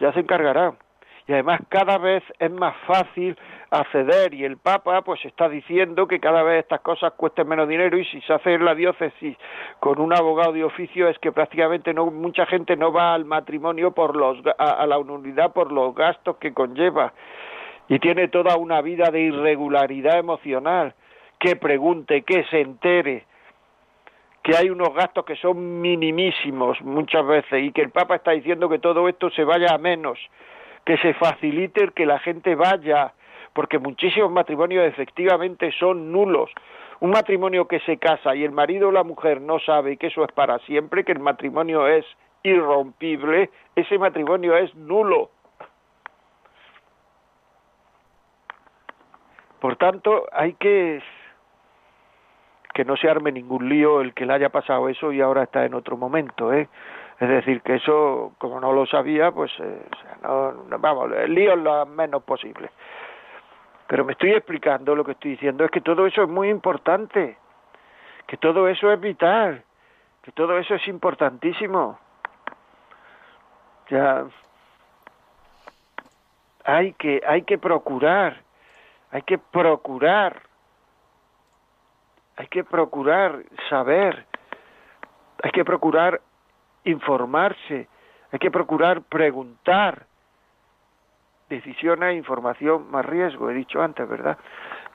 ya 0.00 0.10
se 0.14 0.20
encargarán. 0.20 0.78
Y 1.26 1.34
además 1.34 1.60
cada 1.68 1.98
vez 1.98 2.22
es 2.38 2.50
más 2.50 2.74
fácil 2.86 3.36
acceder 3.70 4.32
y 4.32 4.44
el 4.44 4.56
Papa 4.56 5.02
pues 5.02 5.22
está 5.26 5.50
diciendo 5.50 6.08
que 6.08 6.18
cada 6.18 6.42
vez 6.42 6.60
estas 6.60 6.80
cosas 6.80 7.12
cuesten 7.12 7.46
menos 7.46 7.68
dinero 7.68 7.98
y 7.98 8.06
si 8.06 8.22
se 8.22 8.32
hace 8.32 8.54
en 8.54 8.64
la 8.64 8.74
diócesis 8.74 9.36
con 9.80 10.00
un 10.00 10.14
abogado 10.14 10.52
de 10.52 10.64
oficio 10.64 11.08
es 11.08 11.18
que 11.18 11.30
prácticamente 11.30 11.92
no 11.92 12.06
mucha 12.06 12.46
gente 12.46 12.74
no 12.74 12.90
va 12.90 13.12
al 13.12 13.26
matrimonio 13.26 13.90
por 13.92 14.16
los 14.16 14.38
a, 14.58 14.70
a 14.70 14.86
la 14.86 14.96
unidad 14.96 15.52
por 15.52 15.72
los 15.72 15.94
gastos 15.94 16.38
que 16.38 16.54
conlleva. 16.54 17.12
Y 17.88 17.98
tiene 17.98 18.28
toda 18.28 18.56
una 18.56 18.80
vida 18.80 19.10
de 19.10 19.20
irregularidad 19.20 20.18
emocional. 20.18 20.94
Que 21.38 21.56
pregunte, 21.56 22.22
que 22.22 22.44
se 22.44 22.62
entere, 22.62 23.26
que 24.44 24.54
hay 24.54 24.68
unos 24.68 24.92
gastos 24.94 25.24
que 25.24 25.36
son 25.36 25.80
minimísimos 25.80 26.78
muchas 26.82 27.26
veces 27.26 27.64
y 27.64 27.72
que 27.72 27.80
el 27.80 27.90
Papa 27.90 28.16
está 28.16 28.32
diciendo 28.32 28.68
que 28.68 28.78
todo 28.78 29.08
esto 29.08 29.30
se 29.30 29.42
vaya 29.42 29.74
a 29.74 29.78
menos, 29.78 30.18
que 30.84 30.98
se 30.98 31.14
facilite 31.14 31.82
el 31.82 31.94
que 31.94 32.04
la 32.04 32.18
gente 32.18 32.54
vaya, 32.54 33.14
porque 33.54 33.78
muchísimos 33.78 34.30
matrimonios 34.30 34.86
efectivamente 34.86 35.72
son 35.80 36.12
nulos. 36.12 36.50
Un 37.00 37.10
matrimonio 37.12 37.66
que 37.66 37.80
se 37.80 37.96
casa 37.96 38.36
y 38.36 38.44
el 38.44 38.52
marido 38.52 38.88
o 38.88 38.92
la 38.92 39.02
mujer 39.02 39.40
no 39.40 39.58
sabe 39.60 39.96
que 39.96 40.08
eso 40.08 40.22
es 40.22 40.32
para 40.32 40.58
siempre, 40.60 41.04
que 41.04 41.12
el 41.12 41.20
matrimonio 41.20 41.88
es 41.88 42.04
irrompible, 42.42 43.48
ese 43.74 43.96
matrimonio 43.98 44.58
es 44.58 44.74
nulo. 44.74 45.30
Por 49.58 49.76
tanto, 49.76 50.26
hay 50.32 50.52
que 50.52 51.00
que 52.74 52.84
no 52.84 52.96
se 52.96 53.08
arme 53.08 53.32
ningún 53.32 53.68
lío 53.68 54.00
el 54.00 54.12
que 54.12 54.26
le 54.26 54.34
haya 54.34 54.48
pasado 54.48 54.88
eso 54.88 55.12
y 55.12 55.20
ahora 55.20 55.44
está 55.44 55.64
en 55.64 55.74
otro 55.74 55.96
momento, 55.96 56.52
¿eh? 56.52 56.68
Es 57.20 57.28
decir, 57.28 57.62
que 57.62 57.76
eso, 57.76 58.32
como 58.38 58.58
no 58.58 58.72
lo 58.72 58.84
sabía, 58.86 59.30
pues, 59.30 59.52
eh, 59.60 59.86
no, 60.22 60.52
vamos, 60.78 61.12
el 61.12 61.32
lío 61.32 61.52
es 61.52 61.58
lo 61.60 61.86
menos 61.86 62.24
posible. 62.24 62.70
Pero 63.86 64.04
me 64.04 64.12
estoy 64.12 64.32
explicando, 64.32 64.96
lo 64.96 65.04
que 65.04 65.12
estoy 65.12 65.32
diciendo 65.32 65.64
es 65.64 65.70
que 65.70 65.80
todo 65.80 66.06
eso 66.06 66.24
es 66.24 66.28
muy 66.28 66.48
importante, 66.48 67.38
que 68.26 68.36
todo 68.36 68.68
eso 68.68 68.90
es 68.90 69.00
vital, 69.00 69.62
que 70.22 70.32
todo 70.32 70.58
eso 70.58 70.74
es 70.74 70.88
importantísimo. 70.88 71.98
Ya 73.88 74.24
hay 76.64 76.94
que 76.94 77.22
hay 77.26 77.42
que 77.42 77.58
procurar, 77.58 78.42
hay 79.12 79.22
que 79.22 79.38
procurar, 79.38 80.42
hay 82.36 82.46
que 82.48 82.64
procurar 82.64 83.44
saber, 83.68 84.26
hay 85.42 85.50
que 85.50 85.64
procurar 85.64 86.20
informarse, 86.84 87.88
hay 88.32 88.38
que 88.38 88.50
procurar 88.50 89.02
preguntar. 89.02 90.06
Decisión 91.48 92.02
e 92.02 92.14
información 92.14 92.90
más 92.90 93.04
riesgo, 93.04 93.50
he 93.50 93.54
dicho 93.54 93.80
antes, 93.80 94.08
¿verdad? 94.08 94.38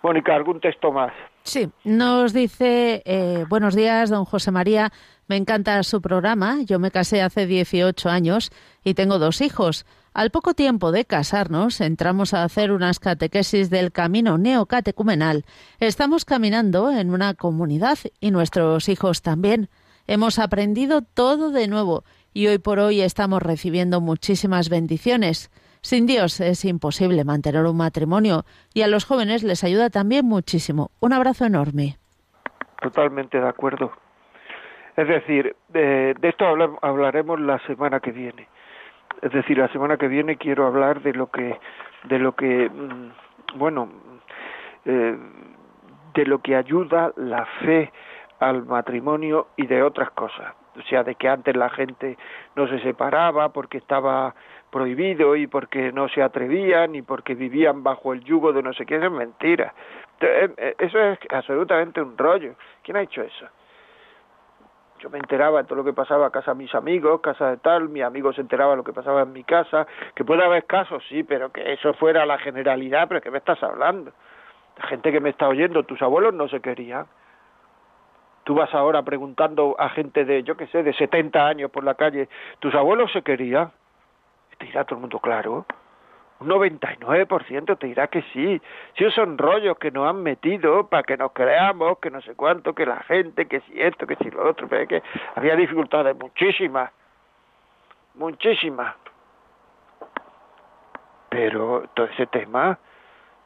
Mónica, 0.02 0.36
¿algún 0.36 0.60
texto 0.60 0.92
más? 0.92 1.14
Sí, 1.44 1.72
nos 1.84 2.34
dice, 2.34 3.02
eh, 3.06 3.46
buenos 3.48 3.76
días, 3.76 4.10
don 4.10 4.26
José 4.26 4.52
María, 4.52 4.92
me 5.28 5.38
encanta 5.38 5.82
su 5.84 6.02
programa, 6.02 6.58
yo 6.66 6.80
me 6.80 6.92
casé 6.92 7.22
hace 7.22 7.46
18 7.46 8.10
años 8.10 8.52
y 8.84 8.94
tengo 8.94 9.20
dos 9.20 9.42
hijos. 9.42 9.86
Al 10.14 10.32
poco 10.32 10.54
tiempo 10.54 10.92
de 10.92 11.06
casarnos, 11.06 11.82
entramos 11.82 12.34
a 12.34 12.44
hacer 12.44 12.72
unas 12.72 13.00
catequesis 13.00 13.70
del 13.70 13.92
camino 13.92 14.38
neocatecumenal. 14.38 15.46
Estamos 15.80 16.26
caminando 16.26 16.92
en 16.92 17.12
una 17.12 17.36
comunidad 17.36 17.98
y 18.20 18.32
nuestros 18.32 18.90
hijos 18.90 19.22
también. 19.22 19.70
Hemos 20.08 20.40
aprendido 20.40 21.02
todo 21.02 21.52
de 21.52 21.68
nuevo 21.68 22.04
y 22.34 22.48
hoy 22.48 22.58
por 22.58 22.80
hoy 22.80 23.02
estamos 23.02 23.44
recibiendo 23.44 24.02
muchísimas 24.02 24.70
bendiciones. 24.70 25.52
Sin 25.82 26.08
Dios 26.08 26.42
es 26.42 26.66
imposible 26.66 27.24
mantener 27.24 27.66
un 27.66 27.78
matrimonio 27.78 28.44
y 28.74 28.82
a 28.82 28.88
los 28.88 29.06
jóvenes 29.06 29.44
les 29.44 29.64
ayuda 29.64 29.90
también 29.90 30.26
muchísimo. 30.26 30.92
Un 31.00 31.14
abrazo 31.14 31.46
enorme. 31.46 31.98
Totalmente 32.82 33.40
de 33.40 33.48
acuerdo. 33.48 33.92
Es 34.98 35.08
decir, 35.08 35.56
de, 35.70 36.16
esto 36.24 36.46
hablaremos 36.82 37.40
la 37.40 37.60
semana 37.66 38.00
que 38.00 38.12
viene. 38.12 38.48
Es 39.22 39.32
decir, 39.32 39.58
la 39.58 39.68
semana 39.70 39.98
que 39.98 40.08
viene 40.08 40.38
quiero 40.38 40.66
hablar 40.66 41.02
de 41.02 41.14
lo 41.14 41.30
que, 41.30 41.58
de 42.06 42.20
lo 42.20 42.34
que, 42.34 42.70
mm, 42.70 43.58
bueno, 43.58 43.90
eh, 44.86 45.18
de 46.14 46.26
lo 46.26 46.40
que 46.40 46.56
ayuda 46.56 47.12
la 47.18 47.46
fe 47.62 47.92
al 48.40 48.66
matrimonio 48.66 49.48
y 49.58 49.68
de 49.68 49.84
otras 49.84 50.12
cosas. 50.12 50.54
O 50.78 50.82
sea, 50.84 51.04
de 51.04 51.16
que 51.16 51.28
antes 51.28 51.56
la 51.56 51.70
gente 51.70 52.18
no 52.56 52.68
se 52.68 52.80
separaba 52.80 53.50
porque 53.50 53.78
estaba 53.78 54.34
prohibido 54.70 55.36
y 55.36 55.48
porque 55.48 55.92
no 55.92 56.08
se 56.08 56.22
atrevían 56.22 56.96
y 56.96 57.02
porque 57.02 57.36
vivían 57.36 57.84
bajo 57.84 58.14
el 58.14 58.24
yugo 58.24 58.54
de 58.54 58.64
no 58.64 58.74
sé 58.74 58.86
qué, 58.86 58.96
es 58.96 59.12
mentira. 59.12 59.74
Eh, 60.22 60.50
eh, 60.58 60.76
eso 60.78 61.00
es 61.00 61.20
absolutamente 61.32 62.02
un 62.02 62.18
rollo. 62.18 62.56
¿Quién 62.84 62.98
ha 62.98 63.02
hecho 63.02 63.22
eso? 63.22 63.48
Yo 65.00 65.10
me 65.10 65.18
enteraba 65.18 65.62
de 65.62 65.68
todo 65.68 65.78
lo 65.78 65.84
que 65.84 65.94
pasaba 65.94 66.28
a 66.28 66.30
casa 66.30 66.52
de 66.52 66.58
mis 66.58 66.76
amigos, 66.76 67.22
casa 67.22 67.52
de 67.52 67.58
tal, 67.58 67.90
mi 67.90 68.02
amigo 68.02 68.34
se 68.34 68.42
enteraba 68.42 68.72
de 68.72 68.78
lo 68.78 68.84
que 68.84 68.94
pasaba 68.94 69.24
en 69.24 69.34
mi 69.34 69.44
casa, 69.44 69.88
que 70.14 70.26
puede 70.26 70.44
haber 70.44 70.66
casos, 70.66 71.04
sí, 71.10 71.24
pero 71.24 71.52
que 71.52 71.74
eso 71.74 71.94
fuera 71.94 72.26
la 72.26 72.38
generalidad, 72.38 73.08
pero 73.08 73.22
¿qué 73.22 73.32
me 73.32 73.38
estás 73.38 73.62
hablando? 73.64 74.12
La 74.78 74.88
gente 74.88 75.12
que 75.12 75.20
me 75.20 75.30
está 75.30 75.48
oyendo, 75.48 75.84
tus 75.84 76.02
abuelos 76.02 76.34
no 76.34 76.48
se 76.48 76.60
querían. 76.60 77.06
Tú 78.44 78.56
vas 78.56 78.74
ahora 78.74 79.04
preguntando 79.04 79.76
a 79.78 79.90
gente 79.90 80.26
de, 80.26 80.44
yo 80.44 80.58
qué 80.58 80.68
sé, 80.68 80.84
de 80.84 80.94
70 80.94 81.48
años 81.48 81.72
por 81.72 81.84
la 81.84 81.96
calle, 81.96 82.30
¿tus 82.60 82.74
abuelos 82.76 83.12
se 83.12 83.22
querían? 83.22 83.72
te 84.60 84.66
dirá 84.66 84.84
todo 84.84 84.96
el 84.96 85.02
mundo 85.02 85.20
claro. 85.20 85.66
Un 86.40 86.48
99% 86.48 87.78
te 87.78 87.88
dirá 87.88 88.08
que 88.08 88.22
sí. 88.34 88.62
Si 88.98 89.12
son 89.12 89.38
rollos 89.38 89.78
que 89.78 89.92
nos 89.92 90.10
han 90.10 90.24
metido 90.24 90.88
para 90.88 91.04
que 91.04 91.18
nos 91.18 91.34
creamos, 91.34 92.00
que 92.00 92.10
no 92.10 92.22
sé 92.22 92.34
cuánto, 92.36 92.74
que 92.74 92.86
la 92.86 93.02
gente, 93.02 93.46
que 93.46 93.60
si 93.62 93.82
esto, 93.82 94.08
que 94.08 94.16
si 94.16 94.32
lo 94.32 94.50
otro, 94.50 94.68
pero 94.70 94.88
que 94.88 95.04
había 95.36 95.56
dificultades 95.56 96.16
muchísimas, 96.16 96.92
muchísimas. 98.16 98.96
Pero 101.30 101.90
todo 101.94 102.08
ese 102.08 102.26
tema, 102.28 102.80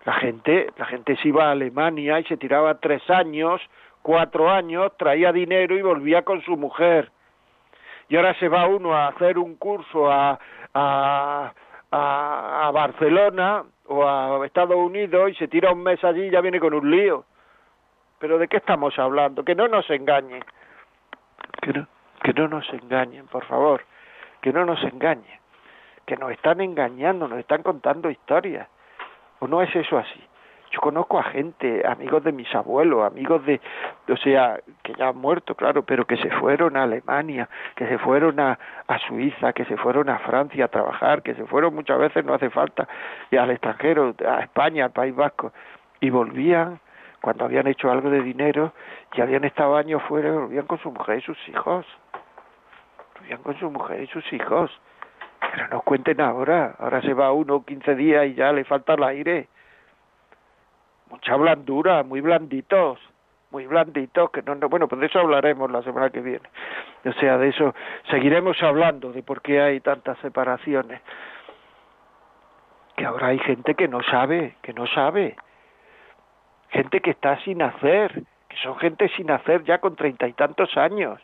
la 0.06 0.14
gente, 0.14 0.72
la 0.78 0.86
gente 0.86 1.16
se 1.18 1.30
iba 1.30 1.46
a 1.48 1.52
Alemania 1.52 2.20
y 2.20 2.24
se 2.26 2.38
tiraba 2.38 2.80
tres 2.80 3.10
años, 3.10 3.60
cuatro 4.04 4.52
años, 4.52 4.92
traía 4.98 5.32
dinero 5.32 5.76
y 5.76 5.82
volvía 5.82 6.22
con 6.22 6.42
su 6.44 6.58
mujer. 6.58 7.12
Y 8.08 8.18
ahora 8.18 8.36
se 8.36 8.50
va 8.50 8.68
uno 8.68 8.94
a 8.94 9.08
hacer 9.08 9.40
un 9.40 9.56
curso 9.56 10.12
a, 10.12 10.38
a, 10.74 11.54
a, 11.96 12.72
Barcelona 12.74 13.64
o 13.86 14.08
a 14.08 14.46
Estados 14.46 14.76
Unidos 14.76 15.32
y 15.32 15.36
se 15.36 15.48
tira 15.48 15.72
un 15.72 15.84
mes 15.84 16.04
allí 16.04 16.24
y 16.24 16.32
ya 16.32 16.42
viene 16.42 16.60
con 16.60 16.74
un 16.74 16.90
lío. 16.90 17.26
Pero 18.20 18.38
¿de 18.38 18.48
qué 18.48 18.58
estamos 18.58 18.98
hablando? 18.98 19.44
Que 19.44 19.54
no 19.54 19.68
nos 19.68 19.88
engañen. 19.90 20.44
Que 21.62 21.74
no, 21.74 21.88
que 22.24 22.34
no 22.34 22.48
nos 22.48 22.68
engañen, 22.74 23.28
por 23.28 23.46
favor. 23.46 23.84
Que 24.42 24.52
no 24.52 24.66
nos 24.66 24.82
engañen. 24.84 25.40
Que 26.06 26.18
nos 26.18 26.32
están 26.32 26.62
engañando, 26.62 27.28
nos 27.28 27.40
están 27.40 27.62
contando 27.62 28.10
historias. 28.10 28.68
¿O 29.40 29.48
no 29.48 29.62
es 29.62 29.74
eso 29.76 29.98
así? 29.98 30.24
Yo 30.74 30.80
conozco 30.82 31.20
a 31.20 31.24
gente, 31.24 31.84
amigos 31.86 32.24
de 32.24 32.32
mis 32.32 32.54
abuelos, 32.56 33.06
amigos 33.06 33.46
de, 33.46 33.62
o 34.10 34.18
sea, 34.18 34.60
que 34.82 34.96
ya 34.96 35.10
han 35.10 35.18
muerto, 35.18 35.54
claro, 35.54 35.84
pero 35.84 36.06
que 36.06 36.18
se 36.18 36.32
fueron 36.32 36.76
a 36.76 36.84
Alemania, 36.84 37.48
que 37.76 37.88
se 37.88 38.00
fueron 38.00 38.40
a, 38.40 38.58
a 38.88 38.98
Suiza, 38.98 39.54
que 39.54 39.66
se 39.66 39.78
fueron 39.78 40.10
a 40.10 40.18
Francia 40.20 40.66
a 40.66 40.70
trabajar, 40.70 41.22
que 41.22 41.36
se 41.36 41.46
fueron 41.46 41.76
muchas 41.76 42.00
veces, 42.00 42.26
no 42.26 42.34
hace 42.34 42.50
falta, 42.50 42.88
y 43.30 43.38
al 43.38 43.52
extranjero, 43.52 44.16
a 44.28 44.40
España, 44.40 44.86
al 44.86 44.92
País 44.92 45.16
Vasco, 45.16 45.54
y 46.00 46.10
volvían 46.10 46.80
cuando 47.22 47.46
habían 47.46 47.68
hecho 47.68 47.92
algo 47.92 48.10
de 48.10 48.24
dinero 48.24 48.74
y 49.14 49.22
habían 49.22 49.44
estado 49.44 49.78
años 49.78 50.02
fuera, 50.08 50.32
volvían 50.32 50.66
con 50.66 50.80
su 50.80 50.92
mujer 50.92 51.20
y 51.20 51.22
sus 51.22 51.38
hijos. 51.50 51.86
Volvían 53.20 53.44
con 53.44 53.60
su 53.60 53.70
mujer 53.70 54.02
y 54.02 54.08
sus 54.08 54.34
hijos. 54.34 54.72
Pero 55.40 55.68
no 55.68 55.82
cuenten 55.82 56.20
ahora, 56.20 56.76
ahora 56.80 57.00
se 57.02 57.14
va 57.14 57.32
uno 57.32 57.64
15 57.64 57.96
días 57.96 58.26
y 58.26 58.34
ya 58.34 58.52
le 58.52 58.64
falta 58.64 58.96
el 58.96 59.04
aire 59.04 59.50
mucha 61.14 61.36
blandura, 61.36 62.02
muy 62.02 62.22
blanditos, 62.22 62.98
muy 63.52 63.68
blanditos, 63.68 64.32
que 64.32 64.42
no, 64.42 64.56
bueno, 64.68 64.88
pues 64.88 65.00
de 65.00 65.06
eso 65.06 65.20
hablaremos 65.20 65.70
la 65.70 65.84
semana 65.84 66.10
que 66.10 66.22
viene. 66.22 66.50
O 67.06 67.14
sea, 67.14 67.38
de 67.38 67.50
eso 67.50 67.76
seguiremos 68.10 68.58
hablando, 68.64 69.14
de 69.14 69.22
por 69.22 69.44
qué 69.44 69.62
hay 69.62 69.80
tantas 69.80 70.18
separaciones. 70.20 71.02
Que 72.98 73.06
ahora 73.06 73.28
hay 73.28 73.38
gente 73.40 73.76
que 73.76 73.88
no 73.88 74.02
sabe, 74.02 74.56
que 74.64 74.74
no 74.74 74.88
sabe. 74.88 75.36
Gente 76.70 77.00
que 77.00 77.12
está 77.12 77.40
sin 77.44 77.62
hacer, 77.62 78.24
que 78.50 78.58
son 78.64 78.76
gente 78.78 79.08
sin 79.10 79.30
hacer 79.30 79.64
ya 79.66 79.78
con 79.78 79.96
treinta 79.96 80.28
y 80.28 80.34
tantos 80.34 80.76
años. 80.78 81.22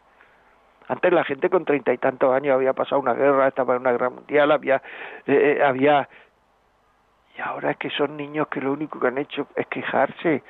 Antes 0.87 1.11
la 1.11 1.23
gente 1.23 1.49
con 1.49 1.65
treinta 1.65 1.91
y 1.93 1.97
tantos 1.97 2.31
años 2.31 2.53
había 2.53 2.73
pasado 2.73 3.01
una 3.01 3.15
guerra, 3.15 3.47
estaba 3.47 3.73
en 3.73 3.81
una 3.81 3.91
guerra 3.91 4.11
mundial, 4.11 4.51
había, 4.51 4.83
eh, 5.25 5.57
eh, 5.57 5.63
había 5.63 6.07
y 7.39 7.41
ahora 7.41 7.71
es 7.71 7.77
que 7.77 7.89
son 7.91 8.17
niños 8.17 8.49
que 8.49 8.59
lo 8.59 8.73
único 8.73 8.99
que 8.99 9.07
han 9.07 9.17
hecho 9.17 9.47
es 9.55 9.65
quejarse, 9.67 10.43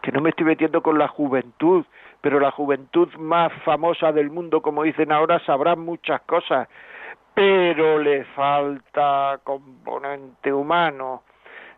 que 0.00 0.12
no 0.12 0.20
me 0.20 0.30
estoy 0.30 0.46
metiendo 0.46 0.80
con 0.80 0.96
la 0.96 1.08
juventud, 1.08 1.84
pero 2.20 2.38
la 2.38 2.52
juventud 2.52 3.12
más 3.16 3.52
famosa 3.64 4.12
del 4.12 4.30
mundo, 4.30 4.62
como 4.62 4.84
dicen 4.84 5.10
ahora, 5.10 5.40
sabrá 5.40 5.74
muchas 5.74 6.20
cosas, 6.20 6.68
pero 7.34 7.98
le 7.98 8.24
falta 8.26 9.40
componente 9.42 10.52
humano, 10.52 11.24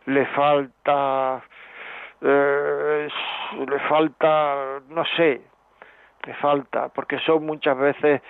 le 0.05 0.27
falta, 0.27 1.43
eh, 2.21 3.09
le 3.67 3.79
falta, 3.89 4.81
no 4.91 5.05
sé, 5.17 5.41
le 6.27 6.35
falta, 6.35 6.91
porque 6.91 7.19
son 7.21 7.47
muchas 7.47 7.79
veces, 7.79 8.21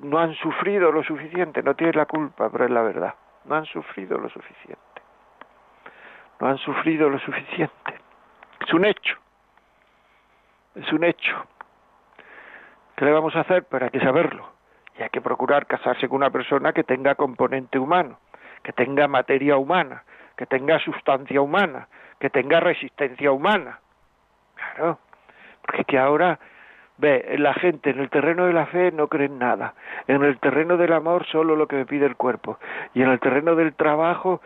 no 0.00 0.18
han 0.18 0.32
sufrido 0.34 0.92
lo 0.92 1.02
suficiente, 1.02 1.60
no 1.60 1.74
tienen 1.74 1.96
la 1.96 2.06
culpa, 2.06 2.50
pero 2.50 2.66
es 2.66 2.70
la 2.70 2.82
verdad, 2.82 3.14
no 3.46 3.56
han 3.56 3.64
sufrido 3.64 4.16
lo 4.16 4.28
suficiente 4.28 4.91
no 6.42 6.48
han 6.48 6.58
sufrido 6.58 7.08
lo 7.08 7.20
suficiente. 7.20 7.94
Es 8.66 8.74
un 8.74 8.84
hecho, 8.84 9.16
es 10.74 10.92
un 10.92 11.04
hecho. 11.04 11.46
¿Qué 12.96 13.04
le 13.04 13.12
vamos 13.12 13.36
a 13.36 13.40
hacer? 13.40 13.64
Pero 13.70 13.84
hay 13.84 13.92
que 13.92 14.00
saberlo. 14.00 14.50
Y 14.98 15.02
hay 15.04 15.10
que 15.10 15.20
procurar 15.20 15.66
casarse 15.66 16.08
con 16.08 16.16
una 16.16 16.30
persona 16.30 16.72
que 16.72 16.82
tenga 16.82 17.14
componente 17.14 17.78
humano, 17.78 18.18
que 18.64 18.72
tenga 18.72 19.06
materia 19.06 19.56
humana, 19.56 20.02
que 20.36 20.46
tenga 20.46 20.80
sustancia 20.80 21.40
humana, 21.40 21.86
que 22.18 22.28
tenga 22.28 22.58
resistencia 22.58 23.30
humana. 23.30 23.78
Claro, 24.56 24.98
porque 25.64 25.84
que 25.84 25.98
ahora 25.98 26.40
ve 26.98 27.36
la 27.38 27.54
gente 27.54 27.90
en 27.90 28.00
el 28.00 28.10
terreno 28.10 28.46
de 28.46 28.52
la 28.52 28.66
fe 28.66 28.90
no 28.90 29.06
cree 29.06 29.26
en 29.26 29.38
nada, 29.38 29.74
en 30.08 30.24
el 30.24 30.40
terreno 30.40 30.76
del 30.76 30.92
amor 30.92 31.24
solo 31.26 31.54
lo 31.54 31.68
que 31.68 31.76
me 31.76 31.86
pide 31.86 32.06
el 32.06 32.16
cuerpo 32.16 32.58
y 32.94 33.02
en 33.02 33.10
el 33.10 33.20
terreno 33.20 33.54
del 33.54 33.74
trabajo 33.74 34.40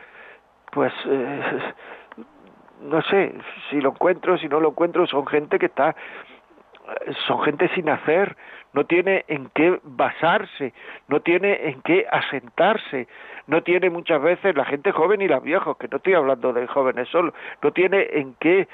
pues 0.77 0.93
eh, 1.07 1.41
no 2.83 3.01
sé 3.01 3.33
si 3.70 3.81
lo 3.81 3.93
encuentro, 3.93 4.37
si 4.37 4.47
no 4.47 4.61
lo 4.61 4.68
encuentro, 4.68 5.07
son 5.07 5.27
gente 5.27 5.59
que 5.59 5.66
está 5.66 5.97
son 7.27 7.41
gente 7.45 7.68
sin 7.74 7.89
hacer, 7.89 8.37
no 8.74 8.85
tiene 8.85 9.24
en 9.27 9.49
qué 9.55 9.81
basarse, 9.83 10.74
no 11.09 11.20
tiene 11.20 11.70
en 11.70 11.81
qué 11.81 12.07
asentarse, 12.12 13.09
no 13.47 13.62
tiene 13.62 13.89
muchas 13.89 14.20
veces 14.20 14.55
la 14.55 14.66
gente 14.66 14.93
joven 14.93 15.22
y 15.22 15.29
los 15.29 15.43
viejos, 15.43 15.79
que 15.79 15.89
no 15.89 15.97
estoy 15.97 16.12
hablando 16.12 16.53
de 16.53 16.66
jóvenes 16.66 17.09
solo, 17.09 17.33
no 17.62 17.72
tiene 17.72 18.07
en 18.12 18.35
qué 18.35 18.68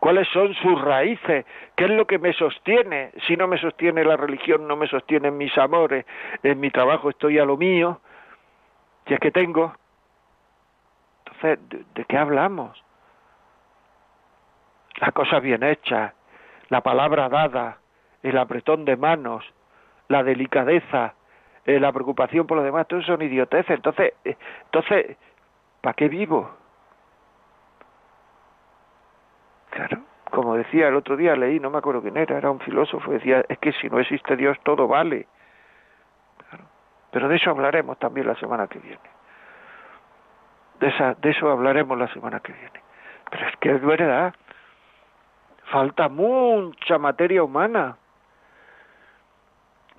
cuáles 0.00 0.26
son 0.28 0.54
sus 0.54 0.80
raíces, 0.80 1.44
qué 1.76 1.84
es 1.84 1.90
lo 1.90 2.06
que 2.06 2.18
me 2.18 2.32
sostiene, 2.32 3.10
si 3.26 3.36
no 3.36 3.46
me 3.46 3.58
sostiene 3.58 4.04
la 4.04 4.16
religión, 4.16 4.66
no 4.66 4.74
me 4.74 4.88
sostienen 4.88 5.36
mis 5.36 5.56
amores, 5.58 6.06
en 6.42 6.58
mi 6.58 6.70
trabajo 6.70 7.10
estoy 7.10 7.38
a 7.38 7.44
lo 7.44 7.58
mío, 7.58 8.00
si 9.06 9.12
es 9.12 9.20
que 9.20 9.30
tengo. 9.30 9.74
Entonces, 11.40 11.86
de 11.94 12.04
qué 12.04 12.18
hablamos? 12.18 12.82
Las 15.00 15.12
cosas 15.12 15.40
bien 15.40 15.62
hechas, 15.62 16.12
la 16.68 16.80
palabra 16.80 17.28
dada, 17.28 17.78
el 18.22 18.36
apretón 18.36 18.84
de 18.84 18.96
manos, 18.96 19.44
la 20.08 20.24
delicadeza, 20.24 21.14
eh, 21.64 21.78
la 21.78 21.92
preocupación 21.92 22.46
por 22.46 22.56
lo 22.56 22.64
demás, 22.64 22.88
todo 22.88 23.02
son 23.02 23.22
idioteces. 23.22 23.70
Entonces, 23.70 24.14
eh, 24.24 24.36
entonces, 24.64 25.16
¿para 25.80 25.94
qué 25.94 26.08
vivo? 26.08 26.50
Claro, 29.70 30.00
como 30.30 30.56
decía 30.56 30.88
el 30.88 30.96
otro 30.96 31.16
día, 31.16 31.36
leí, 31.36 31.60
no 31.60 31.70
me 31.70 31.78
acuerdo 31.78 32.02
quién 32.02 32.16
era, 32.16 32.36
era 32.36 32.50
un 32.50 32.58
filósofo, 32.60 33.12
decía, 33.12 33.44
es 33.48 33.58
que 33.58 33.72
si 33.74 33.88
no 33.88 34.00
existe 34.00 34.34
Dios, 34.36 34.58
todo 34.64 34.88
vale. 34.88 35.28
Pero 37.12 37.28
de 37.28 37.36
eso 37.36 37.50
hablaremos 37.50 37.96
también 37.98 38.26
la 38.26 38.34
semana 38.34 38.66
que 38.66 38.80
viene. 38.80 39.17
De, 40.80 40.88
esa, 40.88 41.14
de 41.14 41.30
eso 41.30 41.48
hablaremos 41.48 41.98
la 41.98 42.12
semana 42.12 42.40
que 42.40 42.52
viene. 42.52 42.82
Pero 43.30 43.48
es 43.48 43.56
que 43.60 43.74
es 43.74 43.82
verdad, 43.82 44.34
falta 45.70 46.08
mucha 46.08 46.98
materia 46.98 47.42
humana. 47.42 47.96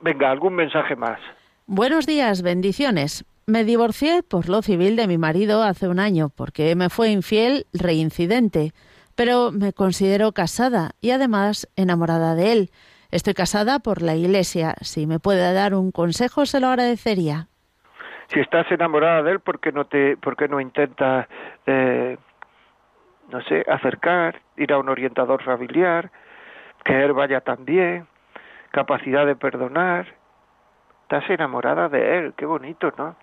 Venga, 0.02 0.32
algún 0.32 0.56
mensaje 0.56 0.96
más. 0.96 1.20
Buenos 1.68 2.06
días, 2.06 2.42
bendiciones. 2.42 3.26
Me 3.46 3.64
divorcié 3.64 4.24
por 4.24 4.48
lo 4.48 4.62
civil 4.62 4.96
de 4.96 5.08
mi 5.08 5.18
marido 5.18 5.64
hace 5.64 5.88
un 5.88 6.00
año 6.00 6.30
porque 6.30 6.76
me 6.76 6.90
fue 6.90 7.10
infiel 7.10 7.66
reincidente, 7.74 8.74
pero 9.16 9.52
me 9.52 9.74
considero 9.74 10.32
casada 10.32 10.92
y 11.02 11.12
además 11.12 11.68
enamorada 11.76 12.36
de 12.36 12.52
él. 12.52 12.72
Estoy 13.12 13.34
casada 13.34 13.80
por 13.80 14.04
la 14.04 14.16
Iglesia. 14.16 14.76
Si 14.82 15.08
me 15.08 15.20
puede 15.20 15.52
dar 15.54 15.74
un 15.74 15.92
consejo, 15.92 16.46
se 16.46 16.60
lo 16.60 16.68
agradecería. 16.68 17.49
Si 18.30 18.40
estás 18.40 18.72
enamorada 18.72 19.24
de 19.24 19.32
él, 19.32 19.40
¿por 19.40 19.60
qué 19.60 19.72
no, 19.72 19.86
te, 19.86 20.16
por 20.18 20.36
qué 20.36 20.48
no 20.48 20.60
intentas, 20.60 21.28
eh, 21.66 22.18
no 23.30 23.42
sé, 23.42 23.66
acercar, 23.68 24.40
ir 24.56 24.72
a 24.72 24.78
un 24.78 24.90
orientador 24.90 25.44
familiar, 25.44 26.12
que 26.84 27.04
él 27.04 27.14
vaya 27.14 27.42
también, 27.42 28.08
capacidad 28.72 29.26
de 29.26 29.36
perdonar? 29.36 30.14
Estás 31.04 31.28
enamorada 31.30 31.90
de 31.90 32.20
él, 32.20 32.34
qué 32.38 32.46
bonito, 32.46 32.94
¿no? 32.98 33.16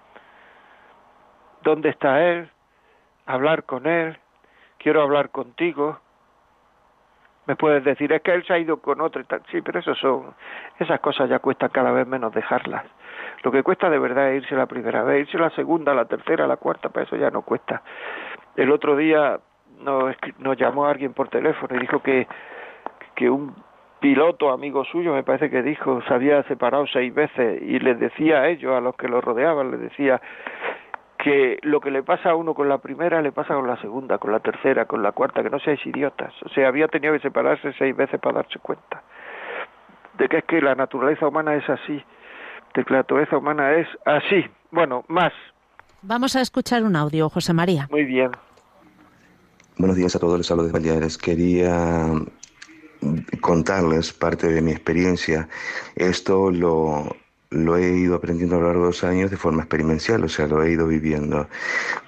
¿Dónde 1.63 1.91
está 1.91 2.23
él? 2.25 2.51
Hablar 3.27 3.63
con 3.63 3.87
él. 3.87 4.19
Quiero 4.79 5.03
hablar 5.03 5.31
contigo 5.31 6.01
me 7.47 7.55
puedes 7.55 7.85
decir, 7.85 8.13
es 8.13 8.23
que 8.23 8.33
él 8.33 8.45
se 8.45 8.53
ha 8.53 8.59
ido 8.59 8.79
con 8.79 9.01
otro 9.01 9.21
y 9.21 9.25
tal. 9.25 9.43
Sí, 9.51 9.63
pero 9.63 9.79
eso 9.79 9.95
son, 9.95 10.35
esas 10.79 11.01
cosas 11.01 11.29
ya 11.31 11.39
cuestan 11.39 11.71
cada 11.71 11.93
vez 11.93 12.07
menos 12.07 12.33
dejarlas. 12.33 12.85
Lo 13.43 13.53
que 13.53 13.62
cuesta 13.62 13.91
de 13.91 13.99
verdad 13.99 14.32
es 14.32 14.43
irse 14.43 14.55
la 14.55 14.66
primera 14.66 15.03
vez, 15.03 15.26
irse 15.26 15.39
la 15.39 15.51
segunda, 15.51 15.95
la 15.95 16.07
tercera, 16.07 16.47
la 16.47 16.57
cuarta, 16.57 16.89
para 16.89 17.05
eso 17.05 17.16
ya 17.16 17.30
no 17.30 17.43
cuesta. 17.43 17.82
El 18.57 18.70
otro 18.70 18.97
día 18.97 19.39
nos, 19.80 20.14
nos 20.39 20.57
llamó 20.57 20.87
alguien 20.87 21.12
por 21.12 21.28
teléfono 21.28 21.76
y 21.76 21.80
dijo 21.80 22.01
que, 22.03 22.26
que 23.14 23.30
un 23.30 23.55
piloto 24.01 24.51
amigo 24.51 24.84
suyo, 24.84 25.12
me 25.12 25.22
parece 25.22 25.51
que 25.51 25.62
dijo, 25.62 26.03
se 26.03 26.14
había 26.14 26.43
separado 26.45 26.87
seis 26.87 27.14
veces 27.14 27.62
y 27.62 27.78
les 27.78 27.99
decía 27.99 28.43
a 28.43 28.49
ellos, 28.49 28.76
a 28.76 28.80
los 28.80 28.97
que 28.97 29.09
lo 29.09 29.20
rodeaban, 29.20 29.70
les 29.70 29.80
decía, 29.80 30.20
que 31.18 31.59
lo 31.62 31.80
que 31.80 31.91
le 31.91 32.03
pasa 32.03 32.30
a 32.30 32.34
uno 32.34 32.55
con 32.55 32.68
la 32.68 32.78
primera 32.78 33.20
le 33.20 33.32
pasa 33.32 33.55
con 33.55 33.66
la 33.66 33.76
segunda, 33.78 34.18
con 34.18 34.32
la 34.32 34.41
tercera, 34.41 34.84
con 34.84 35.03
la 35.03 35.12
cuarta, 35.12 35.43
que 35.43 35.51
no 35.51 35.59
seáis 35.59 35.84
idiotas. 35.87 36.32
O 36.45 36.49
sea, 36.51 36.68
había 36.68 36.89
tenido 36.89 37.14
que 37.14 37.20
separarse 37.20 37.72
seis 37.72 37.97
veces 37.97 38.20
para 38.20 38.37
darse 38.37 38.59
cuenta 38.61 39.03
de 40.18 40.28
que 40.28 40.39
es 40.39 40.45
que 40.45 40.61
la 40.61 40.74
naturaleza 40.74 41.28
humana 41.28 41.55
es 41.55 41.68
así, 41.68 42.03
que 42.85 42.93
la 42.93 42.99
naturaleza 42.99 43.39
humana 43.39 43.74
es 43.74 43.87
así. 44.05 44.45
Bueno, 44.70 45.05
más. 45.09 45.33
Vamos 46.03 46.37
a 46.37 46.41
escuchar 46.41 46.85
un 46.85 46.97
audio, 46.97 47.29
José 47.29 47.53
María. 47.53 47.89
Muy 47.91 48.05
bien. 48.05 48.31
Buenos 49.79 49.97
días 49.97 50.16
a 50.16 50.18
todos, 50.18 50.39
los 50.39 50.47
saludos 50.47 50.72
familiares. 50.72 51.18
Quería 51.18 52.07
contarles 53.41 54.12
parte 54.12 54.49
de 54.49 54.61
mi 54.62 54.70
experiencia. 54.70 55.49
Esto 55.95 56.51
lo, 56.51 57.14
lo 57.51 57.77
he 57.77 57.99
ido 57.99 58.14
aprendiendo 58.14 58.57
a 58.57 58.61
lo 58.61 58.66
largo 58.66 58.83
de 58.83 58.89
los 58.89 59.05
años 59.05 59.31
de 59.31 59.37
forma 59.37 59.62
experiencial, 59.62 60.24
o 60.24 60.29
sea, 60.29 60.47
lo 60.47 60.62
he 60.62 60.72
ido 60.72 60.87
viviendo. 60.87 61.49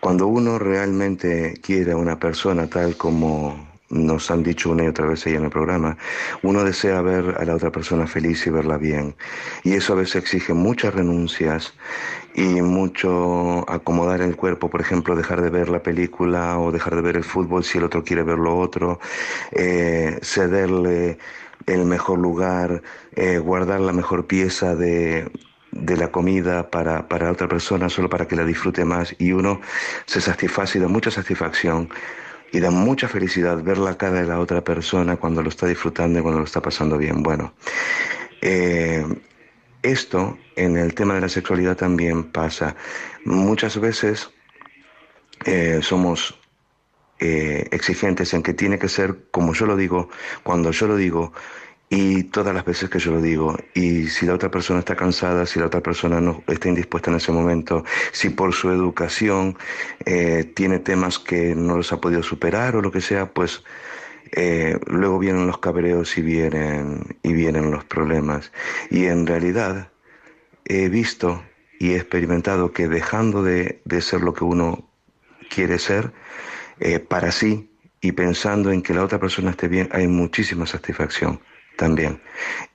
Cuando 0.01 0.27
uno 0.27 0.59
realmente 0.59 1.61
quiere 1.63 1.93
a 1.93 1.97
una 1.97 2.19
persona 2.19 2.69
tal 2.69 2.97
como 2.97 3.68
nos 3.91 4.31
han 4.31 4.43
dicho 4.43 4.71
una 4.71 4.85
y 4.85 4.89
otra 4.89 5.07
vez 5.07 5.27
ahí 5.27 5.35
en 5.35 5.45
el 5.45 5.51
programa, 5.51 5.97
uno 6.43 6.65
desea 6.65 7.01
ver 7.01 7.37
a 7.39 7.45
la 7.45 7.55
otra 7.55 7.71
persona 7.71 8.07
feliz 8.07 8.47
y 8.47 8.51
verla 8.51 8.77
bien. 8.77 9.15
Y 9.65 9.75
eso 9.75 9.95
a 9.95 9.97
veces 9.97 10.17
exige 10.17 10.53
muchas 10.53 10.95
renuncias 10.95 11.75
y 12.35 12.61
mucho 12.63 13.69
acomodar 13.69 14.21
el 14.21 14.37
cuerpo, 14.37 14.69
por 14.71 14.81
ejemplo, 14.81 15.17
dejar 15.17 15.43
de 15.43 15.51
ver 15.51 15.69
la 15.69 15.83
película 15.83 16.59
o 16.59 16.71
dejar 16.71 16.97
de 16.97 17.03
ver 17.03 17.17
el 17.17 17.25
fútbol 17.25 17.65
si 17.65 17.79
el 17.79 17.85
otro 17.85 18.05
quiere 18.05 18.23
ver 18.23 18.39
lo 18.39 18.59
otro, 18.59 19.01
eh, 19.53 20.19
cederle 20.23 21.19
el 21.67 21.85
mejor 21.85 22.19
lugar, 22.19 22.83
eh, 23.13 23.39
guardar 23.39 23.81
la 23.81 23.93
mejor 23.93 24.27
pieza 24.27 24.75
de, 24.77 25.31
de 25.73 25.97
la 25.97 26.13
comida 26.13 26.71
para, 26.71 27.09
para 27.09 27.31
otra 27.31 27.49
persona 27.49 27.89
solo 27.89 28.09
para 28.09 28.27
que 28.27 28.37
la 28.37 28.45
disfrute 28.45 28.85
más 28.85 29.15
y 29.19 29.33
uno 29.33 29.61
se 30.07 30.21
satisface 30.21 30.79
y 30.79 30.81
da 30.81 30.89
mucha 30.89 31.11
satisfacción 31.11 31.89
y 32.53 32.61
da 32.61 32.71
mucha 32.71 33.09
felicidad 33.09 33.63
ver 33.63 33.79
la 33.79 33.97
cara 33.97 34.21
de 34.21 34.27
la 34.27 34.39
otra 34.39 34.63
persona 34.63 35.17
cuando 35.17 35.43
lo 35.43 35.49
está 35.49 35.67
disfrutando 35.67 36.19
y 36.19 36.23
cuando 36.23 36.41
lo 36.41 36.47
está 36.47 36.61
pasando 36.61 36.97
bien. 36.97 37.23
Bueno, 37.23 37.55
eh, 38.41 39.05
esto 39.83 40.39
en 40.57 40.77
el 40.77 40.95
tema 40.95 41.15
de 41.15 41.21
la 41.21 41.29
sexualidad 41.29 41.77
también 41.77 42.25
pasa. 42.25 42.77
Muchas 43.25 43.79
veces 43.79 44.31
eh, 45.45 45.81
somos 45.83 46.39
eh, 47.21 47.67
exigentes 47.71 48.33
en 48.35 48.43
que 48.43 48.55
tiene 48.55 48.79
que 48.79 48.89
ser 48.89 49.27
como 49.31 49.53
yo 49.53 49.67
lo 49.67 49.77
digo, 49.77 50.09
cuando 50.43 50.71
yo 50.71 50.87
lo 50.87 50.97
digo 50.97 51.33
y 51.91 52.25
todas 52.25 52.55
las 52.55 52.65
veces 52.65 52.91
que 52.91 52.99
yo 52.99 53.13
lo 53.13 53.21
digo. 53.21 53.57
Y 53.75 54.09
si 54.09 54.27
la 54.27 54.35
otra 54.35 54.51
persona 54.51 54.81
está 54.81 54.97
cansada, 54.97 55.47
si 55.47 55.59
la 55.59 55.67
otra 55.67 55.81
persona 55.81 56.21
no 56.21 56.43
está 56.47 56.69
indispuesta 56.69 57.11
en 57.11 57.17
ese 57.17 57.33
momento, 57.33 57.85
si 58.13 58.31
por 58.31 58.53
su 58.53 58.71
educación 58.71 59.57
eh, 60.05 60.45
tiene 60.55 60.79
temas 60.79 61.19
que 61.19 61.55
no 61.55 61.77
los 61.77 61.93
ha 61.93 62.01
podido 62.01 62.23
superar 62.23 62.77
o 62.77 62.83
lo 62.83 62.93
que 62.93 63.01
sea, 63.01 63.33
pues 63.33 63.65
eh, 64.33 64.79
luego 64.87 65.19
vienen 65.19 65.47
los 65.47 65.59
cabreos 65.59 66.19
y 66.19 66.23
vienen, 66.23 67.17
y 67.23 67.33
vienen 67.33 67.71
los 67.71 67.85
problemas. 67.85 68.53
Y 68.91 69.07
en 69.07 69.27
realidad 69.27 69.91
he 70.67 70.89
visto 70.89 71.43
y 71.81 71.93
he 71.93 71.97
experimentado 71.97 72.73
que 72.73 72.89
dejando 72.89 73.43
de, 73.43 73.81
de 73.85 74.03
ser 74.03 74.21
lo 74.21 74.35
que 74.35 74.45
uno 74.45 74.91
quiere 75.49 75.79
ser, 75.79 76.13
eh, 76.81 76.99
para 76.99 77.33
sí 77.33 77.71
y 78.01 78.13
pensando 78.13 78.71
en 78.71 78.83
que 78.83 78.95
la 78.95 79.05
otra 79.05 79.19
persona 79.19 79.51
esté 79.53 79.69
bien, 79.69 79.89
hay 79.93 80.07
muchísima 80.07 80.67
satisfacción 80.67 81.41
también. 81.79 82.21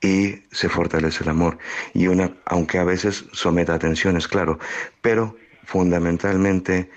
Y 0.02 0.42
se 0.52 0.70
fortalece 0.70 1.24
el 1.24 1.30
amor. 1.30 1.60
Y 1.94 2.08
una, 2.08 2.32
aunque 2.46 2.80
a 2.80 2.84
veces 2.84 3.30
someta 3.34 3.76
a 3.76 3.80
tensiones, 3.80 4.28
claro, 4.28 4.58
pero 5.02 5.36
fundamentalmente 5.66 6.90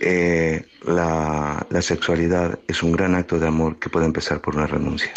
eh, 0.00 0.64
la, 0.82 1.64
la 1.68 1.82
sexualidad 1.82 2.58
es 2.66 2.82
un 2.82 2.92
gran 2.92 3.14
acto 3.14 3.38
de 3.38 3.46
amor 3.46 3.78
que 3.78 3.90
puede 3.90 4.06
empezar 4.06 4.40
por 4.40 4.56
una 4.56 4.66
renuncia. 4.66 5.12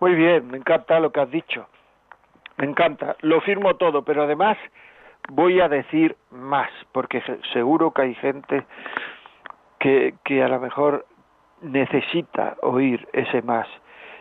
Muy 0.00 0.14
bien, 0.14 0.48
me 0.50 0.58
encanta 0.58 1.00
lo 1.00 1.10
que 1.10 1.20
has 1.20 1.30
dicho. 1.30 1.66
Me 2.58 2.66
encanta. 2.66 3.16
Lo 3.20 3.40
firmo 3.40 3.76
todo, 3.76 4.02
pero 4.02 4.24
además 4.24 4.58
voy 5.28 5.60
a 5.60 5.68
decir 5.68 6.16
más, 6.30 6.70
porque 6.92 7.22
seguro 7.52 7.92
que 7.92 8.02
hay 8.02 8.14
gente 8.16 8.66
que, 9.78 10.14
que 10.24 10.42
a 10.42 10.48
lo 10.48 10.60
mejor 10.60 11.06
necesita 11.62 12.56
oír 12.62 13.06
ese 13.12 13.42
más. 13.42 13.66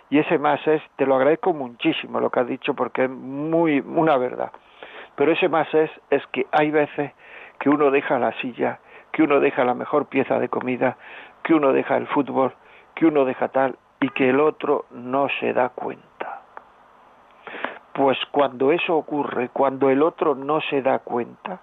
Y 0.09 0.19
ese 0.19 0.37
más 0.37 0.65
es, 0.67 0.81
te 0.97 1.05
lo 1.05 1.15
agradezco 1.15 1.53
muchísimo 1.53 2.19
lo 2.19 2.29
que 2.29 2.39
has 2.39 2.47
dicho 2.47 2.73
porque 2.73 3.05
es 3.05 3.09
muy 3.09 3.79
una 3.79 4.17
verdad. 4.17 4.51
Pero 5.15 5.31
ese 5.31 5.49
más 5.49 5.73
es, 5.73 5.89
es 6.09 6.25
que 6.27 6.45
hay 6.51 6.71
veces 6.71 7.13
que 7.59 7.69
uno 7.69 7.89
deja 7.89 8.19
la 8.19 8.33
silla, 8.39 8.79
que 9.11 9.23
uno 9.23 9.39
deja 9.39 9.63
la 9.63 9.73
mejor 9.73 10.07
pieza 10.07 10.39
de 10.39 10.49
comida, 10.49 10.97
que 11.43 11.53
uno 11.53 11.73
deja 11.73 11.97
el 11.97 12.07
fútbol, 12.07 12.53
que 12.93 13.05
uno 13.05 13.25
deja 13.25 13.47
tal 13.47 13.77
y 13.99 14.09
que 14.09 14.29
el 14.29 14.39
otro 14.39 14.85
no 14.91 15.27
se 15.39 15.53
da 15.53 15.69
cuenta. 15.69 16.41
Pues 17.93 18.17
cuando 18.31 18.71
eso 18.71 18.95
ocurre, 18.95 19.49
cuando 19.49 19.89
el 19.89 20.03
otro 20.03 20.35
no 20.35 20.59
se 20.61 20.81
da 20.81 20.99
cuenta, 20.99 21.61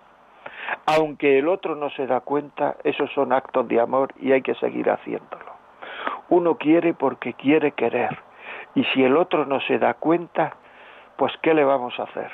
aunque 0.87 1.39
el 1.39 1.49
otro 1.49 1.77
no 1.77 1.91
se 1.91 2.07
da 2.07 2.21
cuenta, 2.21 2.77
esos 2.85 3.13
son 3.13 3.33
actos 3.33 3.69
de 3.69 3.81
amor 3.81 4.15
y 4.19 4.33
hay 4.33 4.41
que 4.41 4.55
seguir 4.55 4.91
haciéndolo. 4.91 5.53
Uno 6.31 6.57
quiere 6.57 6.95
porque 6.95 7.35
quiere 7.35 7.73
querer 7.73 8.19
Y 8.75 8.85
si 8.85 9.03
el 9.03 9.17
otro 9.17 9.45
no 9.47 9.61
se 9.61 9.79
da 9.79 9.95
cuenta, 9.95 10.57
pues 11.17 11.33
¿qué 11.43 11.55
le 11.55 11.65
vamos 11.65 11.99
a 11.99 12.05
hacer? 12.05 12.31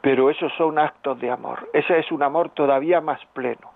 Pero 0.00 0.30
esos 0.30 0.52
son 0.54 0.78
actos 0.78 1.20
de 1.20 1.30
amor. 1.30 1.68
Ese 1.72 1.98
es 1.98 2.10
un 2.12 2.22
amor 2.22 2.50
todavía 2.50 3.00
más 3.00 3.20
pleno. 3.32 3.72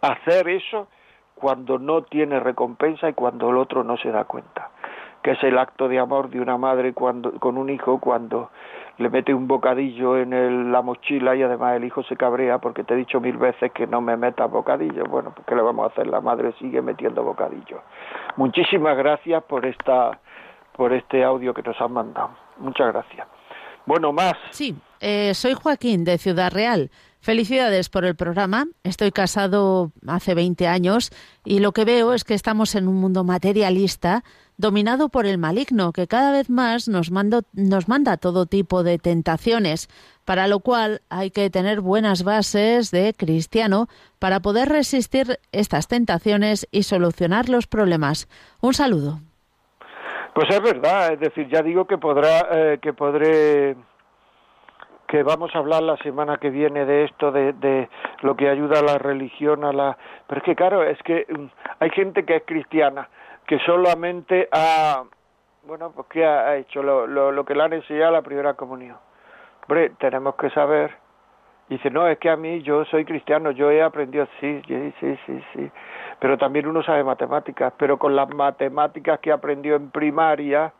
Hacer 0.00 0.48
eso 0.48 0.88
cuando 1.34 1.78
no 1.78 2.02
tiene 2.02 2.40
recompensa 2.40 3.08
y 3.08 3.14
cuando 3.14 3.50
el 3.50 3.56
otro 3.56 3.84
no 3.84 3.96
se 3.96 4.10
da 4.10 4.24
cuenta 4.24 4.70
que 5.24 5.30
es 5.30 5.42
el 5.42 5.58
acto 5.58 5.88
de 5.88 5.98
amor 5.98 6.28
de 6.28 6.38
una 6.38 6.58
madre 6.58 6.92
cuando, 6.92 7.32
con 7.40 7.56
un 7.56 7.70
hijo 7.70 7.98
cuando 7.98 8.50
le 8.98 9.08
mete 9.08 9.32
un 9.32 9.48
bocadillo 9.48 10.18
en 10.18 10.70
la 10.70 10.82
mochila 10.82 11.34
y 11.34 11.42
además 11.42 11.76
el 11.76 11.84
hijo 11.84 12.02
se 12.02 12.14
cabrea 12.14 12.58
porque 12.58 12.84
te 12.84 12.92
he 12.92 12.96
dicho 12.98 13.22
mil 13.22 13.38
veces 13.38 13.72
que 13.72 13.86
no 13.86 14.02
me 14.02 14.18
meta 14.18 14.44
bocadillo. 14.44 15.04
Bueno, 15.06 15.32
pues 15.34 15.46
¿qué 15.46 15.54
le 15.56 15.62
vamos 15.62 15.84
a 15.84 15.92
hacer? 15.92 16.08
La 16.08 16.20
madre 16.20 16.52
sigue 16.58 16.82
metiendo 16.82 17.24
bocadillo. 17.24 17.80
Muchísimas 18.36 18.98
gracias 18.98 19.42
por 19.44 19.64
esta 19.64 20.20
por 20.76 20.92
este 20.92 21.24
audio 21.24 21.54
que 21.54 21.62
nos 21.62 21.80
han 21.80 21.92
mandado. 21.92 22.30
Muchas 22.58 22.92
gracias. 22.92 23.26
Bueno, 23.86 24.12
más. 24.12 24.34
Sí, 24.50 24.74
eh, 25.00 25.34
soy 25.34 25.54
Joaquín 25.54 26.04
de 26.04 26.18
Ciudad 26.18 26.50
Real. 26.50 26.90
Felicidades 27.20 27.88
por 27.88 28.04
el 28.04 28.16
programa. 28.16 28.66
Estoy 28.82 29.10
casado 29.10 29.92
hace 30.06 30.34
20 30.34 30.66
años 30.66 31.10
y 31.44 31.60
lo 31.60 31.72
que 31.72 31.84
veo 31.84 32.12
es 32.12 32.24
que 32.24 32.34
estamos 32.34 32.74
en 32.74 32.88
un 32.88 32.96
mundo 32.96 33.24
materialista 33.24 34.24
dominado 34.56 35.08
por 35.08 35.26
el 35.26 35.38
maligno, 35.38 35.92
que 35.92 36.06
cada 36.06 36.32
vez 36.32 36.48
más 36.48 36.88
nos, 36.88 37.10
nos 37.10 37.88
manda 37.88 38.16
todo 38.18 38.46
tipo 38.46 38.82
de 38.82 38.98
tentaciones, 38.98 39.88
para 40.24 40.48
lo 40.48 40.60
cual 40.60 41.02
hay 41.08 41.30
que 41.30 41.50
tener 41.50 41.80
buenas 41.80 42.22
bases 42.22 42.90
de 42.90 43.14
cristiano 43.16 43.88
para 44.18 44.40
poder 44.40 44.68
resistir 44.68 45.40
estas 45.50 45.88
tentaciones 45.88 46.68
y 46.70 46.84
solucionar 46.84 47.48
los 47.48 47.66
problemas. 47.66 48.28
Un 48.60 48.74
saludo. 48.74 49.20
Pues 50.34 50.50
es 50.50 50.60
verdad, 50.60 51.12
es 51.12 51.20
decir, 51.20 51.48
ya 51.48 51.62
digo 51.62 51.86
que 51.86 51.96
podrá, 51.96 52.48
eh, 52.50 52.78
que 52.82 52.92
podré 52.92 53.76
que 55.06 55.22
vamos 55.22 55.54
a 55.54 55.58
hablar 55.58 55.82
la 55.82 55.96
semana 55.98 56.38
que 56.38 56.50
viene 56.50 56.84
de 56.84 57.04
esto, 57.04 57.30
de, 57.30 57.52
de, 57.52 57.88
lo 58.22 58.34
que 58.34 58.48
ayuda 58.48 58.80
a 58.80 58.82
la 58.82 58.98
religión, 58.98 59.64
a 59.64 59.72
la... 59.72 59.96
Pero 60.26 60.40
es 60.40 60.44
que 60.44 60.56
claro, 60.56 60.82
es 60.82 60.98
que 61.04 61.24
mm, 61.28 61.46
hay 61.78 61.90
gente 61.90 62.24
que 62.24 62.36
es 62.36 62.42
cristiana, 62.44 63.08
que 63.46 63.60
solamente 63.60 64.48
ha, 64.50 65.04
bueno, 65.66 65.92
pues 65.92 66.08
que 66.08 66.26
ha 66.26 66.56
hecho 66.56 66.82
lo, 66.82 67.06
lo, 67.06 67.30
lo 67.30 67.44
que 67.44 67.54
le 67.54 67.62
han 67.62 67.72
enseñado 67.74 68.08
a 68.08 68.12
la 68.12 68.22
primera 68.22 68.54
comunión. 68.54 68.96
Hombre, 69.68 69.90
tenemos 70.00 70.34
que 70.34 70.50
saber. 70.50 71.03
Dice, 71.68 71.90
no, 71.90 72.06
es 72.06 72.18
que 72.18 72.30
a 72.30 72.36
mí 72.36 72.62
yo 72.62 72.84
soy 72.84 73.04
cristiano, 73.04 73.50
yo 73.50 73.70
he 73.70 73.82
aprendido, 73.82 74.26
sí, 74.40 74.62
sí, 74.66 74.94
sí, 75.00 75.18
sí, 75.26 75.44
sí. 75.54 75.70
Pero 76.20 76.36
también 76.36 76.66
uno 76.66 76.82
sabe 76.82 77.02
matemáticas, 77.02 77.72
pero 77.78 77.98
con 77.98 78.14
las 78.14 78.28
matemáticas 78.28 79.18
que 79.20 79.32
aprendió 79.32 79.76
en 79.76 79.90
primaria, 79.90 80.72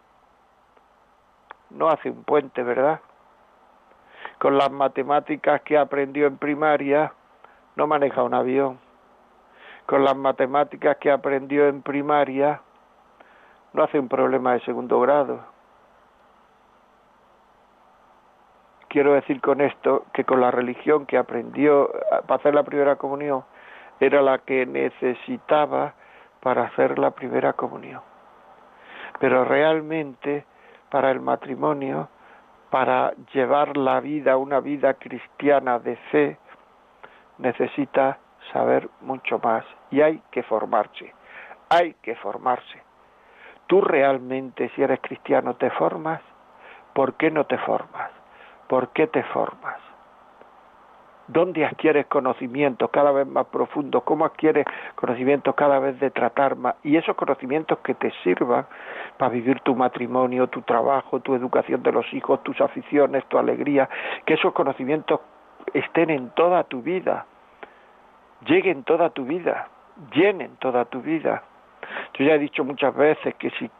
no 1.70 1.88
hace 1.88 2.10
un 2.10 2.22
puente, 2.24 2.62
¿verdad? 2.62 3.00
Con 4.38 4.58
las 4.58 4.70
matemáticas 4.70 5.62
que 5.62 5.78
aprendió 5.78 6.26
en 6.26 6.36
primaria, 6.36 7.12
no 7.76 7.86
maneja 7.86 8.22
un 8.22 8.34
avión 8.34 8.78
con 9.86 10.04
las 10.04 10.16
matemáticas 10.16 10.96
que 10.96 11.10
aprendió 11.10 11.68
en 11.68 11.82
primaria, 11.82 12.60
no 13.72 13.84
hace 13.84 13.98
un 13.98 14.08
problema 14.08 14.54
de 14.54 14.60
segundo 14.60 15.00
grado. 15.00 15.53
Quiero 18.94 19.14
decir 19.14 19.40
con 19.40 19.60
esto 19.60 20.06
que 20.12 20.22
con 20.22 20.40
la 20.40 20.52
religión 20.52 21.04
que 21.04 21.18
aprendió 21.18 21.90
para 22.28 22.36
hacer 22.36 22.54
la 22.54 22.62
primera 22.62 22.94
comunión 22.94 23.44
era 23.98 24.22
la 24.22 24.38
que 24.38 24.66
necesitaba 24.66 25.94
para 26.38 26.66
hacer 26.66 26.96
la 27.00 27.10
primera 27.10 27.54
comunión. 27.54 28.02
Pero 29.18 29.44
realmente 29.44 30.44
para 30.90 31.10
el 31.10 31.18
matrimonio, 31.18 32.08
para 32.70 33.14
llevar 33.32 33.76
la 33.76 33.98
vida, 33.98 34.36
una 34.36 34.60
vida 34.60 34.94
cristiana 34.94 35.80
de 35.80 35.96
fe, 36.12 36.38
necesita 37.38 38.18
saber 38.52 38.88
mucho 39.00 39.40
más 39.40 39.64
y 39.90 40.02
hay 40.02 40.22
que 40.30 40.44
formarse, 40.44 41.12
hay 41.68 41.94
que 41.94 42.14
formarse. 42.14 42.80
Tú 43.66 43.80
realmente, 43.80 44.70
si 44.76 44.84
eres 44.84 45.00
cristiano, 45.00 45.56
te 45.56 45.70
formas, 45.70 46.20
¿por 46.92 47.14
qué 47.14 47.32
no 47.32 47.44
te 47.46 47.58
formas? 47.58 48.12
¿Por 48.74 48.88
qué 48.88 49.06
te 49.06 49.22
formas? 49.22 49.76
¿Dónde 51.28 51.64
adquieres 51.64 52.06
conocimientos 52.06 52.90
cada 52.90 53.12
vez 53.12 53.24
más 53.24 53.46
profundos? 53.46 54.02
¿Cómo 54.02 54.24
adquieres 54.24 54.66
conocimientos 54.96 55.54
cada 55.54 55.78
vez 55.78 56.00
de 56.00 56.10
tratar 56.10 56.56
más? 56.56 56.74
Y 56.82 56.96
esos 56.96 57.14
conocimientos 57.14 57.78
que 57.84 57.94
te 57.94 58.10
sirvan 58.24 58.66
para 59.16 59.30
vivir 59.30 59.60
tu 59.60 59.76
matrimonio, 59.76 60.48
tu 60.48 60.62
trabajo, 60.62 61.20
tu 61.20 61.36
educación 61.36 61.84
de 61.84 61.92
los 61.92 62.12
hijos, 62.12 62.42
tus 62.42 62.60
aficiones, 62.60 63.24
tu 63.26 63.38
alegría, 63.38 63.88
que 64.26 64.34
esos 64.34 64.52
conocimientos 64.52 65.20
estén 65.72 66.10
en 66.10 66.30
toda 66.30 66.64
tu 66.64 66.82
vida 66.82 67.26
lleguen 68.44 68.82
toda 68.82 69.10
tu 69.10 69.24
vida, 69.24 69.68
llenen 70.12 70.56
toda 70.56 70.84
tu 70.86 71.00
vida. 71.00 71.44
Yo 72.14 72.24
ya 72.24 72.34
he 72.34 72.38
dicho 72.40 72.64
muchas 72.64 72.92
veces 72.96 73.36
que 73.36 73.50
si 73.50 73.70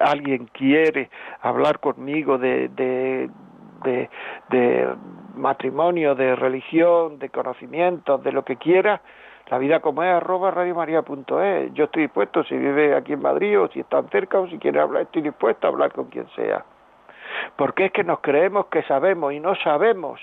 alguien 0.00 0.46
quiere 0.46 1.10
hablar 1.42 1.78
conmigo 1.80 2.38
de, 2.38 2.68
de, 2.68 3.28
de, 3.82 4.88
matrimonio, 5.34 6.14
de 6.14 6.36
religión, 6.36 7.18
de 7.18 7.28
conocimientos, 7.30 8.22
de 8.22 8.32
lo 8.32 8.44
que 8.44 8.56
quiera, 8.56 9.00
la 9.48 9.58
vida 9.58 9.80
como 9.80 10.02
es 10.02 10.10
arroba 10.10 10.50
radiomaria.es. 10.50 11.72
Yo 11.74 11.84
estoy 11.84 12.02
dispuesto, 12.02 12.44
si 12.44 12.56
vive 12.56 12.94
aquí 12.94 13.14
en 13.14 13.22
Madrid 13.22 13.58
o 13.58 13.68
si 13.68 13.80
están 13.80 14.08
cerca 14.10 14.38
o 14.38 14.48
si 14.48 14.58
quiere 14.58 14.80
hablar, 14.80 15.02
estoy 15.02 15.22
dispuesto 15.22 15.66
a 15.66 15.70
hablar 15.70 15.92
con 15.92 16.06
quien 16.06 16.28
sea. 16.36 16.64
Porque 17.56 17.86
es 17.86 17.92
que 17.92 18.04
nos 18.04 18.20
creemos 18.20 18.66
que 18.66 18.82
sabemos 18.84 19.32
y 19.32 19.40
no 19.40 19.54
sabemos. 19.56 20.20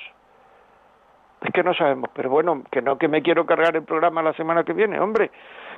Es 1.41 1.51
que 1.51 1.63
no 1.63 1.73
sabemos, 1.73 2.09
pero 2.13 2.29
bueno, 2.29 2.63
que 2.71 2.81
no 2.81 2.97
que 2.97 3.07
me 3.07 3.21
quiero 3.21 3.45
cargar 3.45 3.75
el 3.75 3.83
programa 3.83 4.23
la 4.23 4.33
semana 4.33 4.63
que 4.63 4.73
viene, 4.73 4.99
hombre, 4.99 5.29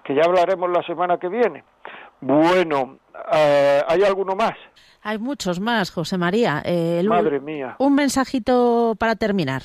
que 0.04 0.16
ya 0.16 0.24
hablaremos 0.24 0.70
la 0.70 0.84
semana 0.84 1.18
que 1.18 1.28
viene. 1.28 1.64
Bueno, 2.22 2.98
eh, 3.34 3.82
¿hay 3.88 4.04
alguno 4.04 4.36
más? 4.36 4.56
Hay 5.02 5.18
muchos 5.18 5.60
más, 5.60 5.92
José 5.92 6.18
María. 6.18 6.62
Eh, 6.66 7.04
Madre 7.08 7.40
mía. 7.40 7.76
Un 7.80 7.96
mensajito 7.96 8.96
para 9.00 9.16
terminar. 9.16 9.62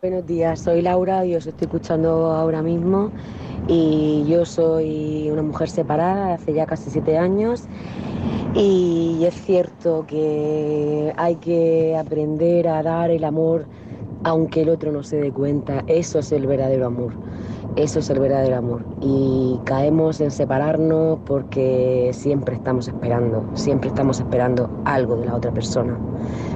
Buenos 0.00 0.26
días, 0.26 0.60
soy 0.60 0.82
Laura 0.82 1.24
y 1.24 1.34
os 1.34 1.46
estoy 1.46 1.64
escuchando 1.66 2.26
ahora 2.26 2.62
mismo. 2.62 3.10
Y 3.66 4.24
yo 4.28 4.44
soy 4.44 5.28
una 5.30 5.42
mujer 5.42 5.68
separada 5.68 6.34
hace 6.34 6.52
ya 6.52 6.66
casi 6.66 6.90
siete 6.90 7.18
años. 7.18 7.64
Y 8.54 9.24
es 9.24 9.34
cierto 9.42 10.06
que 10.06 11.12
hay 11.16 11.36
que 11.36 11.96
aprender 11.98 12.68
a 12.68 12.82
dar 12.82 13.10
el 13.10 13.24
amor 13.24 13.66
aunque 14.26 14.62
el 14.62 14.70
otro 14.70 14.90
no 14.90 15.04
se 15.04 15.18
dé 15.18 15.30
cuenta, 15.30 15.84
eso 15.86 16.18
es 16.18 16.32
el 16.32 16.48
verdadero 16.48 16.86
amor. 16.86 17.12
Eso 17.76 18.00
es 18.00 18.10
el 18.10 18.18
verdadero 18.18 18.56
amor. 18.56 18.82
Y 19.00 19.60
caemos 19.64 20.20
en 20.20 20.32
separarnos 20.32 21.20
porque 21.24 22.10
siempre 22.12 22.56
estamos 22.56 22.88
esperando, 22.88 23.48
siempre 23.54 23.88
estamos 23.88 24.18
esperando 24.18 24.68
algo 24.84 25.14
de 25.14 25.26
la 25.26 25.36
otra 25.36 25.52
persona. 25.52 25.96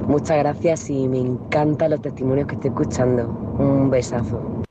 Muchas 0.05 0.39
gracias 0.39 0.89
y 0.89 1.07
me 1.07 1.19
encantan 1.19 1.91
los 1.91 2.01
testimonios 2.01 2.47
que 2.47 2.55
estoy 2.55 2.71
escuchando. 2.71 3.27
Un 3.57 3.89
besazo. 3.89 4.63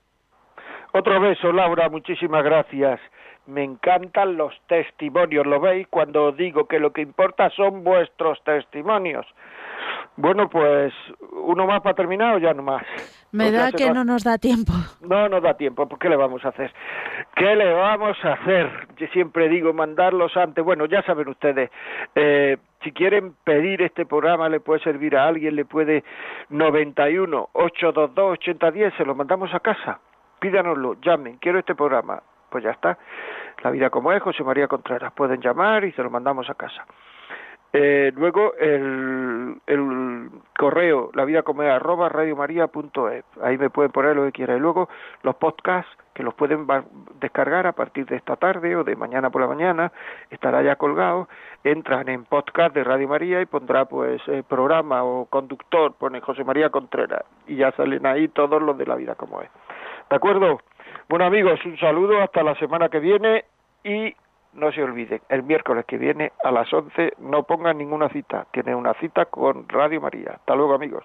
Otro 0.93 1.21
beso, 1.21 1.53
Laura, 1.53 1.89
muchísimas 1.89 2.45
gracias. 2.45 3.01
Me 3.47 3.65
encantan 3.65 4.37
los 4.37 4.53
testimonios, 4.67 5.47
¿lo 5.47 5.59
veis? 5.59 5.87
Cuando 5.89 6.33
digo 6.33 6.67
que 6.67 6.79
lo 6.79 6.93
que 6.93 7.01
importa 7.01 7.49
son 7.57 7.83
vuestros 7.83 8.45
testimonios. 8.45 9.25
Bueno, 10.21 10.51
pues 10.51 10.93
uno 11.33 11.67
más 11.67 11.81
para 11.81 11.95
terminar 11.95 12.35
o 12.35 12.39
ya 12.39 12.53
no 12.53 12.63
más. 12.63 12.83
Me 13.33 13.51
da 13.51 13.73
que 13.73 13.91
no 13.91 14.05
nos 14.05 14.23
da 14.23 14.37
tiempo. 14.37 14.75
No 15.01 15.31
nos 15.31 15.43
da 15.43 15.55
tiempo, 15.55 15.89
¿por 15.89 15.99
qué 15.99 16.11
le 16.11 16.17
vamos 16.17 16.45
a 16.45 16.49
hacer? 16.49 16.71
¿Qué 17.35 17.57
le 17.57 17.73
vamos 17.73 18.23
a 18.23 18.35
hacer? 18.35 18.89
Yo 18.99 19.07
siempre 19.15 19.49
digo 19.49 19.73
mandarlos 19.73 20.37
antes. 20.37 20.63
Bueno, 20.63 20.85
ya 20.85 21.03
saben 21.05 21.27
ustedes, 21.29 21.71
eh, 22.15 22.59
si 22.85 22.93
quieren 22.93 23.35
pedir 23.45 23.81
este 23.81 24.05
programa, 24.05 24.51
le 24.51 24.61
puede 24.61 24.83
servir 24.83 25.17
a 25.17 25.27
alguien, 25.27 25.57
le 25.57 25.65
puede 25.65 26.05
91 26.51 27.49
822 27.55 28.33
8010, 28.33 28.95
se 28.99 29.05
lo 29.07 29.15
mandamos 29.15 29.55
a 29.55 29.61
casa. 29.61 30.01
Pídanoslo, 30.39 30.97
llamen, 31.01 31.39
quiero 31.39 31.59
este 31.59 31.75
programa. 31.75 32.23
Pues 32.51 32.63
ya 32.63 32.73
está. 32.73 32.99
La 33.63 33.71
vida 33.71 33.89
como 33.89 34.13
es, 34.13 34.23
José 34.23 34.45
María 34.45 34.69
Contreras. 34.69 35.13
Pueden 35.15 35.41
llamar 35.41 35.85
y 35.85 35.93
se 35.93 36.03
lo 36.03 36.11
mandamos 36.11 36.51
a 36.51 36.55
casa. 36.55 36.85
Eh, 37.73 38.13
luego 38.17 38.55
el, 38.55 39.61
correo 40.59 41.11
la 41.15 41.25
vida 41.25 41.43
como 41.43 41.63
arroba 41.63 42.09
radiomaria.es 42.09 43.25
ahí 43.43 43.57
me 43.57 43.71
pueden 43.71 43.93
poner 43.93 44.17
lo 44.17 44.25
que 44.25 44.33
quieran. 44.33 44.57
Y 44.57 44.61
luego 44.61 44.89
los 45.23 45.37
podcasts 45.37 45.91
que 46.13 46.25
los 46.25 46.35
pueden 46.35 46.67
descargar 47.21 47.67
a 47.67 47.73
partir 47.73 48.07
de 48.07 48.17
esta 48.17 48.37
tarde 48.37 48.75
o 48.77 48.85
de 48.85 48.97
mañana 48.97 49.31
por 49.31 49.41
la 49.41 49.47
mañana 49.47 49.93
estará 50.31 50.63
ya 50.63 50.77
colgado 50.77 51.29
entran 51.63 52.09
en 52.09 52.25
podcast 52.25 52.75
de 52.75 52.83
Radio 52.83 53.09
María 53.09 53.41
y 53.41 53.47
pondrá 53.47 53.85
pues 53.85 54.21
eh, 54.27 54.43
programa 54.47 55.05
o 55.05 55.27
conductor 55.27 55.95
pone 55.95 56.21
José 56.21 56.43
María 56.43 56.71
Contreras 56.71 57.25
y 57.47 57.57
ya 57.57 57.71
salen 57.73 58.05
ahí 58.05 58.29
todos 58.29 58.61
los 58.61 58.77
de 58.77 58.87
la 58.87 58.97
vida 58.97 59.15
como 59.15 59.41
es. 59.41 59.49
De 60.11 60.17
acuerdo 60.17 60.61
bueno 61.09 61.25
amigos 61.25 61.65
un 61.65 61.79
saludo 61.79 62.21
hasta 62.21 62.43
la 62.43 62.57
semana 62.57 62.89
que 62.89 62.99
viene 62.99 63.45
y 63.85 64.15
no 64.53 64.73
se 64.73 64.83
olviden, 64.83 65.21
el 65.29 65.43
miércoles 65.43 65.85
que 65.87 65.99
viene 65.99 66.33
a 66.43 66.51
las 66.51 66.73
11 66.73 67.15
no 67.19 67.45
pongan 67.45 67.79
ninguna 67.79 68.09
cita, 68.09 68.47
tienen 68.53 68.75
una 68.75 68.95
cita 68.95 69.27
con 69.27 69.69
Radio 69.69 70.01
María. 70.01 70.33
Hasta 70.37 70.55
luego 70.55 70.75
amigos. 70.75 71.05